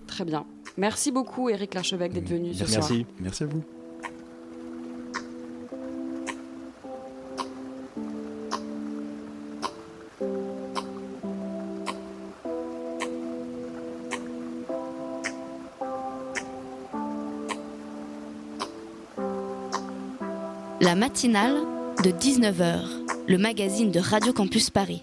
Très 0.08 0.26
bien. 0.26 0.46
Merci 0.78 1.12
beaucoup, 1.12 1.50
Eric 1.50 1.74
Larchevêque, 1.74 2.14
d'être 2.14 2.30
venu 2.30 2.54
ce 2.54 2.66
soir. 2.66 2.80
Merci. 2.80 3.06
Merci 3.20 3.44
à 3.44 3.46
vous. 3.46 3.64
La 20.82 20.96
matinale 20.96 21.56
de 22.04 22.10
19h, 22.10 22.82
le 23.28 23.38
magazine 23.38 23.90
de 23.90 24.00
Radio 24.00 24.34
Campus 24.34 24.70
Paris. 24.70 25.02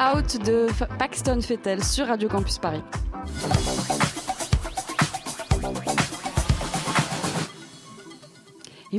Out 0.00 0.42
de 0.46 0.66
Paxton 0.98 1.42
Fettel 1.42 1.84
sur 1.84 2.06
Radio 2.06 2.26
Campus 2.26 2.56
Paris. 2.56 2.82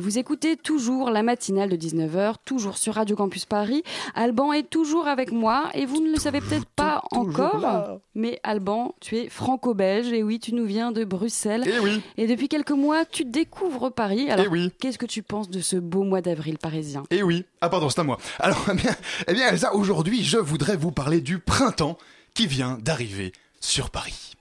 Vous 0.01 0.17
écoutez 0.17 0.57
toujours 0.57 1.11
la 1.11 1.21
matinale 1.21 1.69
de 1.69 1.77
19h, 1.77 2.35
toujours 2.43 2.77
sur 2.77 2.95
Radio 2.95 3.15
Campus 3.15 3.45
Paris. 3.45 3.83
Alban 4.15 4.51
est 4.51 4.69
toujours 4.69 5.07
avec 5.07 5.31
moi 5.31 5.69
et 5.75 5.85
vous 5.85 6.01
ne 6.01 6.09
le 6.11 6.17
savez 6.17 6.41
peut-être 6.41 6.65
pas 6.65 7.03
encore, 7.11 7.99
mais 8.15 8.39
Alban, 8.43 8.95
tu 8.99 9.17
es 9.17 9.29
franco-belge 9.29 10.11
et 10.11 10.23
oui, 10.23 10.39
tu 10.39 10.53
nous 10.55 10.65
viens 10.65 10.91
de 10.91 11.03
Bruxelles. 11.03 11.63
Oui, 11.83 12.01
Et 12.17 12.25
depuis 12.27 12.49
quelques 12.49 12.71
mois, 12.71 13.05
tu 13.05 13.25
découvres 13.25 13.91
Paris. 13.91 14.29
Alors, 14.31 14.47
oui. 14.49 14.71
qu'est-ce 14.79 14.97
que 14.97 15.05
tu 15.05 15.21
penses 15.21 15.49
de 15.49 15.59
ce 15.61 15.75
beau 15.75 16.03
mois 16.03 16.21
d'avril 16.21 16.57
parisien? 16.57 17.03
Eh 17.11 17.21
oui. 17.21 17.45
Ah 17.61 17.69
pardon, 17.69 17.89
c'est 17.89 17.99
à 17.99 18.03
moi. 18.03 18.17
Alors, 18.39 18.65
eh 18.71 18.75
bien, 18.75 18.95
eh 19.27 19.33
bien 19.33 19.49
Elsa, 19.49 19.75
aujourd'hui, 19.75 20.23
je 20.23 20.37
voudrais 20.37 20.75
vous 20.77 20.91
parler 20.91 21.21
du 21.21 21.37
printemps 21.37 21.97
qui 22.33 22.47
vient 22.47 22.79
d'arriver 22.81 23.33
sur 23.59 23.91
Paris. 23.91 24.33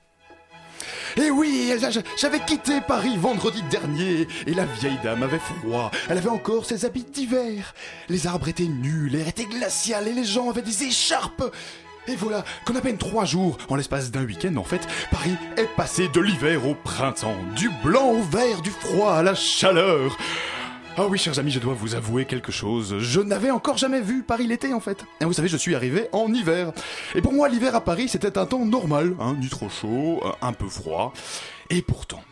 Eh 1.16 1.30
oui, 1.30 1.72
j'avais 2.16 2.40
quitté 2.40 2.80
Paris 2.80 3.16
vendredi 3.16 3.62
dernier 3.70 4.28
et 4.46 4.54
la 4.54 4.64
vieille 4.64 4.98
dame 5.02 5.22
avait 5.22 5.38
froid. 5.38 5.90
Elle 6.08 6.18
avait 6.18 6.28
encore 6.28 6.64
ses 6.64 6.84
habits 6.84 7.04
d'hiver. 7.04 7.74
Les 8.08 8.26
arbres 8.26 8.48
étaient 8.48 8.64
nus, 8.64 9.08
l'air 9.08 9.28
était 9.28 9.44
glacial 9.44 10.08
et 10.08 10.12
les 10.12 10.24
gens 10.24 10.50
avaient 10.50 10.62
des 10.62 10.84
écharpes. 10.84 11.44
Et 12.06 12.16
voilà 12.16 12.44
qu'en 12.64 12.74
à 12.76 12.80
peine 12.80 12.96
trois 12.96 13.24
jours, 13.24 13.58
en 13.68 13.76
l'espace 13.76 14.10
d'un 14.10 14.24
week-end 14.24 14.56
en 14.56 14.64
fait, 14.64 14.86
Paris 15.10 15.36
est 15.56 15.68
passé 15.76 16.08
de 16.08 16.20
l'hiver 16.20 16.66
au 16.66 16.74
printemps, 16.74 17.36
du 17.54 17.70
blanc 17.84 18.10
au 18.10 18.22
vert, 18.22 18.62
du 18.62 18.70
froid 18.70 19.14
à 19.14 19.22
la 19.22 19.34
chaleur. 19.34 20.16
Ah 20.96 21.06
oui, 21.06 21.18
chers 21.18 21.38
amis, 21.38 21.50
je 21.50 21.60
dois 21.60 21.72
vous 21.72 21.94
avouer 21.94 22.26
quelque 22.26 22.52
chose. 22.52 22.98
Je 22.98 23.20
n'avais 23.20 23.50
encore 23.50 23.78
jamais 23.78 24.00
vu 24.00 24.22
Paris 24.22 24.46
l'été, 24.46 24.74
en 24.74 24.80
fait. 24.80 25.04
Et 25.20 25.24
vous 25.24 25.32
savez, 25.32 25.48
je 25.48 25.56
suis 25.56 25.74
arrivé 25.74 26.08
en 26.12 26.32
hiver. 26.32 26.72
Et 27.14 27.22
pour 27.22 27.32
moi, 27.32 27.48
l'hiver 27.48 27.74
à 27.74 27.80
Paris, 27.80 28.08
c'était 28.08 28.36
un 28.36 28.44
temps 28.44 28.66
normal, 28.66 29.14
hein, 29.20 29.36
ni 29.40 29.48
trop 29.48 29.68
chaud, 29.68 30.20
euh, 30.24 30.32
un 30.42 30.52
peu 30.52 30.68
froid. 30.68 31.12
Et 31.70 31.82
pourtant... 31.82 32.22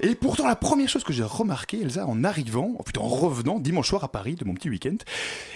Et 0.00 0.14
pourtant, 0.14 0.46
la 0.46 0.56
première 0.56 0.88
chose 0.88 1.04
que 1.04 1.12
j'ai 1.12 1.22
remarqué, 1.22 1.80
Elsa, 1.80 2.06
en 2.06 2.24
arrivant, 2.24 2.72
ou 2.78 2.82
plutôt 2.82 3.00
en 3.00 3.08
revenant 3.08 3.58
dimanche 3.58 3.88
soir 3.88 4.04
à 4.04 4.08
Paris 4.08 4.34
de 4.34 4.44
mon 4.44 4.52
petit 4.52 4.68
week-end, 4.68 4.96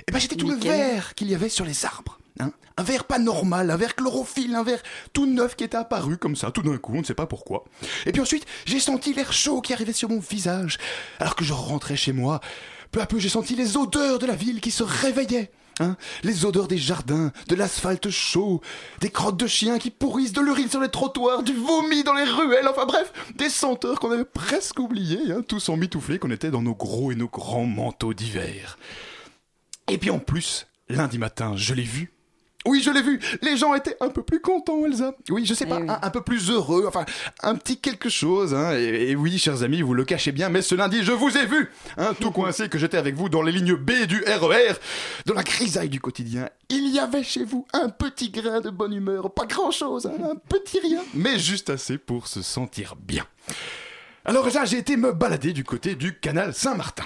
eh 0.07 0.13
ben, 0.13 0.19
c'était 0.19 0.37
tout 0.37 0.49
le 0.49 0.57
vert 0.57 1.15
qu'il 1.15 1.29
y 1.29 1.35
avait 1.35 1.49
sur 1.49 1.65
les 1.65 1.85
arbres. 1.85 2.18
Hein. 2.41 2.53
Un 2.77 2.85
vert 2.85 3.05
pas 3.05 3.19
normal, 3.19 3.73
un 3.73 3.77
vert 3.77 3.97
chlorophylle, 3.97 4.55
un 4.55 4.63
vert 4.63 4.81
tout 5.13 5.27
neuf 5.27 5.57
qui 5.57 5.65
était 5.65 5.77
apparu 5.77 6.17
comme 6.17 6.37
ça, 6.37 6.53
tout 6.53 6.63
d'un 6.63 6.77
coup, 6.79 6.95
on 6.95 7.01
ne 7.01 7.05
sait 7.05 7.13
pas 7.13 7.27
pourquoi. 7.27 7.65
Et 8.07 8.13
puis 8.13 8.21
ensuite, 8.21 8.47
j'ai 8.67 8.79
senti 8.79 9.13
l'air 9.13 9.33
chaud 9.33 9.61
qui 9.61 9.73
arrivait 9.73 9.93
sur 9.93 10.09
mon 10.09 10.21
visage. 10.21 10.79
Alors 11.19 11.35
que 11.35 11.45
je 11.45 11.53
rentrais 11.53 11.97
chez 11.97 12.13
moi, 12.13 12.41
peu 12.93 13.01
à 13.01 13.07
peu, 13.07 13.19
j'ai 13.19 13.29
senti 13.29 13.57
les 13.57 13.77
odeurs 13.77 14.21
de 14.21 14.27
la 14.27 14.37
ville 14.37 14.61
qui 14.61 14.71
se 14.71 14.85
réveillaient. 14.85 15.51
Hein 15.81 15.97
les 16.25 16.45
odeurs 16.45 16.67
des 16.67 16.79
jardins, 16.79 17.33
de 17.49 17.55
l'asphalte 17.55 18.11
chaud, 18.11 18.61
des 19.01 19.11
crottes 19.11 19.37
de 19.37 19.47
chiens 19.47 19.79
qui 19.79 19.91
pourrissent, 19.91 20.33
de 20.33 20.41
l'urine 20.41 20.69
sur 20.69 20.81
les 20.81 20.89
trottoirs, 20.89 21.43
du 21.43 21.55
vomi 21.55 22.03
dans 22.03 22.15
les 22.15 22.25
ruelles, 22.25 22.67
enfin 22.69 22.87
bref, 22.87 23.13
des 23.37 23.49
senteurs 23.49 24.01
qu'on 24.01 24.11
avait 24.11 24.25
presque 24.25 24.79
oubliées, 24.79 25.33
hein, 25.33 25.43
tous 25.47 25.69
emmitouflés 25.69 26.19
qu'on 26.19 26.31
était 26.31 26.51
dans 26.51 26.63
nos 26.63 26.75
gros 26.75 27.13
et 27.13 27.17
nos 27.17 27.29
grands 27.29 27.67
manteaux 27.67 28.15
d'hiver. 28.15 28.79
Et 29.89 29.99
puis 29.99 30.11
en 30.11 30.19
plus, 30.19 30.67
lundi 30.89 31.19
matin, 31.19 31.55
je 31.57 31.75
l'ai 31.75 31.83
vu. 31.83 32.13
Oui, 32.69 32.83
je 32.83 32.91
l'ai 32.91 33.03
vu. 33.03 33.19
Les 33.43 33.57
gens 33.57 33.75
étaient 33.75 33.97
un 34.01 34.09
peu 34.11 34.23
plus 34.23 34.41
contents, 34.41 34.85
Elsa. 34.85 35.15
Oui, 35.31 35.45
je 35.47 35.55
sais 35.55 35.65
Eh 35.67 35.71
pas, 35.71 35.79
oui. 35.81 35.87
un, 35.89 35.99
un 36.03 36.11
peu 36.11 36.21
plus 36.21 36.51
heureux. 36.51 36.85
Enfin, 36.87 37.05
un 37.43 37.55
petit 37.55 37.79
quelque 37.79 38.09
chose. 38.09 38.55
Hein. 38.55 38.77
Et, 38.79 39.11
et 39.11 39.17
oui, 39.17 39.39
chers 39.39 39.63
amis, 39.63 39.83
vous 39.83 39.95
le 39.95 40.05
cachez 40.05 40.33
bien, 40.33 40.49
mais 40.49 40.63
ce 40.63 40.75
lundi, 40.75 41.03
je 41.03 41.13
vous 41.13 41.37
ai 41.37 41.47
vu. 41.47 41.71
Hein, 41.97 42.13
tout 42.21 42.31
coincé 42.31 42.69
que 42.69 42.79
j'étais 42.79 42.97
avec 42.99 43.15
vous 43.15 43.29
dans 43.29 43.43
les 43.43 43.53
lignes 43.53 43.75
B 43.75 43.93
du 44.07 44.23
RER, 44.27 44.75
dans 45.27 45.35
la 45.35 45.43
grisaille 45.43 45.89
du 45.89 46.01
quotidien. 46.01 46.49
Il 46.69 46.89
y 46.95 46.99
avait 46.99 47.23
chez 47.25 47.45
vous 47.45 47.67
un 47.73 47.89
petit 47.89 48.31
grain 48.31 48.61
de 48.61 48.71
bonne 48.71 48.93
humeur. 48.93 49.33
Pas 49.33 49.47
grand-chose, 49.47 50.07
hein, 50.07 50.31
un 50.33 50.37
petit 50.37 50.79
rien. 50.81 51.01
Mais 51.15 51.39
juste 51.39 51.71
assez 51.71 51.97
pour 51.99 52.27
se 52.29 52.43
sentir 52.43 52.95
bien. 52.97 53.25
Alors 54.25 54.47
Elsa, 54.47 54.67
j'ai 54.67 54.79
été 54.79 54.97
me 54.99 55.13
balader 55.13 55.53
du 55.55 55.65
côté 55.65 55.95
du 55.95 56.19
canal 56.19 56.53
Saint-Martin. 56.53 57.05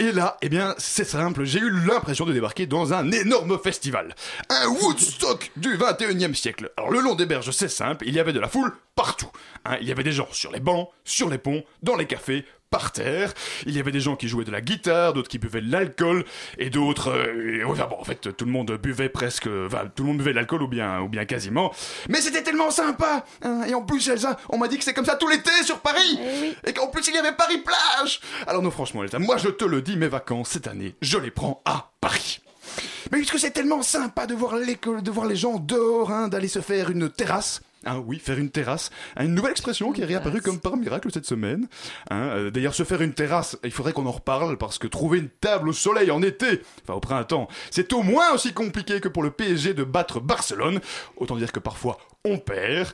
Et 0.00 0.12
là, 0.12 0.38
eh 0.40 0.48
bien, 0.48 0.74
c'est 0.78 1.04
simple, 1.04 1.44
j'ai 1.44 1.58
eu 1.58 1.70
l'impression 1.70 2.24
de 2.24 2.32
débarquer 2.32 2.64
dans 2.64 2.94
un 2.94 3.12
énorme 3.12 3.58
festival. 3.58 4.14
Un 4.48 4.66
Woodstock 4.68 5.52
du 5.56 5.76
21e 5.76 6.32
siècle. 6.32 6.70
Alors, 6.78 6.90
le 6.90 7.00
long 7.00 7.14
des 7.14 7.26
berges, 7.26 7.50
c'est 7.50 7.68
simple, 7.68 8.08
il 8.08 8.14
y 8.14 8.18
avait 8.18 8.32
de 8.32 8.40
la 8.40 8.48
foule 8.48 8.72
partout. 8.94 9.30
Hein, 9.66 9.76
il 9.82 9.86
y 9.86 9.92
avait 9.92 10.02
des 10.02 10.12
gens 10.12 10.28
sur 10.32 10.52
les 10.52 10.60
bancs, 10.60 10.88
sur 11.04 11.28
les 11.28 11.36
ponts, 11.36 11.64
dans 11.82 11.96
les 11.96 12.06
cafés, 12.06 12.46
par 12.70 12.92
terre. 12.92 13.34
Il 13.66 13.76
y 13.76 13.80
avait 13.80 13.92
des 13.92 14.00
gens 14.00 14.16
qui 14.16 14.28
jouaient 14.28 14.44
de 14.44 14.50
la 14.50 14.60
guitare, 14.60 15.12
d'autres 15.12 15.28
qui 15.28 15.38
buvaient 15.38 15.60
de 15.60 15.70
l'alcool, 15.70 16.24
et 16.58 16.70
d'autres... 16.70 17.10
euh, 17.10 17.64
enfin 17.66 17.86
bon, 17.90 17.96
en 17.98 18.04
fait, 18.04 18.36
tout 18.36 18.44
le 18.44 18.52
monde 18.52 18.70
buvait 18.72 19.08
presque... 19.08 19.48
Enfin, 19.66 19.84
tout 19.94 20.04
le 20.04 20.08
monde 20.08 20.18
buvait 20.18 20.30
de 20.30 20.36
l'alcool, 20.36 20.62
ou 20.62 20.68
bien, 20.68 21.00
ou 21.00 21.08
bien 21.08 21.24
quasiment. 21.24 21.72
Mais 22.08 22.20
c'était 22.20 22.42
tellement 22.42 22.70
sympa 22.70 23.24
hein, 23.42 23.64
Et 23.68 23.74
en 23.74 23.82
plus, 23.82 24.08
Elsa, 24.08 24.38
on 24.48 24.58
m'a 24.58 24.68
dit 24.68 24.78
que 24.78 24.84
c'est 24.84 24.94
comme 24.94 25.04
ça 25.04 25.16
tout 25.16 25.28
l'été 25.28 25.50
sur 25.64 25.80
Paris 25.80 26.18
Et 26.64 26.72
qu'en 26.72 26.86
plus, 26.88 27.06
il 27.08 27.14
y 27.14 27.18
avait 27.18 27.32
Paris-Plage 27.32 28.20
Alors 28.46 28.62
non, 28.62 28.70
franchement, 28.70 29.02
Elsa, 29.02 29.18
moi 29.18 29.36
je 29.36 29.48
te 29.48 29.64
le 29.64 29.82
dis, 29.82 29.96
mes 29.96 30.08
vacances, 30.08 30.50
cette 30.50 30.68
année, 30.68 30.94
je 31.02 31.18
les 31.18 31.30
prends 31.30 31.62
à 31.64 31.90
Paris 32.00 32.40
mais 33.10 33.18
puisque 33.18 33.38
c'est 33.38 33.50
tellement 33.50 33.82
sympa 33.82 34.26
de 34.26 34.34
voir, 34.34 34.56
l'école, 34.56 35.02
de 35.02 35.10
voir 35.10 35.26
les 35.26 35.34
gens 35.34 35.58
dehors, 35.58 36.12
hein, 36.12 36.28
d'aller 36.28 36.46
se 36.46 36.60
faire 36.60 36.90
une 36.90 37.10
terrasse. 37.10 37.60
Hein, 37.86 38.02
oui, 38.06 38.18
faire 38.18 38.38
une 38.38 38.50
terrasse. 38.50 38.90
Hein, 39.16 39.24
une 39.24 39.34
nouvelle 39.34 39.52
expression 39.52 39.92
qui 39.92 40.02
est 40.02 40.04
réapparue 40.04 40.42
comme 40.42 40.60
par 40.60 40.76
miracle 40.76 41.10
cette 41.12 41.24
semaine. 41.24 41.66
Hein, 42.10 42.20
euh, 42.34 42.50
D'ailleurs, 42.50 42.74
se 42.74 42.84
faire 42.84 43.00
une 43.00 43.14
terrasse, 43.14 43.56
il 43.64 43.70
faudrait 43.70 43.94
qu'on 43.94 44.06
en 44.06 44.12
reparle 44.12 44.58
parce 44.58 44.78
que 44.78 44.86
trouver 44.86 45.18
une 45.18 45.30
table 45.30 45.70
au 45.70 45.72
soleil 45.72 46.10
en 46.10 46.22
été, 46.22 46.60
enfin 46.82 46.94
au 46.94 47.00
printemps, 47.00 47.48
c'est 47.70 47.92
au 47.94 48.02
moins 48.02 48.32
aussi 48.32 48.52
compliqué 48.52 49.00
que 49.00 49.08
pour 49.08 49.22
le 49.22 49.30
PSG 49.30 49.72
de 49.72 49.84
battre 49.84 50.20
Barcelone. 50.20 50.80
Autant 51.16 51.36
dire 51.36 51.52
que 51.52 51.60
parfois 51.60 51.96
on 52.24 52.36
perd. 52.36 52.92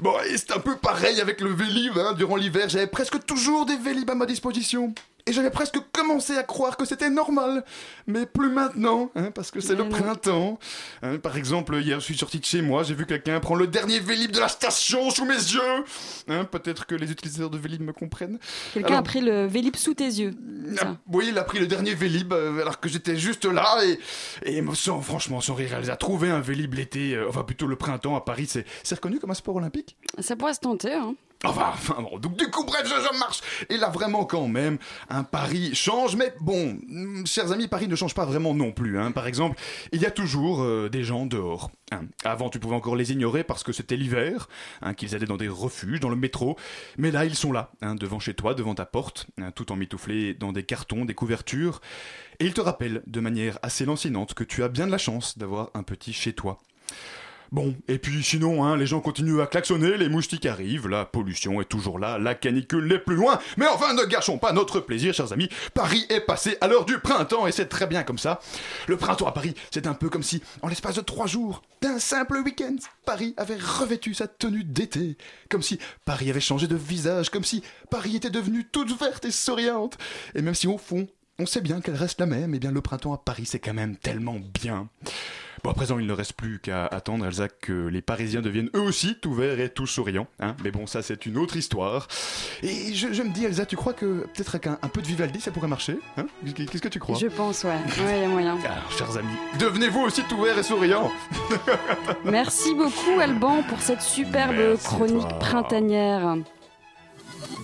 Bon, 0.00 0.14
et 0.28 0.36
c'est 0.36 0.52
un 0.52 0.58
peu 0.58 0.76
pareil 0.76 1.20
avec 1.20 1.40
le 1.40 1.50
Vélib. 1.50 1.96
Hein. 1.96 2.12
Durant 2.12 2.36
l'hiver, 2.36 2.68
j'avais 2.68 2.86
presque 2.86 3.24
toujours 3.24 3.64
des 3.64 3.76
Vélib 3.76 4.10
à 4.10 4.14
ma 4.14 4.26
disposition. 4.26 4.94
Et 5.30 5.32
j'avais 5.32 5.50
presque 5.50 5.78
commencé 5.92 6.36
à 6.36 6.42
croire 6.42 6.76
que 6.76 6.84
c'était 6.84 7.08
normal. 7.08 7.64
Mais 8.08 8.26
plus 8.26 8.50
maintenant, 8.50 9.12
hein, 9.14 9.30
parce 9.30 9.52
que 9.52 9.60
c'est 9.60 9.76
le 9.76 9.84
non. 9.84 9.88
printemps. 9.90 10.58
Hein, 11.02 11.18
par 11.18 11.36
exemple, 11.36 11.76
hier, 11.76 12.00
je 12.00 12.04
suis 12.04 12.18
sorti 12.18 12.40
de 12.40 12.44
chez 12.44 12.62
moi, 12.62 12.82
j'ai 12.82 12.94
vu 12.94 13.06
quelqu'un 13.06 13.38
prendre 13.38 13.60
le 13.60 13.68
dernier 13.68 14.00
Vélib 14.00 14.32
de 14.32 14.40
la 14.40 14.48
station 14.48 15.08
sous 15.10 15.24
mes 15.24 15.34
yeux. 15.34 15.84
Hein, 16.26 16.42
Peut-être 16.46 16.84
que 16.84 16.96
les 16.96 17.12
utilisateurs 17.12 17.48
de 17.48 17.58
Vélib 17.58 17.80
me 17.80 17.92
comprennent. 17.92 18.40
Quelqu'un 18.74 18.96
a 18.96 19.02
pris 19.02 19.20
le 19.20 19.46
Vélib 19.46 19.76
sous 19.76 19.94
tes 19.94 20.06
yeux. 20.06 20.34
Ah, 20.72 20.80
Ça? 20.80 20.96
oui, 21.12 21.26
il 21.28 21.38
a 21.38 21.44
pris 21.44 21.60
le 21.60 21.68
dernier 21.68 21.94
Vélib 21.94 22.32
euh, 22.32 22.60
alors 22.60 22.80
que 22.80 22.88
j'étais 22.88 23.16
juste 23.16 23.44
là 23.44 23.78
et, 23.84 24.00
et 24.58 24.64
sans, 24.74 25.00
franchement, 25.00 25.40
sans 25.40 25.54
rire, 25.54 25.78
elle 25.80 25.88
a 25.92 25.96
trouvé 25.96 26.28
un 26.30 26.40
Vélib 26.40 26.74
l'été, 26.74 27.14
euh, 27.14 27.28
enfin 27.28 27.44
plutôt 27.44 27.68
le 27.68 27.76
printemps 27.76 28.16
à 28.16 28.20
Paris, 28.22 28.46
c'est 28.48 28.64
c'est 28.82 28.96
reconnu 28.96 29.20
comme 29.20 29.30
un 29.30 29.34
sport 29.34 29.54
olympique? 29.54 29.96
Ça 30.18 30.34
pourrait 30.34 30.54
se 30.54 30.60
tenter, 30.60 30.92
hein. 30.94 31.14
Enfin, 31.42 31.70
enfin 31.72 32.02
bon, 32.02 32.18
donc 32.18 32.36
du 32.36 32.50
coup, 32.50 32.64
bref, 32.64 32.82
je, 32.84 32.90
je 33.14 33.18
marche. 33.18 33.40
Et 33.70 33.78
là, 33.78 33.88
vraiment, 33.88 34.26
quand 34.26 34.46
même, 34.46 34.76
un 35.08 35.24
Paris 35.24 35.74
change, 35.74 36.14
mais 36.14 36.34
bon, 36.40 36.78
hum, 36.90 37.26
chers 37.26 37.50
amis, 37.50 37.66
Paris 37.66 37.88
ne 37.88 37.96
change 37.96 38.14
pas 38.14 38.26
vraiment 38.26 38.52
non 38.54 38.72
plus. 38.72 38.98
Hein. 38.98 39.10
Par 39.10 39.26
exemple, 39.26 39.58
il 39.92 40.02
y 40.02 40.06
a 40.06 40.10
toujours 40.10 40.62
euh, 40.62 40.90
des 40.90 41.02
gens 41.02 41.24
dehors. 41.24 41.70
hein. 41.92 42.02
Avant, 42.24 42.50
tu 42.50 42.58
pouvais 42.58 42.76
encore 42.76 42.94
les 42.94 43.12
ignorer 43.12 43.42
parce 43.42 43.62
que 43.62 43.72
c'était 43.72 43.96
l'hiver, 43.96 44.48
hein, 44.82 44.92
qu'ils 44.92 45.14
allaient 45.14 45.24
dans 45.24 45.38
des 45.38 45.48
refuges, 45.48 45.98
dans 46.00 46.10
le 46.10 46.16
métro. 46.16 46.56
Mais 46.98 47.10
là, 47.10 47.24
ils 47.24 47.34
sont 47.34 47.52
là, 47.52 47.70
hein, 47.80 47.94
devant 47.94 48.18
chez 48.18 48.34
toi, 48.34 48.52
devant 48.52 48.74
ta 48.74 48.84
porte, 48.84 49.26
tout 49.54 49.72
emmitouflés 49.72 50.34
dans 50.34 50.52
des 50.52 50.64
cartons, 50.64 51.06
des 51.06 51.14
couvertures. 51.14 51.80
Et 52.38 52.44
ils 52.44 52.54
te 52.54 52.60
rappellent, 52.60 53.02
de 53.06 53.20
manière 53.20 53.58
assez 53.62 53.86
lancinante, 53.86 54.34
que 54.34 54.44
tu 54.44 54.62
as 54.62 54.68
bien 54.68 54.86
de 54.86 54.92
la 54.92 54.98
chance 54.98 55.38
d'avoir 55.38 55.70
un 55.72 55.82
petit 55.84 56.12
chez 56.12 56.34
toi. 56.34 56.58
Bon, 57.52 57.74
et 57.88 57.98
puis 57.98 58.22
sinon, 58.22 58.64
hein, 58.64 58.76
les 58.76 58.86
gens 58.86 59.00
continuent 59.00 59.40
à 59.40 59.46
klaxonner, 59.46 59.96
les 59.96 60.08
moustiques 60.08 60.46
arrivent, 60.46 60.86
la 60.86 61.04
pollution 61.04 61.60
est 61.60 61.64
toujours 61.64 61.98
là, 61.98 62.16
la 62.16 62.36
canicule 62.36 62.86
n'est 62.86 63.00
plus 63.00 63.16
loin, 63.16 63.40
mais 63.56 63.66
enfin 63.66 63.92
ne 63.92 64.04
gâchons 64.04 64.38
pas 64.38 64.52
notre 64.52 64.78
plaisir, 64.78 65.12
chers 65.12 65.32
amis. 65.32 65.48
Paris 65.74 66.06
est 66.10 66.20
passé 66.20 66.56
à 66.60 66.68
l'heure 66.68 66.84
du 66.84 67.00
printemps 67.00 67.48
et 67.48 67.52
c'est 67.52 67.66
très 67.66 67.88
bien 67.88 68.04
comme 68.04 68.18
ça. 68.18 68.38
Le 68.86 68.96
printemps 68.96 69.26
à 69.26 69.32
Paris, 69.32 69.54
c'est 69.72 69.88
un 69.88 69.94
peu 69.94 70.08
comme 70.08 70.22
si, 70.22 70.40
en 70.62 70.68
l'espace 70.68 70.94
de 70.94 71.00
trois 71.00 71.26
jours, 71.26 71.62
d'un 71.82 71.98
simple 71.98 72.36
week-end, 72.36 72.76
Paris 73.04 73.34
avait 73.36 73.58
revêtu 73.58 74.14
sa 74.14 74.28
tenue 74.28 74.62
d'été. 74.62 75.16
Comme 75.48 75.62
si 75.62 75.80
Paris 76.04 76.30
avait 76.30 76.40
changé 76.40 76.68
de 76.68 76.76
visage, 76.76 77.30
comme 77.30 77.44
si 77.44 77.64
Paris 77.90 78.14
était 78.14 78.30
devenue 78.30 78.64
toute 78.70 78.96
verte 78.96 79.24
et 79.24 79.32
souriante. 79.32 79.98
Et 80.36 80.42
même 80.42 80.54
si 80.54 80.68
au 80.68 80.78
fond, 80.78 81.08
on 81.40 81.46
sait 81.46 81.62
bien 81.62 81.80
qu'elle 81.80 81.96
reste 81.96 82.20
la 82.20 82.26
même, 82.26 82.54
et 82.54 82.60
bien 82.60 82.70
le 82.70 82.80
printemps 82.80 83.14
à 83.14 83.18
Paris, 83.18 83.46
c'est 83.46 83.58
quand 83.58 83.74
même 83.74 83.96
tellement 83.96 84.38
bien. 84.38 84.88
Bon, 85.62 85.70
à 85.70 85.74
présent, 85.74 85.98
il 85.98 86.06
ne 86.06 86.12
reste 86.14 86.32
plus 86.32 86.58
qu'à 86.58 86.86
attendre, 86.86 87.26
Elsa, 87.26 87.48
que 87.48 87.86
les 87.88 88.00
Parisiens 88.00 88.40
deviennent 88.40 88.70
eux 88.74 88.80
aussi 88.80 89.16
tout 89.20 89.34
verts 89.34 89.60
et 89.60 89.68
tout 89.68 89.86
souriants. 89.86 90.26
Hein 90.40 90.56
Mais 90.64 90.70
bon, 90.70 90.86
ça, 90.86 91.02
c'est 91.02 91.26
une 91.26 91.36
autre 91.36 91.56
histoire. 91.56 92.08
Et 92.62 92.94
je, 92.94 93.12
je 93.12 93.22
me 93.22 93.28
dis, 93.30 93.44
Elsa, 93.44 93.66
tu 93.66 93.76
crois 93.76 93.92
que 93.92 94.22
peut-être 94.34 94.54
avec 94.54 94.66
un, 94.68 94.78
un 94.80 94.88
peu 94.88 95.02
de 95.02 95.06
Vivaldi, 95.06 95.38
ça 95.40 95.50
pourrait 95.50 95.68
marcher 95.68 95.98
hein? 96.16 96.24
Qu'est-ce 96.54 96.80
que 96.80 96.88
tu 96.88 96.98
crois? 96.98 97.18
Je 97.18 97.26
pense, 97.26 97.64
ouais. 97.64 97.70
Ouais, 97.70 98.16
il 98.18 98.22
y 98.22 98.24
a 98.24 98.28
moyen. 98.28 98.56
Alors, 98.64 98.90
chers 98.96 99.16
amis, 99.18 99.34
devenez-vous 99.58 100.00
aussi 100.00 100.22
tout 100.24 100.40
verts 100.42 100.58
et 100.58 100.62
souriants 100.62 101.10
Merci 102.24 102.74
beaucoup, 102.74 103.20
Alban, 103.20 103.62
pour 103.64 103.80
cette 103.82 104.00
superbe 104.02 104.54
Merci 104.56 104.86
chronique 104.86 105.28
toi. 105.28 105.38
printanière. 105.40 106.36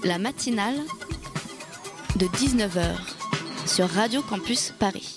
La 0.05 0.19
matinale 0.19 0.77
de 2.17 2.27
19h 2.27 2.83
sur 3.67 3.89
Radio 3.89 4.21
Campus 4.23 4.75
Paris. 4.79 5.17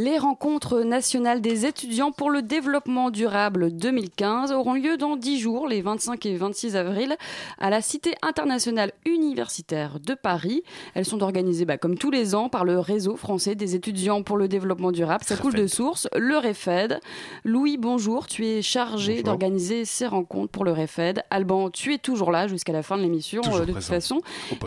Les 0.00 0.16
rencontres 0.16 0.82
nationales 0.82 1.40
des 1.40 1.66
étudiants 1.66 2.12
pour 2.12 2.30
le 2.30 2.40
développement 2.40 3.10
durable 3.10 3.72
2015 3.72 4.52
auront 4.52 4.74
lieu 4.74 4.96
dans 4.96 5.16
10 5.16 5.40
jours, 5.40 5.66
les 5.66 5.82
25 5.82 6.24
et 6.24 6.36
26 6.36 6.76
avril, 6.76 7.16
à 7.58 7.68
la 7.68 7.82
Cité 7.82 8.14
internationale 8.22 8.92
universitaire 9.06 9.98
de 9.98 10.14
Paris. 10.14 10.62
Elles 10.94 11.04
sont 11.04 11.20
organisées, 11.20 11.64
bah, 11.64 11.78
comme 11.78 11.98
tous 11.98 12.12
les 12.12 12.36
ans, 12.36 12.48
par 12.48 12.64
le 12.64 12.78
réseau 12.78 13.16
français 13.16 13.56
des 13.56 13.74
étudiants 13.74 14.22
pour 14.22 14.36
le 14.36 14.46
développement 14.46 14.92
durable. 14.92 15.24
Ça 15.24 15.36
coule 15.36 15.54
de 15.54 15.66
source, 15.66 16.06
le 16.16 16.36
REFED. 16.36 17.00
Louis, 17.42 17.76
bonjour, 17.76 18.28
tu 18.28 18.46
es 18.46 18.62
chargé 18.62 19.24
d'organiser 19.24 19.84
ces 19.84 20.06
rencontres 20.06 20.52
pour 20.52 20.64
le 20.64 20.70
REFED. 20.70 21.24
Alban, 21.30 21.70
tu 21.70 21.92
es 21.92 21.98
toujours 21.98 22.30
là 22.30 22.46
jusqu'à 22.46 22.72
la 22.72 22.84
fin 22.84 22.98
de 22.98 23.02
l'émission, 23.02 23.42
euh, 23.52 23.64
de 23.64 23.72
toute 23.72 23.82
façon. 23.82 24.20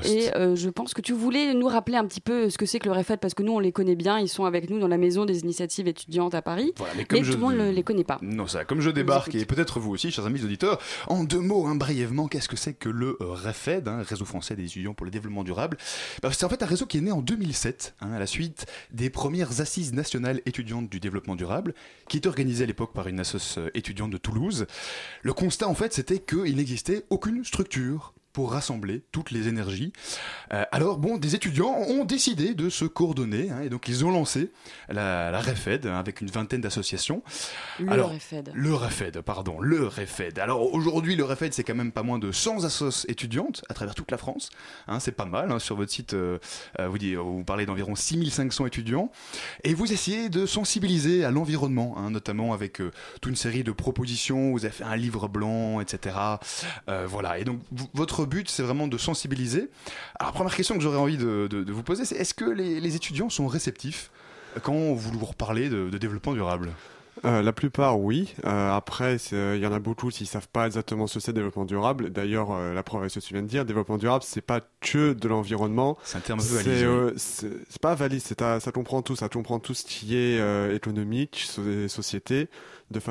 Et 0.04 0.28
euh, 0.36 0.58
je 0.58 0.70
pense 0.70 0.94
que 0.94 1.00
tu 1.00 1.14
voulais 1.14 1.54
nous 1.54 1.68
rappeler 1.68 1.96
un 1.96 2.06
petit 2.06 2.20
peu 2.20 2.50
ce 2.50 2.58
que 2.58 2.66
c'est 2.66 2.80
que 2.80 2.90
le 2.90 2.96
REFED, 2.96 3.22
parce 3.22 3.34
que 3.34 3.44
nous, 3.44 3.54
on 3.54 3.60
les 3.60 3.72
connaît 3.72 3.96
bien, 3.96 4.20
ils 4.20 4.28
sont 4.28 4.44
avec 4.44 4.70
nous 4.70 4.78
dans 4.78 4.90
la 4.90 4.98
maison 4.98 5.21
des 5.26 5.40
initiatives 5.40 5.88
étudiantes 5.88 6.36
à 6.36 6.42
Paris. 6.42 6.74
mais, 6.96 7.06
tout 7.06 7.16
le 7.16 7.38
monde 7.38 7.56
ne 7.56 7.72
les 7.72 7.84
connaît 7.84 8.04
pas. 8.04 8.20
Non, 8.22 8.48
ça, 8.48 8.66
comme 8.66 8.82
je 8.82 8.90
débarque, 8.90 9.36
et 9.36 9.46
peut-être 9.46 9.80
vous 9.80 9.92
aussi, 9.92 10.12
chers 10.12 10.26
amis 10.26 10.44
auditeurs, 10.44 10.80
en 11.08 11.24
deux 11.24 11.40
mots, 11.40 11.66
hein, 11.68 11.76
brièvement, 11.76 12.28
qu'est-ce 12.28 12.50
que 12.50 12.58
c'est 12.58 12.74
que 12.74 12.90
le 12.90 13.18
euh, 13.22 13.34
REFED, 13.34 13.88
hein, 13.88 14.04
Réseau 14.04 14.26
français 14.26 14.56
des 14.56 14.66
étudiants 14.66 14.94
pour 14.94 15.06
le 15.06 15.12
développement 15.12 15.44
durable? 15.44 15.78
Bah, 16.22 16.30
C'est 16.32 16.46
en 16.46 16.50
fait 16.50 16.64
un 16.64 16.66
réseau 16.66 16.86
qui 16.86 16.98
est 16.98 17.02
né 17.02 17.12
en 17.12 17.22
2007, 17.22 17.96
hein, 18.02 18.14
à 18.14 18.20
la 18.20 18.28
suite 18.28 18.66
des 18.92 19.10
premières 19.10 19.62
assises 19.62 19.94
nationales 19.94 20.42
étudiantes 20.46 20.90
du 20.90 21.00
développement 21.00 21.36
durable, 21.36 21.74
qui 22.08 22.18
est 22.18 22.28
organisée 22.28 22.64
à 22.64 22.68
l'époque 22.68 22.94
par 22.94 23.08
une 23.08 23.20
association 23.20 23.62
euh, 23.62 23.70
étudiante 23.74 24.12
de 24.12 24.18
Toulouse. 24.18 24.68
Le 25.24 25.34
constat, 25.34 25.68
en 25.68 25.76
fait, 25.76 25.94
c'était 25.94 26.20
qu'il 26.20 26.56
n'existait 26.56 27.04
aucune 27.10 27.44
structure 27.44 28.14
pour 28.34 28.52
rassembler 28.52 29.04
toutes 29.12 29.32
les 29.32 29.48
énergies. 29.48 29.94
Euh, 30.54 30.64
alors 30.72 30.98
bon, 30.98 31.18
des 31.18 31.36
étudiants 31.36 31.76
ont 31.88 32.06
décidé 32.06 32.54
de 32.54 32.70
se 32.70 32.86
coordonner 32.86 33.50
hein, 33.52 33.62
et 33.62 33.70
donc 33.70 33.88
ils 33.88 34.06
ont 34.06 34.12
lancé 34.12 34.52
la, 34.90 35.32
la 35.32 35.40
REFED 35.40 35.88
hein, 35.88 35.98
avec 35.98 36.22
une 36.22 36.30
vingtaine 36.30 36.62
d'associations. 36.62 37.24
Le 37.80 37.92
alors, 37.92 38.10
REFED. 38.12 38.52
Le 38.54 38.74
REFED, 38.74 39.22
pardon, 39.22 39.60
le 39.60 39.88
REFED. 39.88 40.40
Alors 40.40 40.74
aujourd'hui, 40.74 41.16
le 41.16 41.24
REFED, 41.24 41.54
c'est 41.54 41.64
quand 41.64 41.76
même 41.76 41.92
pas 41.92 42.04
moins 42.04 42.20
de 42.20 42.32
100 42.32 42.64
associations 42.64 42.82
étudiantes 43.08 43.64
à 43.70 43.74
travers 43.74 43.96
toute 43.96 44.12
la 44.12 44.18
France. 44.18 44.50
Hein, 44.88 45.00
c'est 45.00 45.12
pas 45.12 45.26
mal. 45.26 45.60
sur 45.60 45.76
votre 45.76 45.92
site, 45.92 46.14
euh, 46.14 46.40
euh, 46.80 46.88
vous, 46.88 46.98
dites, 46.98 47.16
vous 47.16 47.44
parlez 47.44 47.66
d'environ 47.66 47.96
6500 47.96 48.66
étudiants 48.66 49.12
et 49.64 49.74
vous 49.74 49.92
essayez 49.92 50.30
de 50.30 50.46
sensibiliser 50.46 51.24
à 51.26 51.32
l'environnement, 51.32 52.10
notamment 52.10 52.54
avec 52.54 52.74
toute 52.76 53.26
une 53.26 53.36
série 53.36 53.64
de 53.64 53.72
propositions. 53.72 54.52
Vous 54.52 54.66
avez 54.66 54.74
fait 54.74 54.84
un 54.84 54.96
livre 54.96 55.28
blanc, 55.28 55.82
etc. 55.82 56.16
voilà. 56.88 57.40
Et 57.40 57.44
donc 57.44 57.60
votre 57.94 58.21
but, 58.26 58.50
c'est 58.50 58.64
vraiment 58.64 58.88
de 58.88 58.98
sensibiliser. 58.98 59.70
Alors, 60.20 60.34
première 60.34 60.56
question 60.56 60.76
que 60.76 60.82
j'aurais 60.82 60.98
envie 60.98 61.18
de, 61.18 61.66
vous 61.72 61.84
poser, 61.84 62.06
c'est 62.06 62.16
est-ce 62.16 62.34
que 62.34 62.46
les, 62.46 62.96
étudiants 62.96 63.30
sont 63.30 63.48
réceptifs 63.48 64.12
quand 64.64 64.94
vous 64.94 65.20
leur 65.20 65.36
parlez 65.36 65.70
de, 65.70 65.90
développement 65.98 66.34
durable? 66.34 66.70
Euh, 67.26 67.42
la 67.42 67.54
plupart, 67.54 68.00
oui. 68.00 68.34
Euh, 68.46 68.72
après, 68.72 69.18
il 69.32 69.58
y 69.58 69.68
en 69.68 69.74
a 69.74 69.80
beaucoup 69.80 70.10
qui 70.10 70.26
savent 70.26 70.48
pas 70.48 70.66
exactement 70.66 71.08
ce 71.08 71.16
que 71.16 71.20
c'est 71.20 71.34
développement 71.34 71.66
durable. 71.66 72.10
D'ailleurs, 72.10 72.52
euh, 72.52 72.74
la 72.74 72.84
preuve, 72.84 73.08
ce 73.10 73.20
que 73.20 73.26
tu 73.26 73.34
viens 73.34 73.44
de 73.44 73.48
dire, 73.48 73.66
développement 73.66 73.98
durable, 73.98 74.24
c'est 74.26 74.42
pas 74.42 74.62
que 74.80 75.14
de 75.14 75.28
l'environnement. 75.28 75.98
C'est 76.04 76.18
un 76.18 76.22
terme 76.22 76.40
valide. 76.40 77.14
C'est 77.18 77.82
pas 77.82 77.96
valide. 77.96 78.22
Ça 78.22 78.72
comprend 78.74 79.02
tout. 79.02 79.16
Ça 79.16 79.30
comprend 79.30 79.60
tout 79.60 79.74
ce 79.74 79.84
qui 79.84 80.16
est 80.16 80.76
économique, 80.76 81.48
société 81.88 82.50
de 82.92 83.02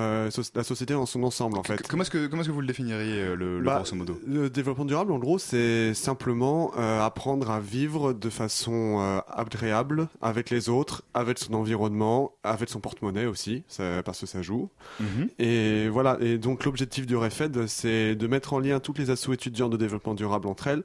la 0.54 0.64
société 0.64 0.94
en 0.94 1.06
son 1.06 1.22
ensemble 1.22 1.58
en 1.58 1.62
fait. 1.62 1.86
Comment 1.88 2.02
est-ce 2.02 2.10
que 2.10 2.26
comment 2.26 2.42
est-ce 2.42 2.48
que 2.48 2.54
vous 2.54 2.60
le 2.60 2.66
définiriez 2.66 3.20
euh, 3.20 3.34
le, 3.34 3.60
bah, 3.60 3.76
grosso 3.76 3.96
modo? 3.96 4.20
Le 4.26 4.50
développement 4.50 4.84
durable 4.84 5.12
en 5.12 5.18
gros 5.18 5.38
c'est 5.38 5.94
simplement 5.94 6.72
euh, 6.78 7.02
apprendre 7.02 7.50
à 7.50 7.60
vivre 7.60 8.12
de 8.12 8.30
façon 8.30 8.98
euh, 9.00 9.20
agréable 9.28 10.08
avec 10.22 10.50
les 10.50 10.68
autres, 10.68 11.02
avec 11.14 11.38
son 11.38 11.54
environnement, 11.54 12.32
avec 12.44 12.68
son 12.68 12.80
porte-monnaie 12.80 13.26
aussi, 13.26 13.64
parce 14.04 14.20
que 14.20 14.26
ça 14.26 14.42
joue. 14.42 14.68
Mhm. 15.00 15.28
Et 15.38 15.88
voilà 15.88 16.18
et 16.20 16.38
donc 16.38 16.64
l'objectif 16.64 17.06
du 17.06 17.16
REFED 17.16 17.66
c'est 17.66 18.14
de 18.14 18.26
mettre 18.26 18.52
en 18.52 18.58
lien 18.58 18.80
toutes 18.80 18.98
les 18.98 19.10
assos 19.10 19.32
étudiants 19.32 19.68
de 19.68 19.76
développement 19.76 20.14
durable 20.14 20.46
entre 20.48 20.68
elles 20.68 20.82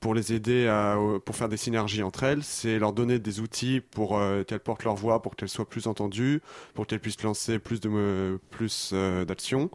pour 0.00 0.14
les 0.14 0.32
aider 0.32 0.66
à, 0.66 0.96
pour 1.24 1.36
faire 1.36 1.48
des 1.48 1.56
synergies 1.56 2.02
entre 2.02 2.24
elles, 2.24 2.42
c'est 2.42 2.78
leur 2.78 2.92
donner 2.92 3.18
des 3.18 3.40
outils 3.40 3.80
pour 3.80 4.18
euh, 4.18 4.44
qu'elles 4.44 4.60
portent 4.60 4.84
leur 4.84 4.94
voix, 4.94 5.22
pour 5.22 5.36
qu'elles 5.36 5.48
soient 5.48 5.68
plus 5.68 5.86
entendues, 5.86 6.40
pour 6.74 6.86
qu'elles 6.86 7.00
puissent 7.00 7.22
lancer 7.22 7.58
plus 7.58 7.80
de 7.80 8.38
plus 8.50 8.90
euh, 8.92 9.24
d'actions. 9.24 9.70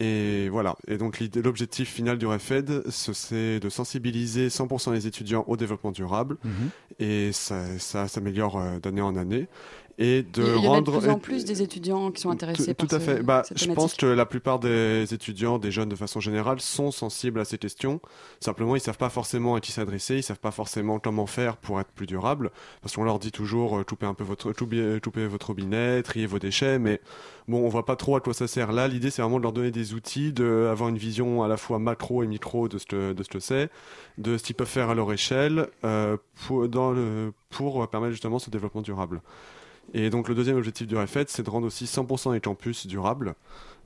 Et 0.00 0.48
voilà. 0.48 0.76
Et 0.88 0.98
donc 0.98 1.22
l'objectif 1.36 1.88
final 1.88 2.18
du 2.18 2.26
REFED, 2.26 2.90
c'est 2.90 3.60
de 3.60 3.68
sensibiliser 3.68 4.48
100% 4.48 4.92
les 4.92 5.06
étudiants 5.06 5.44
au 5.46 5.56
développement 5.56 5.92
durable. 5.92 6.38
Mhm. 6.42 6.70
Et 6.98 7.32
ça, 7.32 7.78
ça 7.78 8.08
s'améliore 8.08 8.58
euh, 8.58 8.78
d'année 8.80 9.00
en 9.00 9.14
année 9.14 9.46
et 9.98 10.22
de 10.22 10.42
il 10.56 10.64
y 10.64 10.66
rendre 10.66 10.92
a 10.92 10.96
de 10.96 11.00
plus 11.00 11.10
en 11.10 11.18
plus 11.18 11.44
des 11.44 11.62
étudiants 11.62 12.10
qui 12.10 12.20
sont 12.20 12.30
intéressés 12.30 12.74
tout, 12.74 12.86
par 12.86 12.88
tout 12.88 12.96
à 12.96 13.00
fait. 13.00 13.22
Bah, 13.22 13.42
je 13.54 13.72
pense 13.72 13.94
que 13.94 14.06
la 14.06 14.26
plupart 14.26 14.58
des 14.58 15.12
étudiants 15.12 15.58
des 15.58 15.70
jeunes 15.70 15.88
de 15.88 15.96
façon 15.96 16.20
générale 16.20 16.60
sont 16.60 16.90
sensibles 16.90 17.40
à 17.40 17.44
ces 17.44 17.58
questions. 17.58 18.00
Simplement 18.40 18.76
ils 18.76 18.80
savent 18.80 18.98
pas 18.98 19.10
forcément 19.10 19.54
à 19.54 19.60
qui 19.60 19.72
s'adresser 19.72 20.16
ils 20.16 20.22
savent 20.22 20.38
pas 20.38 20.50
forcément 20.50 20.98
comment 20.98 21.26
faire 21.26 21.56
pour 21.56 21.80
être 21.80 21.90
plus 21.90 22.06
durable 22.06 22.50
parce 22.80 22.94
qu'on 22.94 23.04
leur 23.04 23.18
dit 23.18 23.32
toujours 23.32 23.78
euh, 23.78 23.84
un 24.02 24.14
peu 24.14 24.24
votre 24.24 24.52
touper 24.52 25.26
votre 25.26 25.46
robinet 25.46 26.02
trier 26.02 26.26
vos 26.26 26.38
déchets 26.38 26.78
mais 26.78 27.00
bon 27.48 27.64
on 27.64 27.68
voit 27.68 27.84
pas 27.84 27.96
trop 27.96 28.16
à 28.16 28.20
quoi 28.20 28.34
ça 28.34 28.46
sert. 28.46 28.72
Là 28.72 28.88
l'idée 28.88 29.10
c'est 29.10 29.22
vraiment 29.22 29.38
de 29.38 29.42
leur 29.42 29.52
donner 29.52 29.70
des 29.70 29.94
outils 29.94 30.32
d'avoir 30.32 30.88
une 30.88 30.98
vision 30.98 31.42
à 31.42 31.48
la 31.48 31.56
fois 31.56 31.78
macro 31.78 32.22
et 32.22 32.26
micro 32.26 32.68
de 32.68 32.78
ce 32.78 32.86
que 32.86 33.12
de 33.12 33.22
ce 33.22 33.28
que 33.28 33.40
c'est 33.40 33.70
de 34.18 34.36
ce 34.36 34.42
qu'ils 34.42 34.56
peuvent 34.56 34.66
faire 34.66 34.90
à 34.90 34.94
leur 34.94 35.12
échelle 35.12 35.68
euh, 35.84 36.16
pour, 36.46 36.68
dans 36.68 36.90
le, 36.90 37.32
pour 37.50 37.88
permettre 37.88 38.12
justement 38.12 38.38
ce 38.38 38.50
développement 38.50 38.82
durable 38.82 39.22
et 39.92 40.10
donc 40.10 40.28
le 40.28 40.34
deuxième 40.34 40.56
objectif 40.56 40.86
du 40.86 40.96
REFED, 40.96 41.28
c'est 41.28 41.42
de 41.42 41.50
rendre 41.50 41.66
aussi 41.66 41.84
100% 41.84 42.32
des 42.32 42.40
campus 42.40 42.86
durables. 42.86 43.34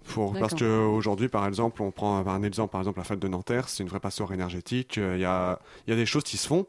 Pour, 0.04 0.34
parce 0.38 0.54
qu'aujourd'hui, 0.54 1.28
par 1.28 1.46
exemple, 1.48 1.82
on 1.82 1.90
prend 1.90 2.24
un 2.24 2.42
exemple, 2.44 2.70
par 2.70 2.80
exemple, 2.80 2.98
la 2.98 3.04
fête 3.04 3.18
de 3.18 3.26
Nanterre, 3.26 3.68
c'est 3.68 3.82
une 3.82 3.88
vraie 3.88 3.98
passoire 3.98 4.32
énergétique. 4.32 4.98
Il 4.98 5.18
y 5.18 5.24
a, 5.24 5.58
y 5.88 5.92
a 5.92 5.96
des 5.96 6.06
choses 6.06 6.22
qui 6.22 6.36
se 6.36 6.46
font, 6.46 6.64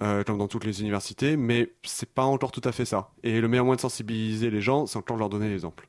euh, 0.00 0.24
comme 0.24 0.38
dans 0.38 0.48
toutes 0.48 0.64
les 0.64 0.80
universités, 0.80 1.36
mais 1.36 1.70
c'est 1.82 2.08
pas 2.08 2.24
encore 2.24 2.50
tout 2.50 2.62
à 2.64 2.72
fait 2.72 2.86
ça. 2.86 3.10
Et 3.22 3.42
le 3.42 3.48
meilleur 3.48 3.66
moyen 3.66 3.76
de 3.76 3.82
sensibiliser 3.82 4.50
les 4.50 4.62
gens, 4.62 4.86
c'est 4.86 4.98
encore 4.98 5.16
de 5.16 5.20
leur 5.20 5.28
donner 5.28 5.50
l'exemple. 5.50 5.86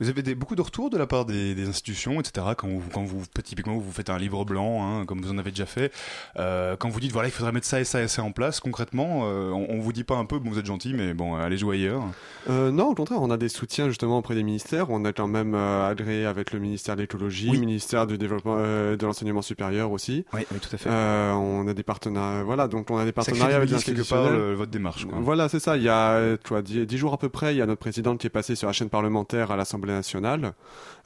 Vous 0.00 0.08
avez 0.08 0.22
des, 0.22 0.34
beaucoup 0.34 0.56
de 0.56 0.62
retours 0.62 0.90
de 0.90 0.98
la 0.98 1.06
part 1.06 1.24
des, 1.24 1.68
institutions, 1.68 2.20
etc. 2.20 2.46
Quand 2.56 2.68
vous, 2.68 2.82
quand 2.92 3.04
vous, 3.04 3.22
typiquement, 3.42 3.76
vous 3.76 3.92
faites 3.92 4.10
un 4.10 4.18
livre 4.18 4.44
blanc, 4.44 4.82
hein, 4.82 5.06
comme 5.06 5.20
vous 5.20 5.30
en 5.30 5.38
avez 5.38 5.50
déjà 5.50 5.66
fait, 5.66 5.92
euh, 6.38 6.76
quand 6.76 6.88
vous 6.88 7.00
dites 7.00 7.12
voilà, 7.12 7.28
il 7.28 7.32
faudrait 7.32 7.52
mettre 7.52 7.66
ça 7.66 7.80
et 7.80 7.84
ça 7.84 8.02
et 8.02 8.08
ça 8.08 8.22
en 8.22 8.32
place, 8.32 8.60
concrètement, 8.60 9.22
euh, 9.24 9.50
on, 9.50 9.66
on, 9.70 9.80
vous 9.80 9.92
dit 9.92 10.04
pas 10.04 10.16
un 10.16 10.24
peu, 10.24 10.38
bon, 10.38 10.50
vous 10.50 10.58
êtes 10.58 10.66
gentil, 10.66 10.94
mais 10.94 11.14
bon, 11.14 11.34
allez 11.36 11.58
jouer 11.58 11.76
ailleurs. 11.76 12.02
Euh, 12.48 12.70
non, 12.70 12.88
au 12.88 12.94
contraire, 12.94 13.20
on 13.20 13.30
a 13.30 13.36
des 13.36 13.48
soutiens 13.48 13.88
justement 13.88 14.18
auprès 14.18 14.34
des 14.34 14.42
ministères. 14.42 14.90
On 14.90 15.04
a 15.04 15.12
quand 15.12 15.28
même 15.28 15.54
agréé 15.54 16.24
avec 16.26 16.52
le 16.52 16.58
ministère 16.58 16.96
de 16.96 17.02
l'écologie, 17.02 17.50
le 17.50 17.58
ministère 17.58 18.06
du 18.06 18.18
développement, 18.18 18.56
de 18.56 18.98
l'enseignement 19.02 19.42
supérieur 19.42 19.92
aussi. 19.92 20.24
Oui, 20.32 20.46
oui, 20.50 20.58
tout 20.60 20.74
à 20.74 20.78
fait. 20.78 20.90
on 20.90 21.66
a 21.68 21.74
des 21.74 21.82
partenariats, 21.82 22.42
voilà, 22.42 22.68
donc 22.68 22.90
on 22.90 22.98
a 22.98 23.04
des 23.04 23.12
partenariats 23.12 23.56
avec 23.56 23.70
quelque 23.70 24.08
part 24.08 24.30
votre 24.56 24.70
démarche. 24.70 25.06
Quoi. 25.06 25.18
Voilà, 25.20 25.48
c'est 25.48 25.60
ça. 25.60 25.76
Il 25.76 25.82
y 25.82 25.88
a, 25.88 26.36
tu 26.42 26.54
dix, 26.62 26.98
jours 26.98 27.12
à 27.12 27.18
peu 27.18 27.28
près, 27.28 27.54
il 27.54 27.58
y 27.58 27.62
a 27.62 27.66
notre 27.66 27.80
présidente 27.80 28.18
qui 28.18 28.26
est 28.26 28.30
passée 28.30 28.54
sur 28.54 28.66
la 28.66 28.72
chaîne 28.72 28.88
parlementaire 28.90 29.50
à 29.50 29.56
la 29.56 29.64
Assemblée 29.70 29.92
nationale. 29.92 30.54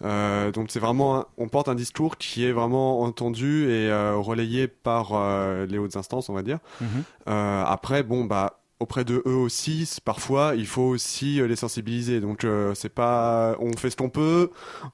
Euh, 0.02 0.50
donc 0.50 0.70
c'est 0.70 0.80
vraiment, 0.80 1.26
on 1.36 1.48
porte 1.48 1.68
un 1.68 1.74
discours 1.74 2.16
qui 2.16 2.44
est 2.44 2.52
vraiment 2.52 3.00
entendu 3.00 3.70
et 3.70 3.90
euh, 3.90 4.16
relayé 4.16 4.68
par 4.68 5.10
euh, 5.12 5.66
les 5.66 5.76
hautes 5.76 5.96
instances, 5.96 6.28
on 6.30 6.34
va 6.34 6.42
dire. 6.42 6.58
Mhm. 6.80 7.04
après, 7.26 8.02
bon 8.02 8.24
bah 8.24 8.60
auprès 8.84 9.04
de 9.06 9.22
eux 9.26 9.34
aussi, 9.34 9.90
parfois, 10.04 10.52
il 10.56 10.66
faut 10.66 10.82
aussi 10.82 11.40
euh, 11.40 11.46
les 11.46 11.56
sensibiliser. 11.56 12.20
Donc, 12.20 12.44
euh, 12.44 12.74
c'est 12.74 12.90
pas, 12.90 13.56
on 13.58 13.74
fait 13.78 13.88
ce 13.88 13.96
qu'on 13.96 14.10
peut, 14.10 14.50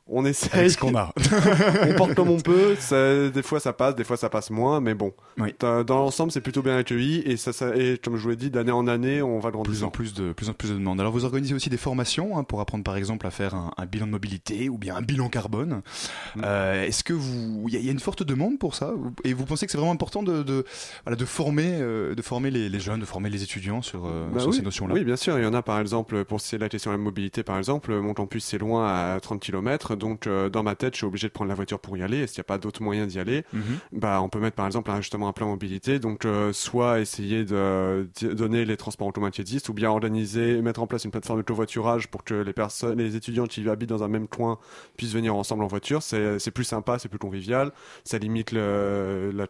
on 0.06 0.24
essaye. 0.24 0.70
ce 0.70 0.78
qu'on 0.78 0.94
a. 0.94 1.12
on 1.88 1.94
porte 1.94 2.14
comme 2.14 2.30
on 2.30 2.38
peut. 2.38 2.76
des 3.34 3.42
fois, 3.42 3.58
ça 3.58 3.72
passe, 3.72 3.96
des 3.96 4.04
fois, 4.04 4.16
ça 4.16 4.30
passe 4.30 4.50
moins, 4.50 4.80
mais 4.80 4.94
bon. 4.94 5.12
Dans 5.58 5.84
l'ensemble, 5.88 6.30
c'est 6.30 6.40
plutôt 6.40 6.62
bien 6.62 6.76
accueilli 6.76 7.22
et 7.26 7.36
ça, 7.36 7.52
ça, 7.52 7.74
et 7.74 7.98
comme 8.02 8.16
je 8.16 8.22
vous 8.22 8.28
l'ai 8.28 8.36
dit, 8.36 8.50
d'année 8.50 8.70
en 8.70 8.86
année, 8.86 9.22
on 9.22 9.40
va 9.40 9.50
grandir. 9.50 9.70
Plus 9.70 9.82
en 9.82 9.90
plus 9.90 10.14
de, 10.14 10.32
plus 10.32 10.48
en 10.48 10.52
plus 10.52 10.70
de 10.70 10.74
demandes. 10.74 11.00
Alors, 11.00 11.12
vous 11.12 11.24
organisez 11.24 11.52
aussi 11.52 11.68
des 11.68 11.76
formations 11.76 12.38
hein, 12.38 12.44
pour 12.44 12.60
apprendre, 12.60 12.84
par 12.84 12.96
exemple, 12.96 13.26
à 13.26 13.30
faire 13.30 13.56
un, 13.56 13.86
bilan 13.86 14.06
de 14.06 14.12
mobilité 14.12 14.68
ou 14.68 14.78
bien 14.78 14.94
un 14.94 15.02
bilan 15.02 15.28
carbone. 15.28 15.82
Mm. 16.36 16.42
Euh, 16.44 16.84
est-ce 16.84 17.02
que 17.02 17.12
vous, 17.12 17.64
il 17.66 17.84
y, 17.84 17.88
a 17.88 17.92
une 17.92 17.98
forte 17.98 18.22
demande 18.22 18.60
pour 18.60 18.76
ça? 18.76 18.92
Et 19.24 19.32
vous 19.32 19.46
pensez 19.46 19.66
que 19.66 19.72
c'est 19.72 19.78
vraiment 19.78 19.92
important 19.92 20.22
de, 20.22 20.44
de, 20.44 20.64
voilà, 21.04 21.16
de 21.16 21.24
former, 21.24 21.80
de 21.80 22.22
former 22.22 22.52
les, 22.52 22.68
les 22.68 22.80
jeunes, 22.80 23.00
de 23.00 23.04
former 23.04 23.30
les 23.30 23.42
étudiants? 23.42 23.79
Sur, 23.82 24.06
euh, 24.06 24.28
bah 24.32 24.40
ces 24.52 24.62
notions-là 24.62 24.94
Oui, 24.94 25.04
bien 25.04 25.16
sûr. 25.16 25.38
Il 25.38 25.44
y 25.44 25.46
en 25.46 25.54
a, 25.54 25.62
par 25.62 25.80
exemple, 25.80 26.24
pour 26.24 26.40
la 26.58 26.68
question 26.68 26.90
de 26.90 26.96
la 26.96 27.02
mobilité, 27.02 27.42
par 27.42 27.58
exemple, 27.58 27.98
mon 28.00 28.14
campus 28.14 28.44
c'est 28.44 28.58
loin 28.58 28.86
à 28.86 29.20
30 29.20 29.40
km, 29.40 29.96
donc 29.96 30.26
euh, 30.26 30.48
dans 30.48 30.62
ma 30.62 30.74
tête, 30.74 30.94
je 30.94 30.98
suis 30.98 31.06
obligé 31.06 31.28
de 31.28 31.32
prendre 31.32 31.48
la 31.48 31.54
voiture 31.54 31.78
pour 31.78 31.96
y 31.96 32.02
aller. 32.02 32.18
Est-ce 32.18 32.34
qu'il 32.34 32.40
n'y 32.40 32.44
a 32.46 32.50
pas 32.52 32.58
d'autres 32.58 32.82
moyens 32.82 33.08
d'y 33.08 33.18
aller? 33.18 33.44
Mhm. 33.52 33.62
Bah, 33.92 34.20
on 34.22 34.28
peut 34.28 34.40
mettre, 34.40 34.56
par 34.56 34.66
exemple, 34.66 34.90
justement 34.96 35.28
un 35.28 35.32
plan 35.32 35.48
mobilité. 35.48 35.98
Donc, 35.98 36.24
euh, 36.24 36.52
soit 36.52 37.00
essayer 37.00 37.44
de, 37.44 38.08
donner 38.22 38.64
les 38.64 38.76
transports 38.76 39.08
en 39.08 39.12
commun 39.12 39.30
qui 39.30 39.40
existent, 39.40 39.70
ou 39.70 39.74
bien 39.74 39.90
organiser, 39.90 40.60
mettre 40.62 40.80
en 40.80 40.86
place 40.86 41.04
une 41.04 41.10
plateforme 41.10 41.40
de 41.40 41.44
covoiturage 41.44 42.08
pour 42.08 42.24
que 42.24 42.34
les 42.34 42.52
personnes, 42.52 42.98
les 42.98 43.16
étudiants 43.16 43.46
qui 43.46 43.68
habitent 43.68 43.88
dans 43.88 44.02
un 44.02 44.08
même 44.08 44.28
coin 44.28 44.58
puissent 44.96 45.14
venir 45.14 45.34
ensemble 45.34 45.64
en 45.64 45.68
voiture. 45.68 46.02
C'est 46.02 46.50
plus 46.50 46.64
sympa, 46.64 46.98
c'est 46.98 47.08
plus 47.08 47.18
convivial. 47.18 47.72
Ça 48.04 48.18
limite 48.18 48.52
le, 48.52 49.32
la, 49.34 49.46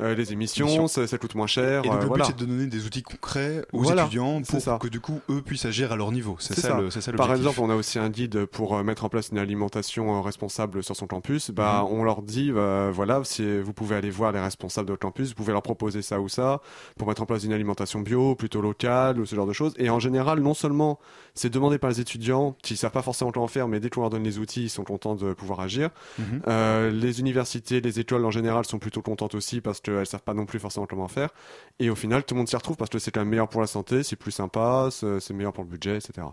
euh, 0.00 0.14
les 0.14 0.32
émissions, 0.32 0.66
Émissions. 0.66 0.88
ça, 0.88 1.06
ça 1.06 1.18
coûte 1.18 1.34
moins 1.34 1.46
cher. 1.46 1.84
Et 1.84 1.88
donc 1.88 1.96
euh, 1.98 2.00
le 2.02 2.06
voilà. 2.06 2.24
but 2.24 2.30
c'est 2.32 2.44
de 2.44 2.44
donner 2.50 2.66
des 2.66 2.86
outils 2.86 3.02
concrets 3.02 3.64
aux 3.72 3.82
Voilà, 3.82 4.02
étudiants 4.02 4.42
pour 4.42 4.60
ça. 4.60 4.78
que 4.80 4.88
du 4.88 5.00
coup 5.00 5.20
eux 5.30 5.42
puissent 5.42 5.64
agir 5.64 5.92
à 5.92 5.96
leur 5.96 6.12
niveau. 6.12 6.36
C'est 6.40 6.58
ça, 6.58 6.80
le- 6.80 6.90
c'est 6.90 7.00
ça 7.00 7.12
Par 7.12 7.32
exemple, 7.34 7.60
on 7.60 7.70
a 7.70 7.74
aussi 7.74 7.98
un 7.98 8.08
guide 8.10 8.44
pour 8.46 8.76
euh, 8.76 8.82
mettre 8.82 9.04
en 9.04 9.08
place 9.08 9.28
une 9.30 9.38
alimentation 9.38 10.16
euh, 10.16 10.20
responsable 10.20 10.82
sur 10.82 10.96
son 10.96 11.06
campus. 11.06 11.50
Bah, 11.50 11.84
Mhm. 11.88 11.98
on 11.98 12.04
leur 12.04 12.22
dit, 12.22 12.52
bah, 12.52 12.90
voilà, 12.92 13.20
si 13.24 13.60
vous 13.60 13.72
pouvez 13.72 13.96
aller 13.96 14.10
voir 14.10 14.32
les 14.32 14.40
responsables 14.40 14.86
de 14.88 14.92
votre 14.92 15.02
campus, 15.02 15.28
vous 15.30 15.34
pouvez 15.34 15.52
leur 15.52 15.62
proposer 15.62 16.02
ça 16.02 16.20
ou 16.20 16.28
ça 16.28 16.60
pour 16.98 17.08
mettre 17.08 17.22
en 17.22 17.26
place 17.26 17.44
une 17.44 17.52
alimentation 17.52 18.00
bio, 18.00 18.34
plutôt 18.34 18.60
locale 18.60 19.18
ou 19.20 19.26
ce 19.26 19.34
genre 19.36 19.46
de 19.46 19.52
choses. 19.52 19.74
Et 19.78 19.90
en 19.90 19.98
général, 19.98 20.40
non 20.40 20.54
seulement 20.54 20.98
c'est 21.34 21.50
demandé 21.50 21.78
par 21.78 21.90
les 21.90 22.00
étudiants 22.00 22.56
qui 22.62 22.76
savent 22.76 22.92
pas 22.92 23.02
forcément 23.02 23.32
comment 23.32 23.48
faire, 23.48 23.66
mais 23.68 23.80
dès 23.80 23.90
qu'on 23.90 24.02
leur 24.02 24.10
donne 24.10 24.22
les 24.24 24.38
outils, 24.38 24.64
ils 24.64 24.70
sont 24.70 24.84
contents 24.84 25.14
de 25.16 25.32
pouvoir 25.32 25.60
agir. 25.60 25.90
Mhm. 26.18 26.42
Euh, 26.46 26.90
les 26.90 27.20
universités, 27.20 27.80
les 27.80 28.00
écoles 28.00 28.24
en 28.24 28.30
général 28.30 28.64
sont 28.64 28.78
plutôt 28.78 29.02
contentes 29.02 29.34
aussi 29.34 29.60
parce 29.60 29.80
qu'elles 29.84 30.06
savent 30.06 30.22
pas 30.22 30.34
non 30.34 30.46
plus 30.46 30.58
forcément 30.58 30.86
comment 30.86 31.08
faire. 31.08 31.30
Et 31.78 31.90
au 31.90 31.94
final, 31.94 32.24
tout 32.24 32.34
le 32.34 32.38
monde 32.38 32.48
s'y 32.48 32.56
retrouve 32.56 32.76
parce 32.76 32.90
que 32.90 32.98
c'est 32.98 33.10
quand 33.10 33.20
même 33.20 33.28
meilleur 33.28 33.48
pour 33.48 33.60
la 33.60 33.66
santé, 33.66 34.02
c'est 34.02 34.16
plus 34.16 34.32
sympa, 34.32 34.88
c'est 34.90 35.32
meilleur 35.32 35.52
pour 35.52 35.64
le 35.64 35.70
budget, 35.70 35.96
etc. 35.96 36.26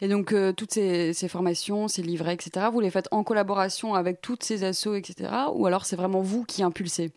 Et 0.00 0.08
donc, 0.08 0.32
euh, 0.32 0.52
toutes 0.52 0.72
ces, 0.72 1.12
ces 1.12 1.28
formations, 1.28 1.88
ces 1.88 2.02
livrets, 2.02 2.34
etc., 2.34 2.66
vous 2.72 2.80
les 2.80 2.90
faites 2.90 3.08
en 3.10 3.24
collaboration 3.24 3.94
avec 3.94 4.20
toutes 4.20 4.42
ces 4.42 4.64
assos, 4.64 4.94
etc., 4.94 5.30
ou 5.54 5.66
alors 5.66 5.84
c'est 5.84 5.96
vraiment 5.96 6.20
vous 6.20 6.44
qui 6.44 6.62
impulsez? 6.62 7.12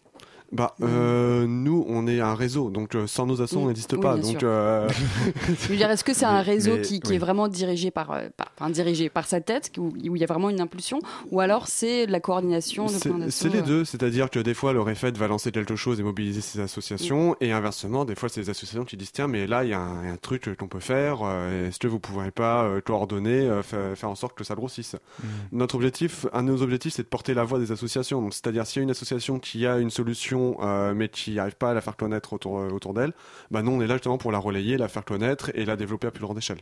Bah, 0.52 0.76
euh, 0.82 1.45
nous, 1.47 1.86
on 1.88 2.08
est 2.08 2.20
un 2.20 2.36
réseau, 2.36 2.70
donc 2.70 2.95
euh, 2.95 3.08
sans 3.08 3.26
nos 3.26 3.41
assos, 3.41 3.58
on 3.60 3.68
n'existe 3.68 3.93
Oui, 3.93 3.99
pas. 4.02 4.18
Donc, 4.18 4.43
euh, 4.43 4.89
Je 5.47 5.68
veux 5.70 5.78
dire, 5.78 5.89
est-ce 5.89 6.04
que 6.04 6.14
c'est 6.14 6.26
un 6.26 6.41
réseau 6.41 6.76
mais- 6.76 6.82
qui, 6.82 6.99
qui 6.99 7.10
oui. 7.12 7.16
est 7.16 7.20
vraiment 7.20 7.47
dirigé 7.47 7.89
par, 7.89 8.08
par- 8.36 8.52
enfin, 8.60 8.70
dirigé 8.70 9.10
par 9.10 9.26
sa 9.28 9.39
tête, 9.39 9.72
où, 9.78 9.93
où 10.08 10.16
il 10.16 10.20
y 10.20 10.24
a 10.24 10.28
vraiment 10.28 10.49
une 10.49 10.60
impulsion, 10.60 10.99
ou 11.32 11.39
alors 11.39 11.68
c'est 11.68 12.06
de 12.06 12.12
la 12.12 12.20
coordination 12.20 12.86
de 12.88 12.91
c'est 12.91 13.10
plein 13.10 13.20
d'assos 13.20 13.32
c'est 13.32 13.49
les 13.54 13.62
deux, 13.62 13.86
c'est-à-dire 13.86 14.30
que 14.30 14.39
des 14.39 14.54
fois, 14.54 14.74
le 14.74 14.82
REFED 14.82 15.18
va 15.18 15.28
lancer 15.28 15.52
quelque 15.52 15.76
chose 15.78 15.99
et 15.99 16.04
mobiliser 16.04 16.41
ses 16.41 16.60
associations, 16.60 17.36
et 17.39 17.52
inversement, 17.54 18.04
des 18.06 18.16
fois, 18.16 18.28
c'est 18.28 18.41
les 18.41 18.49
associations 18.49 18.84
qui 18.84 18.97
disent 18.97 19.12
tiens, 19.14 19.28
mais 19.28 19.47
là, 19.47 19.64
il 19.64 19.70
y, 19.70 19.74
a 19.74 19.80
un 19.80 20.02
il 20.04 20.08
y 20.08 20.10
a 20.10 20.14
un 20.14 20.18
truc 20.18 20.49
qu'on 20.58 20.68
peut 20.68 20.80
faire, 20.80 21.20
euh, 21.24 21.68
est-ce 21.70 21.80
que 21.80 21.88
vous 21.88 21.99
pourrez 21.99 22.32
pas 22.32 22.64
euh, 22.66 22.82
coordonner, 22.82 23.39
euh, 23.41 23.64
fa- 23.64 23.95
faire 23.95 24.10
en 24.10 24.16
sorte 24.16 24.36
que 24.38 24.43
ça 24.43 24.56
grossisse? 24.56 24.95
Mhm. 25.24 25.30
Notre 25.54 25.76
objectif, 25.76 26.26
un 26.34 26.43
de 26.43 26.49
nos 26.52 26.62
objectifs, 26.62 26.93
c'est 26.95 27.04
de 27.04 27.08
porter 27.08 27.34
la 27.34 27.43
voix 27.45 27.60
des 27.60 27.72
associations. 27.72 28.22
Donc, 28.22 28.34
c'est-à-dire, 28.34 28.66
s'il 28.68 28.80
y 28.80 28.82
a 28.82 28.84
une 28.84 28.89
association 28.91 29.39
qui 29.39 29.66
a 29.66 29.78
une 29.78 29.89
solution, 29.91 30.41
euh, 30.62 30.94
mais 30.94 31.10
qui 31.10 31.36
n'arrive 31.36 31.56
pas 31.56 31.72
à 31.72 31.74
la 31.74 31.82
faire 31.82 31.96
connaître 31.96 32.34
autour, 32.34 32.60
euh, 32.60 32.70
autour 32.70 32.94
d'elle, 32.94 33.14
bah 33.50 33.62
nous, 33.62 33.72
on 33.72 33.82
est 33.82 33.88
là 33.88 33.96
justement 33.96 34.18
pour 34.18 34.32
la 34.32 34.39
relayer, 34.39 34.78
la 34.78 34.88
faire 34.88 35.06
connaître 35.06 35.52
et 35.56 35.66
la 35.66 35.76
développer 35.76 36.08
à 36.08 36.12
plus 36.12 36.24
grande 36.24 36.38
échelle. 36.38 36.60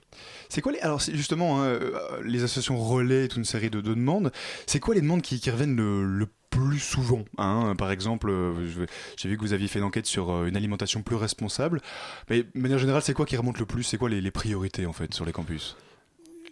C'est 0.50 0.62
quoi 0.62 0.72
les 0.72 0.80
alors 0.80 1.00
justement 1.00 1.62
hein, 1.62 1.66
euh, 1.66 2.00
les 2.24 2.44
associations 2.44 2.78
relais 2.78 3.28
toute 3.28 3.38
une 3.38 3.46
série 3.46 3.70
de, 3.70 3.82
de 3.82 3.94
demandes. 3.94 4.32
C'est 4.66 4.80
quoi 4.80 4.96
les 4.96 5.02
demandes 5.02 5.22
qui, 5.22 5.38
reviennent 5.50 5.76
le, 5.76 6.28
plus 6.50 6.80
souvent 6.80 7.24
hein? 7.38 7.76
Par 7.78 7.92
exemple, 7.92 8.34
j'ai 9.18 9.30
vu 9.30 9.38
que 9.38 9.42
vous 9.42 9.54
aviez 9.54 9.68
fait 9.68 9.80
une 9.80 9.86
enquête 9.86 10.08
sur 10.08 10.46
une 10.46 10.58
alimentation 10.58 11.04
plus 11.04 11.16
responsable. 11.16 11.80
Mais 12.30 12.44
de 12.44 12.60
manière 12.60 12.80
générale, 12.80 13.04
c'est 13.04 13.14
quoi 13.14 13.26
qui 13.26 13.38
remonte 13.38 13.60
le 13.60 13.66
plus? 13.66 13.84
C'est 13.84 13.98
quoi 13.98 14.10
les, 14.10 14.20
les 14.20 14.32
priorités 14.32 14.86
en 14.88 14.94
fait 14.94 15.14
sur 15.14 15.26
les 15.26 15.32
campus? 15.32 15.78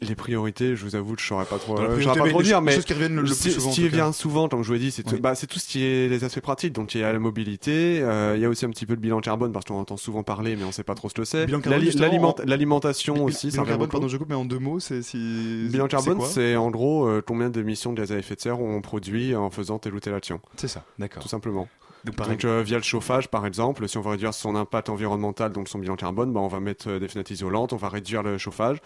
Les 0.01 0.13
priorités, 0.13 0.75
je 0.75 0.83
vous 0.85 0.95
avoue, 0.95 1.15
je 1.17 1.25
saurais 1.25 1.45
pas 1.45 1.57
trop, 1.57 1.75
je 1.75 1.81
priorité, 1.81 2.03
saurais 2.03 2.19
pas 2.19 2.29
trop 2.29 2.43
dire, 2.43 2.61
mais 2.61 2.75
choses 2.75 2.85
qui 2.85 2.93
reviennent 2.93 3.15
le- 3.15 3.21
le 3.23 3.27
ce- 3.29 3.41
plus 3.41 3.51
souvent, 3.53 3.71
Ce 3.71 3.75
qui 3.75 3.85
revient 3.89 4.11
souvent, 4.13 4.47
comme 4.47 4.61
je 4.61 4.67
vous 4.67 4.73
l'ai 4.73 4.79
dit, 4.79 4.91
c'est 4.91 5.01
tout, 5.01 5.15
Oui. 5.15 5.19
bah, 5.19 5.33
c'est 5.33 5.47
tout 5.47 5.57
ce 5.57 5.67
qui 5.67 5.83
est 5.83 6.07
les 6.07 6.23
aspects 6.23 6.39
pratiques. 6.41 6.73
Donc 6.73 6.93
il 6.93 7.01
y 7.01 7.03
a 7.03 7.11
la 7.11 7.17
mobilité, 7.17 7.99
euh, 8.03 8.33
il 8.35 8.41
y 8.41 8.45
a 8.45 8.49
aussi 8.49 8.65
un 8.65 8.69
petit 8.69 8.85
peu 8.85 8.93
le 8.93 8.99
bilan 8.99 9.21
carbone 9.21 9.51
parce 9.51 9.65
qu'on 9.65 9.79
entend 9.79 9.97
souvent 9.97 10.21
parler, 10.21 10.55
mais 10.55 10.63
on 10.65 10.71
sait 10.71 10.83
pas 10.83 10.93
trop 10.93 11.09
ce 11.09 11.15
que 11.15 11.23
c'est. 11.25 11.45
En- 11.51 12.35
L'alimentation 12.45 13.23
aussi, 13.25 13.47
Bilan 13.47 13.61
revient 13.63 13.71
carbone, 13.71 13.89
pardon, 13.89 14.07
je 14.07 14.17
coupe, 14.17 14.29
mais 14.29 14.35
en 14.35 14.45
deux 14.45 14.59
mots, 14.59 14.79
c'est 14.79 15.01
si. 15.01 15.67
Bilan 15.71 15.87
carbone, 15.87 16.21
c'est 16.21 16.55
en 16.55 16.69
gros 16.69 17.07
euh, 17.07 17.23
combien 17.25 17.49
d'émissions 17.49 17.91
de 17.93 17.97
gaz 17.99 18.11
à 18.11 18.17
effet 18.17 18.35
de 18.35 18.41
serre 18.41 18.59
on 18.61 18.81
produit 18.81 19.35
en 19.35 19.49
faisant 19.49 19.79
telle 19.79 19.95
ou 19.95 19.99
telle 19.99 20.13
action. 20.13 20.39
C'est 20.57 20.67
ça, 20.67 20.83
d'accord. 20.99 21.23
Tout 21.23 21.29
simplement. 21.29 21.67
Donc 22.05 22.45
euh, 22.45 22.61
via 22.63 22.77
le 22.77 22.83
chauffage, 22.83 23.27
par 23.27 23.45
exemple, 23.45 23.85
si 23.89 23.97
on 23.97 24.01
veut 24.01 24.11
réduire 24.11 24.33
son 24.33 24.55
impact 24.55 24.87
environnemental, 24.87 25.51
donc 25.51 25.67
son 25.67 25.79
bilan 25.79 25.95
carbone, 25.97 26.31
bah, 26.31 26.39
on 26.39 26.47
va 26.47 26.59
mettre 26.61 26.87
euh, 26.89 26.99
des 26.99 27.07
fenêtres 27.09 27.31
isolantes, 27.31 27.73
on 27.73 27.77
va 27.77 27.89
réduire 27.89 28.23
le 28.23 28.37
chauffage. 28.37 28.77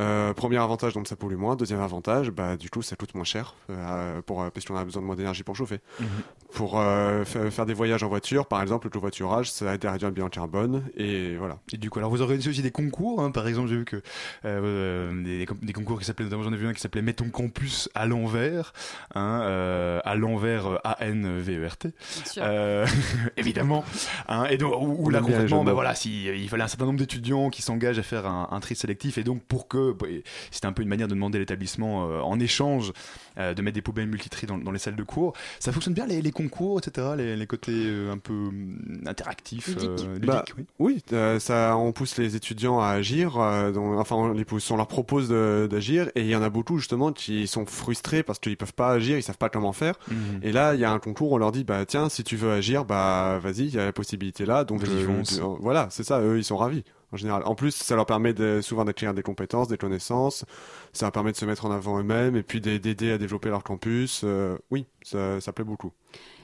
Euh, 0.00 0.34
premier 0.34 0.56
avantage, 0.58 0.92
donc 0.94 1.06
ça 1.06 1.14
pollue 1.14 1.36
moins. 1.36 1.54
Deuxième 1.54 1.80
avantage, 1.80 2.30
bah, 2.32 2.56
du 2.56 2.68
coup, 2.68 2.82
ça 2.82 2.96
coûte 2.96 3.14
moins 3.14 3.22
cher 3.24 3.54
euh, 3.70 4.20
pour, 4.22 4.42
euh, 4.42 4.50
parce 4.50 4.66
qu'on 4.66 4.74
a 4.76 4.84
besoin 4.84 5.00
de 5.02 5.06
moins 5.06 5.14
d'énergie 5.14 5.44
pour 5.44 5.54
chauffer. 5.54 5.78
Mhm. 6.00 6.06
Pour 6.52 6.80
euh, 6.80 7.24
fa- 7.24 7.48
faire 7.50 7.64
des 7.66 7.74
voyages 7.74 8.02
en 8.02 8.08
voiture, 8.08 8.46
par 8.46 8.60
exemple, 8.60 8.86
le 8.86 8.90
covoiturage, 8.90 9.50
ça 9.52 9.72
aide 9.72 9.84
à 9.86 9.92
réduire 9.92 10.08
le 10.10 10.14
bilan 10.14 10.28
carbone. 10.28 10.82
Et 10.96 11.36
voilà. 11.36 11.58
Et 11.72 11.76
du 11.76 11.90
coup, 11.90 12.00
alors 12.00 12.10
vous 12.10 12.22
organisez 12.22 12.50
aussi 12.50 12.62
des 12.62 12.72
concours, 12.72 13.20
hein, 13.22 13.30
par 13.30 13.46
exemple, 13.46 13.68
j'ai 13.68 13.76
vu 13.76 13.84
que 13.84 14.02
euh, 14.44 15.22
des, 15.22 15.46
des 15.62 15.72
concours 15.72 15.98
qui 16.00 16.04
s'appelaient, 16.04 16.24
notamment 16.24 16.42
j'en 16.42 16.52
ai 16.52 16.56
vu 16.56 16.66
un 16.66 16.72
qui 16.72 16.80
s'appelait 16.80 17.02
Mets 17.02 17.12
ton 17.12 17.28
campus 17.30 17.88
à 17.94 18.06
l'envers, 18.06 18.72
hein, 19.14 19.42
euh, 19.44 20.00
à 20.04 20.14
l'envers 20.16 20.80
A-N-V-E-R-T, 20.84 21.88
Bien 21.88 22.24
sûr. 22.24 22.42
euh, 22.44 22.86
évidemment, 23.36 23.84
hein, 24.28 24.44
et 24.50 24.56
donc 24.56 24.74
où, 24.80 25.10
là 25.10 25.20
concrètement, 25.20 25.64
bah, 25.64 25.72
voilà, 25.72 25.94
si, 25.94 26.24
il 26.26 26.48
fallait 26.48 26.62
un 26.64 26.68
certain 26.68 26.86
nombre 26.86 26.98
d'étudiants 26.98 27.50
qui 27.50 27.62
s'engagent 27.62 27.98
à 27.98 28.02
faire 28.02 28.26
un, 28.26 28.48
un 28.50 28.60
tri 28.60 28.74
sélectif, 28.76 29.18
et 29.18 29.24
donc 29.24 29.42
pour 29.42 29.68
que, 29.68 29.83
bah, 29.92 30.06
c'était 30.50 30.66
un 30.66 30.72
peu 30.72 30.82
une 30.82 30.88
manière 30.88 31.08
de 31.08 31.14
demander 31.14 31.38
à 31.38 31.40
l'établissement 31.40 32.08
euh, 32.08 32.20
en 32.20 32.38
échange 32.40 32.92
euh, 33.38 33.52
de 33.54 33.62
mettre 33.62 33.74
des 33.74 33.82
poubelles 33.82 34.06
multitri 34.06 34.46
dans, 34.46 34.56
dans 34.58 34.70
les 34.70 34.78
salles 34.78 34.94
de 34.96 35.02
cours, 35.02 35.32
ça 35.58 35.72
fonctionne 35.72 35.94
bien 35.94 36.06
les, 36.06 36.22
les 36.22 36.30
concours, 36.30 36.78
etc., 36.78 37.08
les, 37.16 37.36
les 37.36 37.46
côtés 37.46 37.72
euh, 37.74 38.12
un 38.12 38.18
peu 38.18 38.32
hum, 38.32 38.78
interactifs, 39.06 39.66
Ludiques. 39.68 39.90
euh, 39.90 40.14
ludiques, 40.14 40.26
Bah, 40.26 40.44
oui. 40.56 40.64
Oui, 40.78 41.02
euh, 41.12 41.38
ça, 41.40 41.76
on 41.76 41.92
pousse 41.92 42.16
les 42.18 42.36
étudiants 42.36 42.80
à 42.80 42.88
agir. 42.88 43.38
euh, 43.38 43.72
donc- 43.72 43.98
enfin, 43.98 44.16
on 44.16 44.32
les 44.32 44.44
pousse, 44.44 44.70
on 44.70 44.76
leur 44.76 44.86
propose 44.88 45.28
d'agir, 45.68 46.08
et 46.14 46.20
il 46.22 46.28
y 46.28 46.36
en 46.36 46.42
a 46.42 46.50
beaucoup 46.50 46.78
justement 46.78 47.12
qui 47.12 47.46
sont 47.46 47.66
frustrés 47.66 48.22
parce 48.22 48.38
qu'ils 48.38 48.56
peuvent 48.56 48.72
pas 48.74 48.90
agir, 48.92 49.16
ils 49.18 49.22
savent 49.22 49.38
pas 49.38 49.48
comment 49.48 49.72
faire. 49.72 49.94
Mhm. 50.08 50.40
Et 50.42 50.52
là, 50.52 50.74
il 50.74 50.80
y 50.80 50.84
a 50.84 50.90
un 50.92 50.98
concours, 50.98 51.32
on 51.32 51.38
leur 51.38 51.50
dit, 51.52 51.64
bah 51.64 51.84
tiens, 51.86 52.08
si 52.08 52.22
tu 52.24 52.36
veux 52.36 52.52
agir, 52.52 52.84
bah 52.84 53.38
vas-y, 53.42 53.64
il 53.66 53.74
y 53.74 53.78
a 53.78 53.84
la 53.86 53.92
possibilité 53.92 54.46
là. 54.46 54.64
Donc 54.64 54.84
euh, 54.84 55.06
euh, 55.08 55.56
voilà, 55.60 55.88
c'est 55.90 56.04
ça. 56.04 56.20
Eux, 56.20 56.38
ils 56.38 56.44
sont 56.44 56.56
ravis 56.56 56.84
en 57.12 57.16
général. 57.16 57.42
En 57.46 57.54
plus, 57.54 57.74
ça 57.74 57.96
leur 57.96 58.06
permet 58.06 58.34
souvent 58.62 58.84
d'acquérir 58.84 59.14
des 59.14 59.22
compétences, 59.22 59.68
des 59.68 59.76
connaissances. 59.78 60.44
Ça 60.92 61.06
leur 61.06 61.12
permet 61.12 61.32
de 61.32 61.36
se 61.36 61.44
mettre 61.44 61.64
en 61.66 61.70
avant 61.70 61.98
eux-mêmes 61.98 62.36
et 62.36 62.42
puis 62.42 62.60
d'a- 62.60 62.78
d'aider 62.78 63.12
à 63.12 63.18
développer 63.18 63.48
leur 63.48 63.62
campus. 63.62 64.22
Euh, 64.24 64.56
oui, 64.70 64.86
ça, 65.02 65.40
plaît 65.54 65.64
beaucoup. 65.64 65.92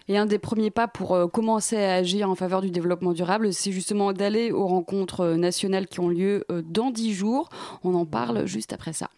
Et 0.09 0.17
un 0.17 0.27
des 0.27 0.39
premiers 0.39 0.71
pas 0.71 0.89
pour 0.89 1.15
euh, 1.15 1.27
commencer 1.29 1.77
à 1.77 1.95
agir 1.95 2.29
en 2.29 2.35
faveur 2.35 2.61
du 2.63 2.71
développement 2.71 3.13
durable, 3.13 3.53
c'est 3.53 3.73
justement 3.73 4.13
d'aller 4.13 4.51
aux 4.51 4.67
rencontres 4.67 5.21
euh, 5.21 5.37
nationales 5.37 5.87
qui 5.87 6.01
ont 6.01 6.09
lieu 6.09 6.45
dans 6.65 6.91
10 6.91 7.15
jours. 7.15 7.49
On 7.85 7.95
en 7.95 8.07
parle 8.07 8.47
juste 8.47 8.73
après 8.73 8.93
ça. 8.93 9.09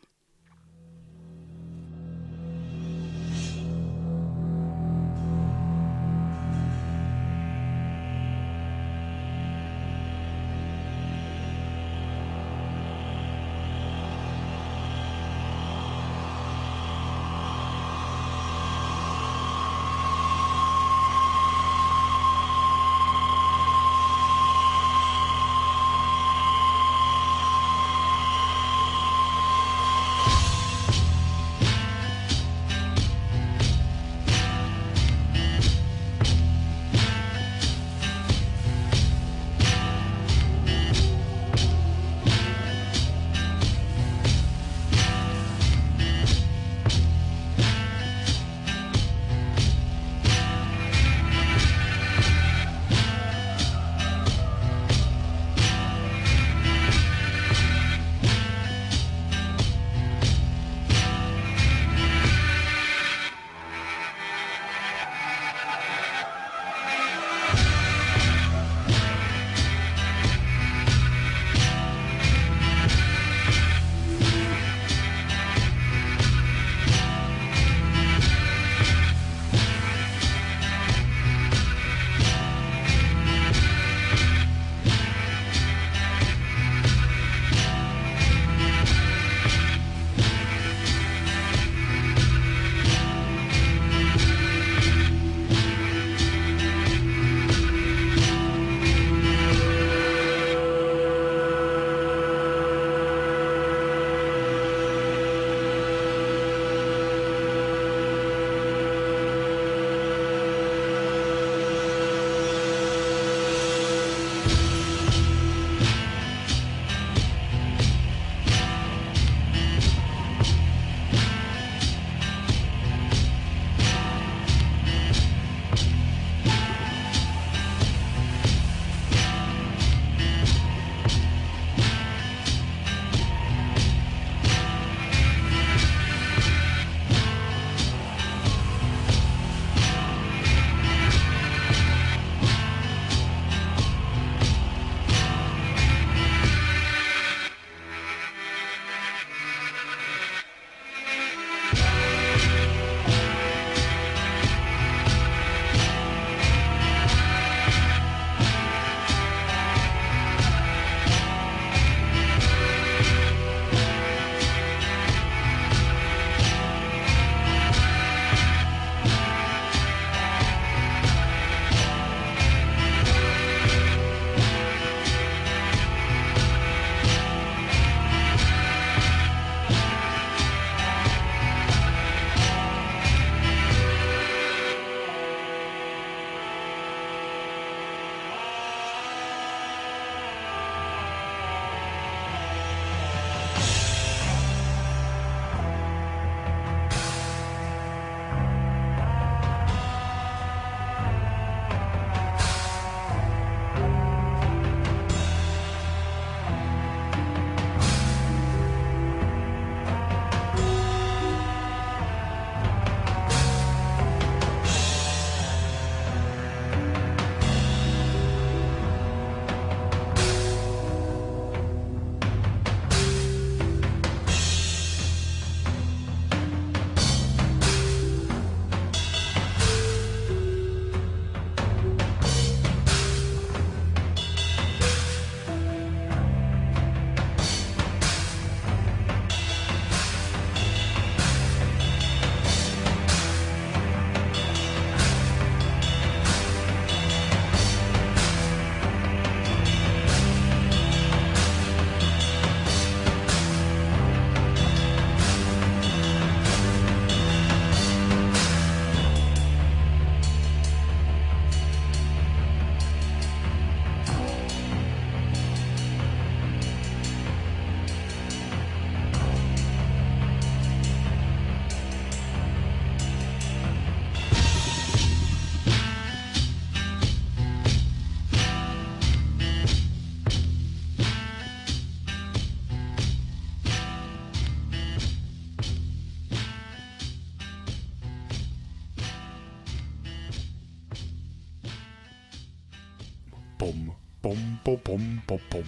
Pom, 295.27 295.39
pom. 295.51 295.65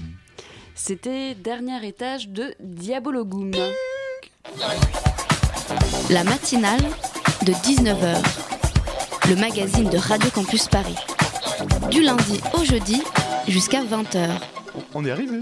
C'était 0.74 1.34
dernier 1.34 1.86
étage 1.86 2.28
de 2.28 2.55
Diabologum. 2.61 3.52
La 6.11 6.24
matinale 6.24 6.82
de 7.46 7.52
19h. 7.52 8.22
Le 9.28 9.36
magazine 9.36 9.88
de 9.88 9.96
Radio 9.96 10.30
Campus 10.30 10.68
Paris. 10.68 10.96
Du 11.90 12.02
lundi 12.02 12.40
au 12.55 12.64
jeudi 12.64 13.02
jusqu'à 13.48 13.82
20h. 13.82 14.28
On 14.94 15.05
est 15.05 15.11
arrivé. 15.11 15.38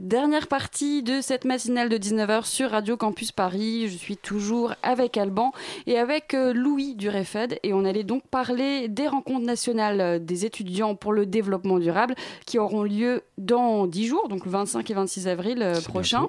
Dernière 0.00 0.46
partie 0.46 1.02
de 1.02 1.20
cette 1.20 1.44
matinale 1.44 1.90
de 1.90 1.98
19h 1.98 2.46
sur 2.46 2.70
Radio 2.70 2.96
Campus 2.96 3.32
Paris. 3.32 3.86
Je 3.86 3.98
suis 3.98 4.16
toujours 4.16 4.72
avec 4.82 5.18
Alban 5.18 5.52
et 5.86 5.98
avec 5.98 6.32
euh, 6.32 6.54
Louis 6.54 6.94
du 6.94 7.10
REFED 7.10 7.60
et 7.62 7.74
on 7.74 7.84
allait 7.84 8.02
donc 8.02 8.26
parler 8.26 8.88
des 8.88 9.06
rencontres 9.06 9.44
nationales 9.44 10.00
euh, 10.00 10.18
des 10.18 10.46
étudiants 10.46 10.94
pour 10.94 11.12
le 11.12 11.26
développement 11.26 11.78
durable 11.78 12.14
qui 12.46 12.58
auront 12.58 12.82
lieu 12.82 13.24
dans 13.36 13.86
10 13.86 14.06
jours, 14.06 14.28
donc 14.28 14.46
le 14.46 14.50
25 14.50 14.90
et 14.90 14.94
26 14.94 15.28
avril 15.28 15.62
euh, 15.62 15.78
prochain. 15.82 16.28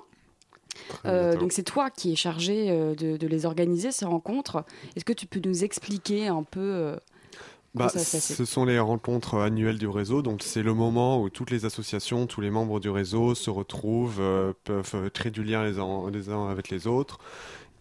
Euh, 1.05 1.37
donc 1.37 1.53
c'est 1.53 1.63
toi 1.63 1.89
qui 1.89 2.11
es 2.11 2.15
chargé 2.15 2.67
de, 2.97 3.15
de 3.15 3.27
les 3.27 3.45
organiser, 3.45 3.93
ces 3.93 4.05
rencontres. 4.05 4.65
Est-ce 4.97 5.05
que 5.05 5.13
tu 5.13 5.27
peux 5.27 5.39
nous 5.45 5.63
expliquer 5.63 6.27
un 6.27 6.43
peu 6.43 6.97
Bah, 7.73 7.87
ça 7.87 8.19
ce 8.19 8.43
sont 8.43 8.65
les 8.65 8.79
rencontres 8.79 9.37
annuelles 9.37 9.77
du 9.77 9.87
réseau, 9.87 10.21
donc 10.21 10.43
c'est 10.43 10.61
le 10.61 10.73
moment 10.73 11.21
où 11.21 11.29
toutes 11.29 11.51
les 11.51 11.63
associations, 11.63 12.27
tous 12.27 12.41
les 12.41 12.49
membres 12.49 12.81
du 12.81 12.89
réseau 12.89 13.33
se 13.33 13.49
retrouvent, 13.49 14.19
euh, 14.19 14.51
peuvent 14.65 14.91
euh, 14.95 15.09
créer 15.09 15.31
du 15.31 15.41
lien 15.41 15.63
les 15.63 15.79
uns, 15.79 16.09
les 16.11 16.27
uns 16.29 16.49
avec 16.49 16.67
les 16.67 16.85
autres 16.85 17.19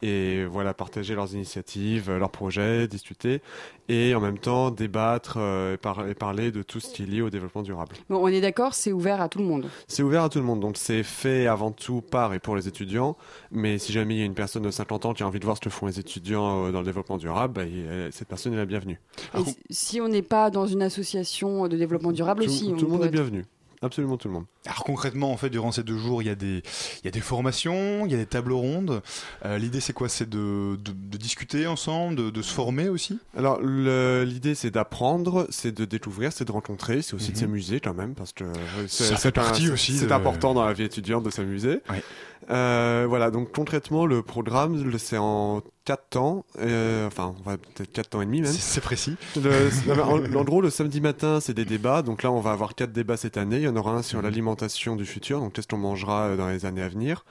et 0.03 0.45
voilà 0.45 0.75
partager 0.75 1.15
leurs 1.15 1.35
initiatives, 1.35 2.11
euh, 2.11 2.19
leurs 2.19 2.31
projets, 2.31 2.87
discuter 2.89 3.41
et 3.89 4.15
en 4.15 4.21
même 4.21 4.39
temps 4.39 4.71
débattre 4.71 5.35
euh, 5.39 5.75
et, 5.75 5.77
par- 5.77 6.07
et 6.09 6.15
parler 6.15 6.53
de 6.53 6.63
tout 6.63 6.79
ce 6.81 6.93
qui 6.93 7.03
est 7.03 7.07
lié 7.07 7.23
au 7.23 7.31
développement 7.31 7.63
durable. 7.63 7.97
Bon, 8.09 8.19
on 8.23 8.29
est 8.29 8.41
d'accord, 8.41 8.75
c'est 8.75 8.93
ouvert 8.93 9.21
à 9.21 9.29
tout 9.29 9.39
le 9.41 9.45
monde. 9.45 9.67
C'est 9.89 10.03
ouvert 10.03 10.23
à 10.25 10.29
tout 10.29 10.39
le 10.39 10.45
monde, 10.45 10.61
donc 10.61 10.77
c'est 10.77 11.03
fait 11.03 11.47
avant 11.47 11.73
tout 11.73 12.01
par 12.01 12.33
et 12.35 12.39
pour 12.39 12.55
les 12.57 12.69
étudiants. 12.69 13.17
Mais 13.51 13.79
si 13.79 13.93
jamais 13.93 14.15
il 14.15 14.19
y 14.21 14.23
a 14.23 14.27
une 14.27 14.35
personne 14.35 14.63
de 14.63 14.71
50 14.71 15.07
ans 15.07 15.13
qui 15.15 15.23
a 15.23 15.27
envie 15.27 15.41
de 15.41 15.45
voir 15.45 15.57
ce 15.57 15.61
que 15.61 15.71
font 15.71 15.87
les 15.87 15.99
étudiants 15.99 16.67
euh, 16.67 16.73
dans 16.73 16.81
le 16.81 16.85
développement 16.87 17.17
durable, 17.19 17.55
bah, 17.55 17.65
il- 17.65 18.09
cette 18.13 18.29
personne 18.29 18.53
est 18.53 18.57
la 18.57 18.67
bienvenue. 18.67 19.01
Et 19.39 19.45
si- 19.45 19.57
si 19.71 20.01
on 20.01 20.09
n'est 20.09 20.23
pas 20.23 20.51
dans 20.51 20.67
une 20.67 20.83
association 20.83 21.67
de 21.69 21.77
développement 21.77 22.13
durable 22.13 22.45
Tout, 22.45 22.51
aussi, 22.51 22.71
on 22.73 22.77
tout 22.77 22.87
le 22.87 22.91
monde 22.93 23.03
est 23.03 23.07
être- 23.07 23.13
bienvenu. 23.13 23.45
Absolument 23.83 24.19
tout 24.19 24.29
le 24.29 24.35
monde. 24.35 24.45
Alors 24.67 24.85
concrètement, 24.85 25.33
en 25.33 25.39
fait, 25.39 25.49
durant 25.49 25.73
ces 25.73 25.83
deux 25.83 25.97
jours, 25.97 26.23
il 26.23 26.27
y 26.27 26.31
a 26.31 26.35
des, 26.35 26.63
il 27.03 27.05
y 27.07 27.09
a 27.09 27.11
des 27.11 27.21
formations, 27.21 28.05
il 28.05 28.13
y 28.13 28.15
a 28.15 28.19
des 28.19 28.27
tables 28.27 28.53
rondes. 28.53 29.01
Euh, 29.47 29.57
L'idée, 29.57 29.81
c'est 29.81 29.95
quoi? 29.95 30.11
C'est 30.11 30.29
de, 30.29 30.77
de, 30.85 30.93
de 30.93 31.17
discuter 31.17 31.67
ensemble, 31.67 32.15
de, 32.17 32.29
de 32.31 32.43
se 32.43 32.53
former 32.53 32.91
aussi? 32.91 33.19
Alors 33.37 33.59
l'idée 33.63 34.55
c'est 34.55 34.71
d'apprendre, 34.71 35.47
c'est 35.49 35.73
de 35.75 35.87
découvrir, 35.87 36.31
c'est 36.33 36.45
de 36.45 36.53
rencontrer, 36.53 37.01
c'est 37.01 37.15
aussi 37.15 37.29
de 37.33 37.37
Mhm. 37.37 37.41
s'amuser 37.41 37.81
quand 37.81 37.95
même 37.95 38.15
parce 38.15 38.33
que 38.35 38.45
euh, 38.45 38.53
c'est 38.87 39.71
aussi 39.71 39.97
C'est 39.97 40.13
important 40.13 40.53
dans 40.53 40.65
la 40.67 40.75
vie 40.75 40.85
étudiante 40.85 41.25
de 41.25 41.31
s'amuser. 41.31 41.81
Ouais. 41.89 42.03
Euh, 42.49 43.05
voilà 43.09 43.31
donc 43.31 43.53
concrètement 43.53 44.07
le 44.07 44.23
programme 44.23 44.99
c'est 44.99 45.19
en 45.19 45.61
4 45.85 46.09
temps, 46.11 46.45
euh, 46.59 47.07
enfin 47.07 47.35
on 47.39 47.49
va 47.49 47.59
peut-être 47.59 47.93
4 47.93 48.11
temps 48.11 48.23
et 48.23 48.27
demi 48.27 48.41
même. 48.41 48.53
C'est 48.53 48.81
précis. 48.81 49.17
Le- 49.37 49.71
en, 50.03 50.19
en 50.39 50.45
gros, 50.45 50.61
le 50.61 50.71
samedi 50.71 51.01
matin, 51.01 51.41
c'est 51.41 51.55
des 51.55 51.65
débats. 51.65 52.03
Donc 52.03 52.23
là, 52.23 52.31
on 52.31 52.41
va 52.41 52.53
avoir 52.53 52.75
quatre 52.75 52.93
débats 52.93 53.17
cette 53.17 53.37
année. 53.37 53.57
Il 53.57 53.63
y 53.63 53.69
en 53.69 53.77
aura 53.77 53.93
un 53.93 54.03
sur 54.03 54.23
l'alimentation 54.23 54.95
du 54.97 55.05
futur, 55.05 55.41
donc 55.41 55.53
qu'est-ce 55.55 55.67
qu'on 55.69 55.79
mangera 55.79 56.27
euh, 56.29 56.37
dans 56.37 56.49
les 56.49 56.65
années 56.67 56.83
à 56.83 56.89
venir? 56.89 57.25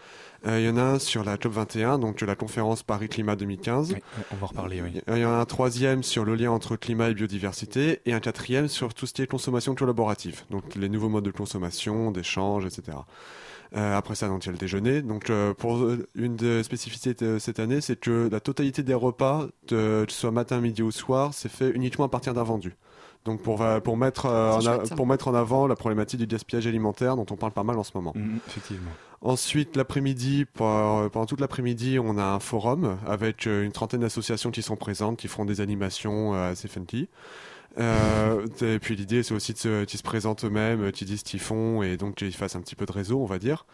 Euh, 0.47 0.59
il 0.59 0.65
y 0.65 0.69
en 0.69 0.77
a 0.77 0.81
un 0.81 0.99
sur 0.99 1.23
la 1.23 1.37
COP 1.37 1.53
21, 1.53 1.99
donc 1.99 2.21
la 2.21 2.35
conférence 2.35 2.81
Paris 2.83 3.09
Climat 3.09 3.35
2015. 3.35 3.93
Oui, 3.93 3.99
on 4.31 4.35
va 4.37 4.43
en 4.43 4.47
reparler, 4.47 4.81
oui. 4.81 5.01
Il 5.07 5.17
y 5.17 5.25
en 5.25 5.31
a 5.31 5.37
un 5.37 5.45
troisième 5.45 6.01
sur 6.03 6.23
le 6.25 6.35
lien 6.35 6.51
entre 6.51 6.75
climat 6.75 7.09
et 7.09 7.13
biodiversité 7.13 7.99
et 8.05 8.13
un 8.13 8.19
quatrième 8.19 8.67
sur 8.67 8.93
tout 8.93 9.05
ce 9.05 9.13
qui 9.13 9.21
est 9.21 9.27
consommation 9.27 9.75
collaborative, 9.75 10.43
donc 10.49 10.75
les 10.75 10.89
nouveaux 10.89 11.09
modes 11.09 11.25
de 11.25 11.31
consommation, 11.31 12.11
d'échange, 12.11 12.65
etc. 12.65 12.97
Euh, 13.75 13.95
après 13.95 14.15
ça, 14.15 14.27
donc 14.27 14.43
il 14.43 14.47
y 14.47 14.49
a 14.49 14.51
le 14.53 14.57
déjeuner. 14.57 15.01
Donc 15.01 15.29
euh, 15.29 15.53
pour 15.53 15.77
euh, 15.77 16.07
une 16.15 16.35
des 16.35 16.63
spécificités 16.63 17.13
de 17.13 17.37
cette 17.39 17.59
année, 17.59 17.81
c'est 17.81 17.99
que 17.99 18.27
la 18.31 18.39
totalité 18.39 18.81
des 18.83 18.93
repas, 18.95 19.45
de, 19.67 20.05
que 20.05 20.11
ce 20.11 20.19
soit 20.21 20.31
matin, 20.31 20.59
midi 20.59 20.81
ou 20.81 20.91
soir, 20.91 21.33
c'est 21.33 21.51
fait 21.51 21.69
uniquement 21.71 22.05
à 22.05 22.09
partir 22.09 22.33
d'un 22.33 22.43
vendu. 22.43 22.75
Donc 23.25 23.41
pour, 23.43 23.63
pour, 23.83 23.97
mettre, 23.97 24.25
euh, 24.27 24.53
en 24.53 24.65
a- 24.65 24.77
pour 24.95 25.05
mettre 25.05 25.27
en 25.27 25.35
avant 25.35 25.67
la 25.67 25.75
problématique 25.75 26.19
du 26.19 26.25
gaspillage 26.25 26.65
alimentaire 26.65 27.15
dont 27.15 27.25
on 27.29 27.35
parle 27.35 27.51
pas 27.51 27.63
mal 27.63 27.77
en 27.77 27.83
ce 27.83 27.91
moment. 27.93 28.13
Mhm, 28.15 28.39
effectivement. 28.47 28.91
Ensuite, 29.21 29.75
l'après-midi, 29.75 30.45
pendant 30.53 31.25
toute 31.27 31.41
l'après-midi, 31.41 31.99
on 32.01 32.17
a 32.17 32.23
un 32.23 32.39
forum 32.39 32.97
avec 33.05 33.45
une 33.45 33.71
trentaine 33.73 33.99
d'associations 33.99 34.49
qui 34.49 34.61
sont 34.61 34.77
présentes, 34.77 35.17
qui 35.17 35.27
feront 35.27 35.43
des 35.43 35.59
animations 35.59 36.33
euh, 36.33 36.51
assez 36.53 36.69
funky. 36.69 37.09
Euh, 37.77 38.47
et 38.61 38.79
puis 38.79 38.95
l'idée, 38.95 39.23
c'est 39.23 39.33
aussi 39.33 39.53
qu'ils 39.53 39.87
se 39.89 40.03
présentent 40.03 40.43
eux-mêmes, 40.45 40.85
euh, 40.85 40.91
qu'ils 40.91 41.07
disent 41.07 41.19
ce 41.19 41.23
qu'ils 41.23 41.39
font, 41.39 41.83
et 41.83 41.97
donc 41.97 42.15
qu'ils 42.15 42.33
fassent 42.33 42.55
un 42.55 42.61
petit 42.61 42.75
peu 42.75 42.85
de 42.85 42.91
réseau, 42.91 43.21
on 43.21 43.25
va 43.25 43.39
dire. 43.39 43.65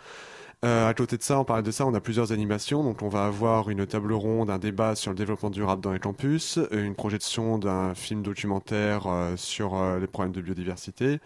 Euh, 0.63 0.87
à 0.89 0.93
côté 0.93 1.17
de 1.17 1.23
ça, 1.23 1.39
on 1.39 1.45
parle 1.45 1.63
de 1.63 1.71
ça, 1.71 1.85
on 1.85 1.93
a 1.93 1.99
plusieurs 1.99 2.31
animations. 2.31 2.83
Donc, 2.83 3.01
on 3.01 3.09
va 3.09 3.25
avoir 3.25 3.69
une 3.69 3.85
table 3.85 4.13
ronde, 4.13 4.49
un 4.49 4.57
débat 4.57 4.95
sur 4.95 5.11
le 5.11 5.17
développement 5.17 5.49
durable 5.49 5.81
dans 5.81 5.91
les 5.93 5.99
campus, 5.99 6.59
une 6.71 6.95
projection 6.95 7.57
d'un 7.59 7.93
film 7.93 8.23
documentaire 8.23 9.07
sur 9.35 9.75
les 9.99 10.07
problèmes 10.07 10.31
de 10.31 10.41
biodiversité. 10.41 11.19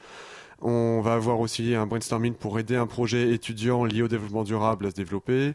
On 0.61 0.99
va 1.01 1.13
avoir 1.13 1.39
aussi 1.39 1.73
un 1.73 1.85
brainstorming 1.85 2.33
pour 2.33 2.59
aider 2.59 2.75
un 2.75 2.87
projet 2.87 3.31
étudiant 3.31 3.85
lié 3.85 4.01
au 4.01 4.09
développement 4.09 4.43
durable 4.43 4.87
à 4.87 4.89
se 4.89 4.95
développer. 4.95 5.53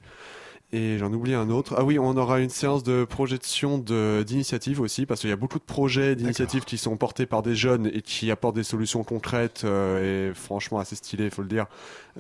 Et 0.77 0.99
j'en 0.99 1.13
oublie 1.13 1.35
un 1.35 1.51
autre. 1.51 1.77
Ah 1.79 1.85
oui, 1.85 2.01
on 2.01 2.17
aura 2.17 2.41
une 2.41 2.51
séance 2.51 2.83
de 2.83 3.05
projection 3.05 3.79
de- 3.79 4.25
d'initiatives 4.27 4.81
aussi, 4.81 5.07
parce 5.07 5.21
qu'il 5.21 5.31
y 5.31 5.33
a 5.33 5.37
beaucoup 5.37 5.61
de 5.61 5.65
projets, 5.65 6.17
d'initiatives 6.17 6.65
qui 6.65 6.79
sont 6.79 6.97
portés 6.97 7.27
par 7.27 7.43
des 7.43 7.55
jeunes 7.55 7.87
et 7.95 8.03
qui 8.03 8.29
apportent 8.33 8.57
des 8.57 8.65
solutions 8.65 9.05
concrètes 9.05 9.63
euh, 9.65 10.31
et 10.31 10.35
franchement 10.35 10.81
assez 10.81 10.97
stylées, 10.97 11.27
il 11.27 11.31
faut 11.31 11.43
le 11.43 11.49
dire, 11.49 11.67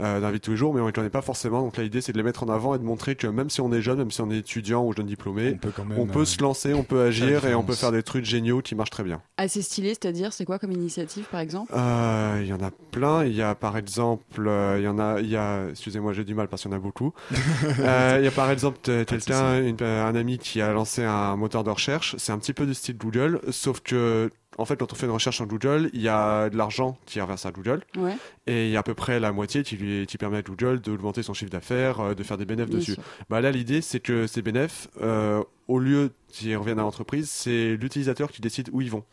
euh, 0.01 0.21
dans 0.21 0.27
la 0.27 0.33
vie 0.33 0.39
de 0.39 0.45
tous 0.45 0.51
les 0.53 0.57
jours, 0.57 0.75
mais 0.75 0.81
on 0.81 0.85
ne 0.85 0.89
les 0.89 0.93
connaît 0.93 1.11
pas 1.11 1.23
forcément. 1.23 1.63
Donc 1.63 1.77
l'idée, 1.77 2.01
c'est 2.01 2.13
de 2.13 2.17
les 2.19 2.23
mettre 2.25 2.43
en 2.43 2.49
avant 2.49 2.75
et 2.75 2.79
de 2.79 2.85
montrer 2.85 3.15
que 3.17 3.27
même 3.27 3.51
si 3.51 3.61
on 3.61 3.73
est 3.73 3.81
jeune, 3.83 3.99
même 3.99 4.11
si 4.11 4.21
on 4.21 4.31
est 4.31 4.39
étudiant 4.39 4.85
ou 4.85 4.93
jeune 4.93 5.07
diplômé, 5.07 5.53
On 5.55 5.59
peut 5.59 5.73
quand 5.75 5.85
même. 5.85 5.99
on 5.99 6.07
peut 6.07 6.21
euh, 6.21 6.25
se 6.25 6.41
lancer, 6.43 6.75
on 6.75 6.83
peut 6.83 7.03
agir 7.03 7.47
et 7.47 7.55
on 7.55 7.63
peut 7.63 7.75
faire 7.75 7.93
des 7.93 8.03
trucs 8.03 8.25
géniaux 8.25 8.61
qui 8.63 8.75
marchent 8.75 8.91
très 8.91 9.05
bien. 9.05 9.21
Assez 9.37 9.63
stylé, 9.63 9.91
c'est-à-dire, 9.91 10.33
c'est 10.33 10.45
quoi 10.45 10.59
comme 10.59 10.73
initiative 10.73 11.27
par 11.31 11.41
exemple? 11.41 11.73
Euh, 11.75 12.39
Il 12.43 12.47
y 12.49 12.53
en 12.53 12.61
a 12.61 12.71
plein. 12.91 13.25
Il 13.25 13.35
y 13.35 13.43
a 13.43 13.55
par 13.55 13.77
exemple, 13.77 14.47
euh, 14.47 14.77
il 14.79 14.85
y 14.85 14.89
en 14.89 14.99
a, 14.99 15.21
il 15.21 15.29
y 15.29 15.37
a, 15.37 15.69
excusez-moi, 15.71 16.13
j'ai 16.13 16.25
du 16.25 16.35
mal 16.35 16.49
parce 16.49 16.63
qu'il 16.63 16.71
y 16.71 16.75
en 16.75 16.77
a 16.77 16.81
beaucoup. 16.81 17.13
Euh, 17.81 18.17
Il 18.21 18.25
y 18.25 18.29
a 18.29 18.31
par 18.31 18.51
exemple 18.51 18.79
quelqu'un, 19.05 19.63
un 19.81 20.15
ami 20.15 20.39
qui 20.39 20.61
a 20.61 20.73
lancé 20.73 21.03
un 21.05 21.37
moteur 21.37 21.65
de 21.65 21.71
recherche. 21.71 22.15
C'est 22.19 22.33
un 22.33 22.39
petit 22.39 22.53
peu 22.53 22.67
du 22.67 22.75
style 22.75 22.97
Google, 22.97 23.41
sauf 23.51 23.81
que 23.81 24.31
en 24.59 24.65
fait, 24.65 24.77
quand 24.77 24.93
on 24.93 24.97
fait 24.97 25.07
une 25.07 25.13
recherche 25.13 25.37
sur 25.37 25.47
Google, 25.47 25.91
il 25.93 26.01
y 26.01 26.09
a 26.09 26.51
de 26.51 26.57
l'argent 26.57 26.97
qui 27.07 27.19
est 27.19 27.23
reversé 27.23 27.49
à 27.49 27.53
Google 27.53 27.83
Ouais, 27.97 28.17
et 28.47 28.67
il 28.67 28.71
y 28.73 28.77
a 28.77 28.81
à 28.81 28.83
peu 28.83 28.95
près 28.95 29.21
la 29.21 29.33
moitié 29.33 29.63
qui 29.63 29.77
lui 29.77 30.07
qui 30.07 30.19
permet 30.19 30.39
à 30.39 30.43
Google 30.43 30.81
d'augmenter 30.81 31.23
son 31.23 31.35
chiffre 31.35 31.51
d'affaires, 31.51 32.01
euh, 32.01 32.15
de 32.15 32.23
faire 32.23 32.39
des 32.39 32.45
bénéfices 32.45 32.75
dessus. 32.75 32.95
sûr. 32.95 33.03
Bah 33.31 33.41
là, 33.41 33.51
l'idée, 33.51 33.81
c'est 33.81 34.01
que 34.01 34.27
ces 34.27 34.43
bénéfices, 34.43 34.89
euh, 35.01 35.43
au 35.69 35.79
lieu 35.79 36.13
qu'ils 36.29 36.57
reviennent 36.57 36.79
à 36.79 36.83
l'entreprise, 36.83 37.31
c'est 37.31 37.77
l'utilisateur 37.77 38.31
qui 38.31 38.41
décide 38.41 38.71
où 38.73 38.81
ils 38.81 38.91
vont. 38.91 39.05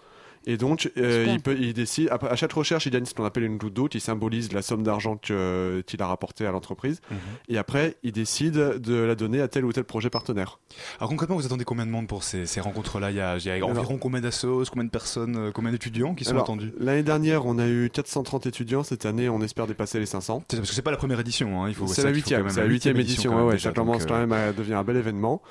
Et 0.48 0.58
donc, 0.58 0.92
euh, 0.98 1.28
il, 1.30 1.40
peut, 1.40 1.56
il 1.60 1.74
décide, 1.74 2.10
à, 2.10 2.36
chaque 2.36 2.54
recherche, 2.54 2.86
il 2.88 2.92
gagne 2.92 3.06
ce 3.06 3.14
qu'on 3.14 3.26
appelle 3.26 3.44
une 3.44 3.58
goutte 3.58 3.74
d'eau 3.74 3.88
qui 3.88 4.00
symbolise 4.00 4.52
la 4.54 4.62
somme 4.62 4.82
d'argent 4.84 5.16
que- 5.18 5.84
qu'il 5.86 6.02
a 6.02 6.08
rapporté 6.08 6.46
à 6.48 6.52
l'entreprise. 6.52 7.00
Mhm. 7.12 7.18
Et 7.50 7.58
après, 7.58 7.96
il 8.04 8.12
décide 8.12 8.54
de 8.54 8.96
la 8.96 9.14
donner 9.16 9.40
à 9.42 9.48
tel 9.48 9.66
ou 9.66 9.72
tel 9.74 9.84
projet 9.84 10.10
partenaire. 10.10 10.60
Alors 11.00 11.10
concrètement, 11.10 11.36
vous 11.36 11.46
attendez 11.46 11.64
combien 11.64 11.86
de 11.86 11.92
monde 11.92 12.08
pour 12.08 12.24
ces, 12.24 12.46
ces 12.46 12.60
rencontres-là? 12.60 13.12
Il 13.12 13.18
y 13.18 13.22
a, 13.22 13.38
il 13.38 13.46
y 13.46 13.52
a 13.52 13.66
environ 13.66 13.98
combien 13.98 14.22
d'assos, 14.22 14.64
combien 14.70 14.86
de 14.86 14.90
personnes, 14.90 15.36
euh, 15.36 15.52
combien 15.52 15.72
d'étudiants 15.72 16.16
qui 16.16 16.24
sont 16.24 16.32
Alors, 16.32 16.44
attendus? 16.44 16.74
L'année 16.80 17.04
dernière, 17.04 17.46
on 17.46 17.60
a 17.60 17.68
eu 17.68 17.90
430 17.94 18.48
étudiants. 18.48 18.84
Cette 18.84 19.06
année, 19.06 19.30
on 19.30 19.42
espère 19.42 19.68
dépasser 19.68 20.00
les 20.00 20.06
500. 20.08 20.44
C'est- 20.50 20.58
Parce 20.58 20.70
que 20.70 20.76
c'est 20.76 20.82
pas 20.82 20.92
la 20.92 20.98
première 20.98 21.20
édition, 21.20 21.64
hein. 21.64 21.72
C'est 21.88 22.04
la 22.04 22.10
huitième, 22.10 22.50
c'est 22.50 22.62
la 22.62 22.66
huitième 22.66 22.98
édition. 22.98 23.32
quand 23.32 23.36
ouais, 23.38 23.42
même 23.42 23.48
ouais, 23.50 23.56
déjà, 23.56 23.70
ça 23.70 23.74
commence 23.76 24.00
donc, 24.00 24.08
quand 24.10 24.16
euh, 24.16 24.26
même 24.26 24.32
à 24.34 24.52
devenir 24.54 24.78
un 24.80 24.84
bel 24.84 24.98
événement, 24.98 25.42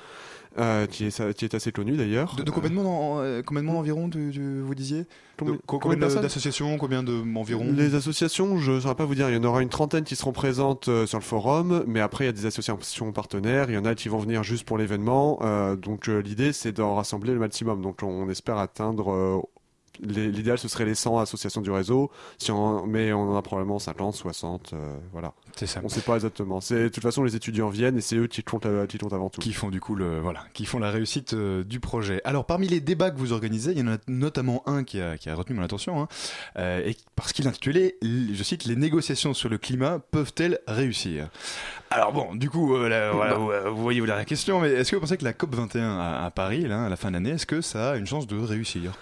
euh, 0.59 0.85
qui, 0.87 1.05
est, 1.05 1.33
qui 1.33 1.45
est 1.45 1.53
assez 1.53 1.71
connu 1.71 1.95
d'ailleurs. 1.97 2.35
De, 2.35 2.43
de 2.43 2.51
combien 2.51 2.69
de 2.69 2.75
monde, 2.75 2.87
en- 2.87 3.19
euh, 3.19 3.41
combien 3.45 3.61
de 3.63 3.67
monde 3.67 3.77
environ, 3.77 4.09
tu- 4.09 4.31
tu- 4.33 4.59
vous 4.61 4.75
disiez 4.75 5.05
Combien- 5.37 5.55
De- 5.55 5.61
co- 5.65 5.79
combien 5.79 5.97
d'associations, 5.97 6.77
combien 6.77 7.03
de 7.03 7.23
environ 7.35 7.65
Les 7.73 7.95
associations, 7.95 8.57
je 8.57 8.73
ne 8.73 8.79
saurais 8.81 8.95
pas 8.95 9.05
vous 9.05 9.15
dire. 9.15 9.29
Il 9.29 9.35
y 9.35 9.37
en 9.39 9.43
aura 9.43 9.61
une 9.61 9.69
trentaine 9.69 10.03
qui 10.03 10.15
seront 10.15 10.33
présentes 10.33 10.87
euh, 10.87 11.05
sur 11.07 11.17
le 11.17 11.23
forum, 11.23 11.83
mais 11.87 11.99
après 12.01 12.25
il 12.25 12.27
y 12.27 12.29
a 12.29 12.33
des 12.33 12.45
associations 12.45 13.11
partenaires. 13.11 13.69
Il 13.69 13.73
y 13.75 13.77
en 13.77 13.85
a 13.85 13.95
qui 13.95 14.09
vont 14.09 14.19
venir 14.19 14.43
juste 14.43 14.65
pour 14.65 14.77
l'événement. 14.77 15.39
donc 15.81 16.07
l'idée 16.07 16.53
c'est 16.53 16.71
d'en 16.73 16.95
rassembler 16.95 17.33
le 17.33 17.39
maximum. 17.39 17.81
Donc 17.81 18.03
on 18.03 18.29
espère 18.29 18.57
atteindre. 18.57 19.41
L'idéal 20.01 20.57
ce 20.57 20.67
serait 20.67 20.85
les 20.85 20.95
100 20.95 21.19
associations 21.19 21.61
du 21.61 21.71
réseau, 21.71 22.11
si 22.37 22.51
on, 22.51 22.85
mais 22.85 23.13
on 23.13 23.31
en 23.31 23.35
a 23.35 23.41
probablement 23.41 23.79
50, 23.79 24.15
60, 24.15 24.73
euh, 24.73 24.97
voilà. 25.11 25.33
C'est 25.55 25.67
ça. 25.67 25.79
On 25.81 25.85
ne 25.85 25.89
sait 25.89 26.01
pas 26.01 26.15
exactement. 26.15 26.61
C'est 26.61 26.83
de 26.83 26.87
toute 26.89 27.03
façon 27.03 27.23
les 27.23 27.35
étudiants 27.35 27.69
viennent 27.69 27.97
et 27.97 28.01
c'est 28.01 28.15
eux 28.15 28.27
qui 28.27 28.43
comptent, 28.43 28.65
euh, 28.65 28.85
qui 28.87 28.97
comptent 28.97 29.13
avant 29.13 29.29
tout. 29.29 29.41
Qui 29.41 29.53
font 29.53 29.69
du 29.69 29.79
coup 29.79 29.95
le 29.95 30.19
voilà, 30.19 30.45
qui 30.53 30.65
font 30.65 30.79
la 30.79 30.91
réussite 30.91 31.33
euh, 31.33 31.63
du 31.63 31.79
projet. 31.79 32.21
Alors 32.23 32.45
parmi 32.45 32.67
les 32.67 32.79
débats 32.79 33.11
que 33.11 33.17
vous 33.17 33.33
organisez, 33.33 33.71
il 33.71 33.79
y 33.79 33.81
en 33.81 33.93
a 33.93 33.97
notamment 34.07 34.63
un 34.67 34.83
qui 34.83 34.99
a, 34.99 35.17
qui 35.17 35.29
a 35.29 35.35
retenu 35.35 35.55
mon 35.55 35.63
attention, 35.63 36.01
hein, 36.01 36.07
euh, 36.57 36.81
et 36.85 36.95
parce 37.15 37.33
qu'il 37.33 37.45
est 37.45 37.49
intitulé, 37.49 37.97
je 38.01 38.43
cite, 38.43 38.65
les 38.65 38.75
négociations 38.75 39.33
sur 39.33 39.49
le 39.49 39.57
climat 39.57 39.99
peuvent-elles 40.11 40.59
réussir? 40.67 41.29
Alors 41.89 42.13
bon, 42.13 42.35
du 42.35 42.49
coup, 42.49 42.77
là, 42.77 43.11
voilà, 43.11 43.35
vous, 43.35 43.51
vous 43.75 43.81
voyez 43.81 44.01
la 44.05 44.25
question, 44.25 44.61
mais 44.61 44.71
est-ce 44.71 44.91
que 44.91 44.95
vous 44.95 45.01
pensez 45.01 45.17
que 45.17 45.23
la 45.23 45.33
COP 45.33 45.53
21 45.55 45.99
à, 45.99 46.25
à 46.25 46.31
Paris, 46.31 46.61
là, 46.61 46.85
à 46.85 46.89
la 46.89 46.95
fin 46.95 47.09
de 47.09 47.13
l'année, 47.13 47.31
est-ce 47.31 47.45
que 47.45 47.61
ça 47.61 47.91
a 47.91 47.97
une 47.97 48.07
chance 48.07 48.27
de 48.27 48.37
réussir? 48.37 48.93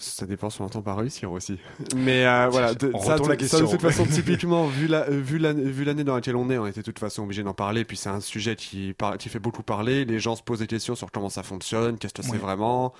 Ça 0.00 0.26
dépend 0.26 0.48
si 0.48 0.60
on 0.60 0.64
entend 0.64 0.80
par 0.80 0.96
réussir 0.98 1.30
aussi. 1.32 1.58
Mais 1.96 2.24
euh, 2.24 2.48
voilà, 2.52 2.72
de, 2.74 2.90
On 2.94 3.00
ça, 3.02 3.16
la 3.16 3.18
de- 3.18 3.34
question. 3.34 3.58
ça, 3.58 3.64
de 3.64 3.70
toute 3.70 3.80
façon, 3.80 4.06
typiquement, 4.10 4.66
vu 4.66 4.86
la, 4.86 5.02
euh, 5.08 5.20
vu 5.20 5.38
l'année 5.38 5.64
vu 5.70 5.84
l'année 5.84 6.04
dans 6.04 6.14
laquelle 6.14 6.36
on 6.36 6.48
est, 6.50 6.58
on 6.58 6.66
était 6.66 6.80
de 6.80 6.84
toute 6.84 6.98
façon 6.98 7.24
obligé 7.24 7.42
d'en 7.42 7.54
parler. 7.54 7.84
Puis 7.84 7.96
c'est 7.96 8.08
un 8.08 8.20
sujet 8.20 8.54
qui, 8.56 8.94
par- 8.94 9.18
qui 9.18 9.28
fait 9.28 9.38
beaucoup 9.40 9.62
parler. 9.62 10.04
Les 10.04 10.20
gens 10.20 10.36
se 10.36 10.42
posent 10.42 10.60
des 10.60 10.66
questions 10.66 10.94
sur 10.94 11.10
comment 11.10 11.28
ça 11.30 11.42
fonctionne, 11.42 11.98
qu'est-ce 11.98 12.14
que 12.14 12.22
c'est 12.22 12.36
vraiment, 12.38 12.92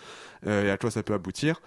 euh, 0.46 0.66
et 0.66 0.70
à 0.70 0.76
quoi 0.76 0.90
ça 0.90 1.03
peut 1.03 1.14
aboutir. 1.14 1.61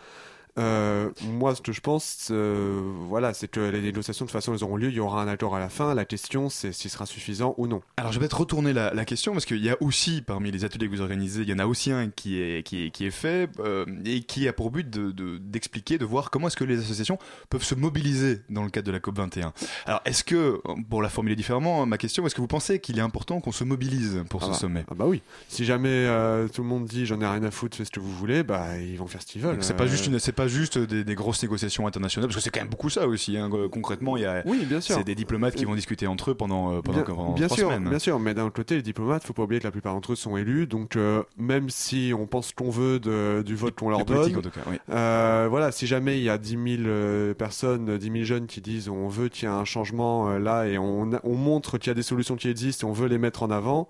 Euh, 0.57 1.09
moi, 1.23 1.55
ce 1.55 1.61
que 1.61 1.71
je 1.71 1.81
pense, 1.81 2.27
euh, 2.31 2.81
voilà, 3.07 3.33
c'est 3.33 3.47
que 3.47 3.59
les 3.59 3.81
négociations, 3.81 4.25
de 4.25 4.29
toute 4.29 4.33
façon, 4.37 4.53
elles 4.53 4.63
auront 4.63 4.75
lieu. 4.75 4.89
Il 4.89 4.95
y 4.95 4.99
aura 4.99 5.21
un 5.21 5.27
accord 5.27 5.55
à 5.55 5.59
la 5.59 5.69
fin. 5.69 5.93
La 5.95 6.05
question, 6.05 6.49
c'est 6.49 6.71
s'il 6.71 6.91
sera 6.91 7.05
suffisant 7.05 7.55
ou 7.57 7.67
non. 7.67 7.81
Alors 7.97 8.11
je 8.11 8.17
vais 8.19 8.23
peut-être 8.23 8.39
retourner 8.39 8.73
la, 8.73 8.93
la 8.93 9.05
question 9.05 9.31
parce 9.33 9.45
qu'il 9.45 9.63
y 9.63 9.69
a 9.69 9.77
aussi 9.81 10.21
parmi 10.21 10.51
les 10.51 10.65
ateliers 10.65 10.87
que 10.87 10.91
vous 10.95 11.01
organisez, 11.01 11.41
il 11.43 11.49
y 11.49 11.53
en 11.53 11.59
a 11.59 11.65
aussi 11.65 11.91
un 11.91 12.09
qui 12.09 12.39
est, 12.41 12.63
qui 12.65 12.85
est, 12.85 12.91
qui 12.91 13.05
est 13.05 13.11
fait 13.11 13.49
euh, 13.59 13.85
et 14.05 14.21
qui 14.23 14.47
a 14.47 14.53
pour 14.53 14.71
but 14.71 14.89
de- 14.89 15.11
de- 15.11 15.37
d'expliquer, 15.37 15.97
de, 15.97 16.05
voir 16.05 16.29
comment 16.31 16.47
est-ce 16.47 16.57
que 16.57 16.63
les 16.63 16.79
associations 16.79 17.17
peuvent 17.49 17.63
se 17.63 17.75
mobiliser 17.75 18.41
dans 18.49 18.63
le 18.63 18.69
cadre 18.69 18.87
de 18.87 18.91
la 18.91 18.99
COP 18.99 19.17
21. 19.17 19.53
Alors 19.85 20.01
est-ce 20.05 20.23
que, 20.23 20.61
pour 20.89 21.01
la 21.01 21.09
formuler 21.09 21.35
différemment, 21.35 21.85
ma 21.85 21.97
question, 21.97 22.25
est-ce 22.25 22.35
que 22.35 22.41
vous 22.41 22.47
pensez 22.47 22.79
qu'il 22.79 22.97
est 22.97 23.01
important 23.01 23.39
qu'on 23.39 23.51
se 23.51 23.63
mobilise 23.63 24.23
pour 24.29 24.41
Ah 24.43 24.47
ce 24.47 24.51
bah, 24.51 24.57
sommet 24.57 24.85
Ah 24.91 24.95
bah 24.95 25.05
oui. 25.07 25.21
Si 25.47 25.63
jamais 25.65 26.07
tout 26.53 26.61
le 26.61 26.67
monde 26.67 26.85
dit 26.85 27.05
j'en 27.05 27.21
ai 27.21 27.25
rien 27.27 27.43
à 27.43 27.51
foutre, 27.51 27.77
faites 27.77 27.87
ce 27.87 27.91
que 27.91 27.99
vous 27.99 28.11
voulez, 28.13 28.43
bah 28.43 28.77
ils 28.77 28.97
vont 28.97 29.07
faire 29.07 29.21
ce 29.21 29.27
qu'ils 29.27 29.41
veulent. 29.41 29.57
C'est 29.63 29.75
pas 29.77 29.87
juste 29.87 30.07
une, 30.07 30.19
pas 30.41 30.47
juste 30.47 30.77
des, 30.77 31.03
des 31.03 31.15
grosses 31.15 31.41
négociations 31.43 31.87
internationales 31.87 32.27
parce 32.27 32.37
que 32.37 32.41
c'est 32.43 32.49
quand 32.49 32.61
même 32.61 32.69
beaucoup 32.69 32.89
ça 32.89 33.07
aussi. 33.07 33.37
hein. 33.37 33.49
Concrètement, 33.71 34.17
il 34.17 34.23
y 34.23 34.25
a 34.25 34.41
Oui, 34.45 34.65
bien 34.65 34.81
sûr. 34.81 34.95
c'est 34.95 35.03
des 35.03 35.15
diplomates 35.15 35.55
qui 35.55 35.65
vont 35.65 35.75
discuter 35.75 36.07
entre 36.07 36.31
eux 36.31 36.35
pendant 36.35 36.73
euh, 36.77 36.81
pendant, 36.81 36.97
Bien, 36.97 37.03
pendant 37.03 37.31
bien 37.33 37.47
trois 37.47 37.57
sûr, 37.57 37.67
semaines. 37.69 37.89
bien 37.89 37.99
sûr, 37.99 38.19
mais 38.19 38.33
d'un 38.33 38.45
autre 38.45 38.55
côté, 38.55 38.75
les 38.75 38.81
diplomates, 38.81 39.23
faut 39.23 39.33
pas 39.33 39.43
oublier 39.43 39.59
que 39.59 39.65
la 39.67 39.71
plupart 39.71 39.93
d'entre 39.93 40.13
eux 40.13 40.15
sont 40.15 40.37
élus, 40.37 40.67
donc 40.67 40.95
euh, 40.95 41.23
même 41.37 41.69
si 41.69 42.13
on 42.17 42.25
pense 42.27 42.51
qu'on 42.53 42.69
veut 42.69 42.99
de- 42.99 43.43
du 43.45 43.55
vote 43.55 43.75
qu'on 43.75 43.89
leur 43.89 44.05
donne, 44.05 44.35
en 44.37 44.41
tout 44.41 44.49
cas, 44.49 44.61
oui. 44.69 44.77
euh, 44.89 45.47
voilà, 45.49 45.71
si 45.71 45.87
jamais 45.87 46.17
il 46.17 46.23
y 46.23 46.29
a 46.29 46.37
10 46.37 46.49
000 46.51 46.61
euh, 46.87 47.33
personnes, 47.33 47.97
10 47.97 48.11
000 48.11 48.23
jeunes 48.23 48.47
qui 48.47 48.61
disent 48.61 48.89
on 48.89 49.07
veut 49.07 49.29
qu'il 49.29 49.47
y 49.47 49.51
ait 49.51 49.53
un 49.55 49.65
changement 49.65 50.29
euh, 50.29 50.39
là 50.39 50.65
et 50.65 50.77
on, 50.77 51.09
on 51.23 51.35
montre 51.35 51.77
qu'il 51.77 51.89
y 51.89 51.91
a 51.91 51.95
des 51.95 52.01
solutions 52.03 52.35
qui 52.35 52.49
existent 52.49 52.87
et 52.87 52.89
on 52.89 52.93
veut 52.93 53.07
les 53.07 53.17
mettre 53.17 53.43
en 53.43 53.51
avant 53.51 53.87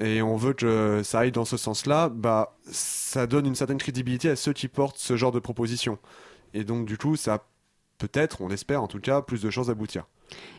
et 0.00 0.22
on 0.22 0.36
veut 0.36 0.52
que 0.52 1.02
ça 1.02 1.20
aille 1.20 1.32
dans 1.32 1.44
ce 1.44 1.56
sens-là, 1.56 2.08
bah 2.08 2.56
ça 2.70 3.26
donne 3.26 3.46
une 3.46 3.54
certaine 3.54 3.78
crédibilité 3.78 4.30
à 4.30 4.36
ceux 4.36 4.52
qui 4.52 4.68
portent 4.68 4.98
ce 4.98 5.16
genre 5.16 5.32
de 5.32 5.40
propositions. 5.40 5.98
Et 6.54 6.64
donc 6.64 6.86
du 6.86 6.96
coup, 6.98 7.16
ça 7.16 7.44
peut-être, 7.98 8.40
on 8.40 8.50
espère 8.50 8.82
en 8.82 8.88
tout 8.88 9.00
cas, 9.00 9.22
plus 9.22 9.42
de 9.42 9.50
chances 9.50 9.66
d'aboutir. 9.68 10.06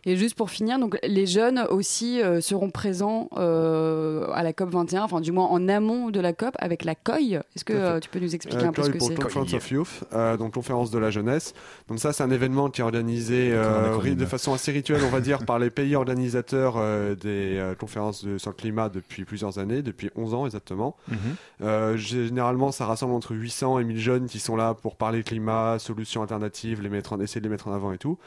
Et 0.06 0.16
juste 0.16 0.36
pour 0.36 0.50
finir, 0.50 0.80
donc 0.80 0.98
les 1.04 1.26
jeunes 1.26 1.66
aussi 1.70 2.22
euh, 2.22 2.42
seront 2.42 2.70
présents 2.70 3.30
euh, 3.38 4.28
à 4.34 4.44
la 4.44 4.54
COP 4.54 4.70
21, 4.70 5.04
enfin 5.04 5.22
du 5.22 5.32
moins 5.32 5.48
en 5.48 5.68
amont 5.68 6.10
de 6.10 6.20
la 6.20 6.34
COP 6.34 6.56
avec 6.60 6.86
la 6.86 6.96
COI. 6.96 7.18
Est-ce 7.56 7.66
que 7.66 7.74
euh, 7.74 8.00
tu 8.00 8.10
peux 8.10 8.20
nous 8.20 8.34
expliquer 8.34 8.64
Euh, 8.64 8.70
un 8.70 8.72
peu 8.72 8.84
ce 8.84 8.90
COI 8.90 8.94
que 8.94 8.98
pour 9.00 9.08
c'est? 9.10 9.16
Conference 9.16 9.54
of 9.54 9.72
Youth, 9.72 10.04
euh, 10.14 10.38
donc 10.38 10.54
conférence 10.54 10.92
de 10.92 11.00
la 11.00 11.12
jeunesse. 11.12 11.54
Donc 11.88 12.00
ça, 12.00 12.14
c'est 12.14 12.24
un 12.24 12.32
événement 12.32 12.70
qui 12.70 12.82
est 12.82 12.84
organisé 12.84 13.50
euh, 13.52 14.16
de 14.16 14.26
façon 14.26 14.54
assez 14.54 14.72
rituelle, 14.72 15.02
on 15.06 15.10
va 15.10 15.22
dire, 15.22 15.46
par 15.46 15.60
les 15.60 15.70
pays 15.70 15.96
organisateurs 15.96 16.76
euh, 16.78 17.16
des 17.16 17.58
euh, 17.58 17.76
conférences 17.76 18.24
de, 18.24 18.38
sur 18.38 18.52
le 18.52 18.56
climat 18.56 18.90
depuis 18.90 19.26
plusieurs 19.26 19.60
années, 19.60 19.82
depuis 19.82 20.10
11 20.16 20.34
ans 20.34 20.46
exactement. 20.46 20.96
Mhm. 21.10 21.18
Euh, 21.62 21.98
généralement, 21.98 22.72
ça 22.72 22.86
rassemble 22.86 23.14
entre 23.14 23.36
800 23.36 23.80
et 23.80 23.84
1000 23.84 24.00
jeunes 24.00 24.26
qui 24.28 24.40
sont 24.40 24.56
là 24.56 24.74
pour 24.74 24.96
parler 24.96 25.24
climat, 25.24 25.78
solutions 25.80 26.22
alternatives, 26.22 26.82
les 26.82 26.90
mettre 26.90 27.14
en, 27.14 27.20
essayer 27.20 27.42
de 27.42 27.46
les 27.46 27.52
mettre 27.52 27.68
en 27.68 27.74
avant 27.74 27.92
et 27.92 27.98
tout. 27.98 28.18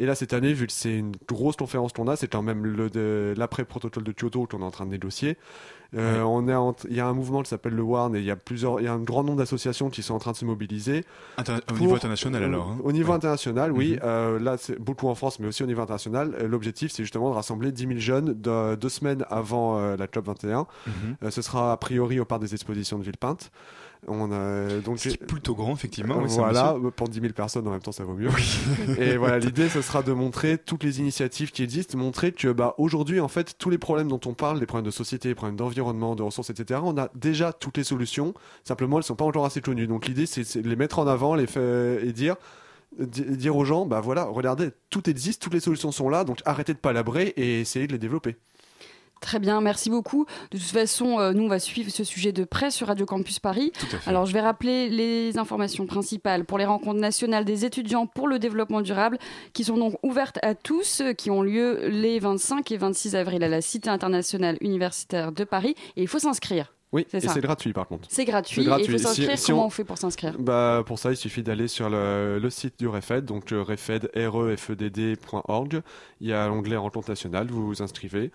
Et 0.00 0.06
là, 0.06 0.14
cette 0.14 0.32
année, 0.32 0.52
vu 0.52 0.66
que 0.68 0.72
c'est 0.72 0.87
une 0.96 1.12
grosse 1.28 1.56
conférence 1.56 1.92
qu'on 1.92 2.08
a, 2.08 2.16
c'est 2.16 2.28
quand 2.28 2.42
même 2.42 2.64
le 2.64 2.88
de- 2.90 3.34
l'après-protocole 3.36 4.04
de 4.04 4.12
Kyoto 4.12 4.46
qu'on 4.46 4.60
est 4.60 4.64
en 4.64 4.70
train 4.70 4.86
de 4.86 4.90
négocier. 4.90 5.36
Euh, 5.96 6.20
on 6.22 6.46
est 6.48 6.54
en- 6.54 6.76
il 6.90 6.94
y 6.96 7.00
a 7.00 7.06
un 7.06 7.14
mouvement 7.14 7.42
qui 7.42 7.48
s'appelle 7.48 7.72
le 7.72 7.82
WARN 7.82 8.14
et 8.14 8.18
il 8.18 8.24
y 8.24 8.30
a 8.30 8.36
plusieurs, 8.36 8.78
il 8.78 8.84
y 8.84 8.86
a 8.88 8.92
un 8.92 8.98
grand 8.98 9.24
nombre 9.24 9.38
d'associations 9.38 9.88
qui 9.88 10.02
sont 10.02 10.12
en 10.14 10.18
train 10.18 10.32
de 10.32 10.36
se 10.36 10.44
mobiliser. 10.44 11.02
Inter- 11.38 11.54
au 11.54 11.60
pour- 11.66 11.78
niveau 11.78 11.94
international 11.94 12.44
alors. 12.44 12.68
hein. 12.68 12.78
Au 12.84 12.92
niveau 12.92 13.10
Ouais. 13.12 13.16
international, 13.16 13.72
oui. 13.72 13.92
Mhm. 13.94 14.00
Euh, 14.04 14.38
là, 14.38 14.56
c'est 14.58 14.78
beaucoup 14.78 15.08
en 15.08 15.14
France, 15.14 15.40
mais 15.40 15.46
aussi 15.48 15.62
au 15.62 15.66
niveau 15.66 15.80
international. 15.80 16.34
Euh, 16.40 16.46
L'objectif, 16.48 16.92
c'est 16.92 17.02
justement 17.04 17.30
de 17.30 17.34
rassembler 17.34 17.72
10 17.72 17.86
000 17.86 17.98
jeunes 18.00 18.34
de- 18.34 18.74
deux 18.74 18.88
semaines 18.90 19.24
avant 19.30 19.78
euh, 19.78 19.96
la 19.96 20.06
COP 20.08 20.26
21. 20.26 20.66
Mhm. 20.86 20.92
Euh, 21.24 21.30
ce 21.30 21.40
sera 21.40 21.72
a 21.72 21.76
priori 21.78 22.20
au 22.20 22.26
parc 22.26 22.42
des 22.42 22.52
expositions 22.52 22.98
de 22.98 23.04
Villepinte. 23.04 23.50
On 24.06 24.30
a 24.30 24.78
donc 24.80 24.98
C'est 24.98 25.16
plutôt 25.26 25.54
grand 25.54 25.72
effectivement. 25.74 26.14
euh, 26.22 26.28
voilà, 26.52 26.76
pour 26.96 27.08
10 27.08 27.20
000 27.20 27.32
personnes 27.32 27.66
en 27.66 27.72
même 27.72 27.80
temps, 27.80 27.92
ça 27.92 28.04
vaut 28.04 28.14
mieux. 28.14 28.30
Et 28.98 29.16
voilà, 29.16 29.38
l'idée, 29.38 29.68
ce 29.68 29.82
sera 29.82 30.02
de 30.02 30.12
montrer 30.12 30.56
toutes 30.56 30.84
les 30.84 31.00
initiatives 31.00 31.50
qui 31.50 31.62
existent, 31.64 31.98
montrer 31.98 32.32
que 32.32 32.48
bah, 32.48 32.74
aujourd'hui, 32.78 33.18
en 33.20 33.28
fait, 33.28 33.56
tous 33.58 33.70
les 33.70 33.78
problèmes 33.78 34.08
dont 34.08 34.20
on 34.26 34.34
parle, 34.34 34.60
les 34.60 34.66
problèmes 34.66 34.86
de 34.86 34.92
société, 34.92 35.28
les 35.28 35.34
problèmes 35.34 35.56
d'environnement, 35.56 36.14
de 36.14 36.22
ressources, 36.22 36.50
etc., 36.50 36.80
on 36.84 36.96
a 36.96 37.08
déjà 37.14 37.52
toutes 37.52 37.76
les 37.76 37.84
solutions. 37.84 38.34
Simplement, 38.64 38.98
elles 38.98 39.04
sont 39.04 39.16
pas 39.16 39.24
encore 39.24 39.44
assez 39.44 39.60
connues. 39.60 39.88
Donc 39.88 40.06
l'idée, 40.06 40.26
c'est 40.26 40.62
de 40.62 40.68
les 40.68 40.76
mettre 40.76 41.00
en 41.00 41.06
avant 41.08 41.34
les 41.34 41.46
et 42.02 42.12
dire 42.12 42.36
di- 42.98 43.36
dire 43.36 43.56
aux 43.56 43.64
gens, 43.64 43.84
bah 43.84 44.00
voilà, 44.00 44.24
regardez, 44.24 44.70
tout 44.90 45.10
existe, 45.10 45.42
toutes 45.42 45.54
les 45.54 45.60
solutions 45.60 45.92
sont 45.92 46.08
là, 46.08 46.24
donc 46.24 46.40
arrêtez 46.44 46.72
de 46.72 46.78
palabrer 46.78 47.34
et 47.36 47.60
essayez 47.60 47.86
de 47.86 47.92
les 47.92 47.98
développer. 47.98 48.36
Très 49.20 49.38
bien, 49.38 49.60
merci 49.60 49.90
beaucoup. 49.90 50.26
De 50.52 50.58
toute 50.58 50.66
façon, 50.68 51.18
euh, 51.18 51.32
nous, 51.32 51.44
on 51.44 51.48
va 51.48 51.58
suivre 51.58 51.90
ce 51.90 52.04
sujet 52.04 52.32
de 52.32 52.44
près 52.44 52.70
sur 52.70 52.86
Radio 52.86 53.04
Campus 53.06 53.38
Paris. 53.40 53.72
Tout 53.78 53.86
à 53.96 53.98
fait. 53.98 54.08
Alors, 54.10 54.26
je 54.26 54.32
vais 54.32 54.40
rappeler 54.40 54.88
les 54.88 55.38
informations 55.38 55.86
principales 55.86 56.44
pour 56.44 56.58
les 56.58 56.64
rencontres 56.66 57.00
nationales 57.00 57.44
des 57.44 57.64
étudiants 57.64 58.06
pour 58.06 58.28
le 58.28 58.38
développement 58.38 58.80
durable, 58.80 59.18
qui 59.52 59.64
sont 59.64 59.76
donc 59.76 59.96
ouvertes 60.02 60.38
à 60.42 60.54
tous, 60.54 61.00
euh, 61.00 61.12
qui 61.12 61.30
ont 61.30 61.42
lieu 61.42 61.88
les 61.88 62.18
25 62.20 62.70
et 62.72 62.76
26 62.76 63.16
avril 63.16 63.42
à 63.42 63.48
la 63.48 63.60
Cité 63.60 63.90
internationale 63.90 64.56
universitaire 64.60 65.32
de 65.32 65.44
Paris. 65.44 65.74
Et 65.96 66.02
il 66.02 66.08
faut 66.08 66.18
s'inscrire. 66.18 66.72
Oui, 66.90 67.06
C'est 67.10 67.22
et 67.22 67.28
c'est 67.28 67.40
gratuit 67.42 67.74
par 67.74 67.86
contre. 67.86 68.08
C'est 68.10 68.24
gratuit, 68.24 68.64
gratuit. 68.64 68.84
et 68.84 68.88
il 68.88 68.92
faut 68.92 68.96
Si- 68.98 69.04
s'inscrire. 69.16 69.38
si 69.38 69.50
Comment 69.50 69.64
on- 69.64 69.66
on... 69.66 69.70
fait 69.70 69.84
pour 69.84 69.98
s'inscrire? 69.98 70.34
Bah, 70.38 70.82
pour 70.86 70.98
ça, 70.98 71.10
il 71.10 71.16
suffit 71.18 71.42
d'aller 71.42 71.68
sur 71.68 71.90
le, 71.90 72.38
le 72.38 72.48
site 72.50 72.78
du 72.78 72.88
REFED, 72.88 73.26
donc 73.26 73.52
euh, 73.52 73.60
refed, 73.62 74.08
refedd.org. 74.16 75.82
Il 76.20 76.28
y 76.28 76.32
a 76.32 76.46
l'onglet 76.48 76.76
rencontre 76.76 77.10
nationale, 77.10 77.48
vous 77.50 77.66
vous 77.66 77.82
inscrivez. 77.82 78.30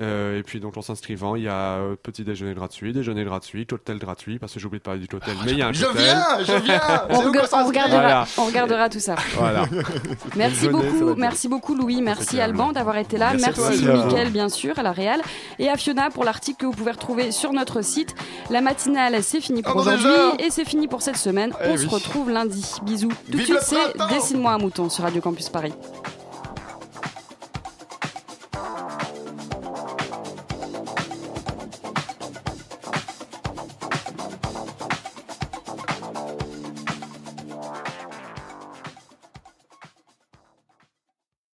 Euh, 0.00 0.38
et 0.40 0.42
puis, 0.42 0.58
donc, 0.58 0.76
en 0.76 0.82
s'inscrivant, 0.82 1.36
il 1.36 1.44
y 1.44 1.48
a 1.48 1.76
euh, 1.76 1.94
petit 1.94 2.24
déjeuner 2.24 2.52
gratuit, 2.54 2.92
déjeuner 2.92 3.22
gratuit, 3.24 3.64
hôtel 3.70 3.98
gratuit, 3.98 4.40
parce 4.40 4.52
que 4.52 4.58
j'ai 4.58 4.66
oublié 4.66 4.80
de 4.80 4.84
parler 4.84 5.00
du 5.06 5.14
hôtel, 5.14 5.34
mais 5.44 5.52
il 5.52 5.58
y 5.58 5.62
a 5.62 5.68
un 5.68 5.72
Je 5.72 5.84
hôtel. 5.86 6.02
viens, 6.02 6.24
je 6.44 6.52
viens. 6.64 6.80
on, 7.10 7.18
rega- 7.20 7.64
regardera, 7.64 8.00
Voilà. 8.00 8.26
on 8.38 8.44
regardera 8.46 8.88
tout 8.88 8.98
ça. 8.98 9.14
Voilà. 9.36 9.66
Merci 10.36 10.68
beaucoup, 10.68 11.14
merci 11.16 11.48
beaucoup 11.48 11.74
Louis, 11.76 12.02
merci. 12.02 12.40
Alban 12.40 12.72
d'avoir 12.72 12.96
été 12.96 13.18
là, 13.18 13.34
Merci 13.38 13.60
merci. 13.60 13.86
Mickaël 13.86 14.30
bien 14.30 14.48
sûr 14.48 14.78
à 14.78 14.82
la 14.82 14.90
Réal 14.92 15.20
et 15.58 15.68
à 15.68 15.76
Fiona 15.76 16.10
pour 16.10 16.24
l'article 16.24 16.58
que 16.60 16.66
vous 16.66 16.72
pouvez 16.72 16.90
retrouver 16.90 17.30
sur 17.30 17.52
notre 17.52 17.82
site. 17.82 18.14
La 18.50 18.60
matinale 18.60 19.22
c'est 19.22 19.40
fini 19.40 19.62
pour 19.62 19.72
Ah 19.72 19.74
bon, 19.74 19.80
aujourd'hui 19.82 20.44
et 20.44 20.50
c'est 20.50 20.64
fini 20.64 20.88
pour 20.88 21.02
cette 21.02 21.16
semaine. 21.16 21.52
Eh 21.64 21.68
On 21.68 21.72
oui. 21.72 21.78
se 21.78 21.86
retrouve 21.88 22.30
lundi. 22.30 22.64
Bisous. 22.82 23.12
Tout 23.30 23.38
de 23.38 23.42
suite 23.42 23.58
c'est 23.62 23.76
printemps 23.94 24.14
Dessine-moi 24.14 24.52
un 24.52 24.58
mouton 24.58 24.88
sur 24.88 25.04
Radio 25.04 25.20
Campus 25.20 25.48
Paris. 25.48 25.72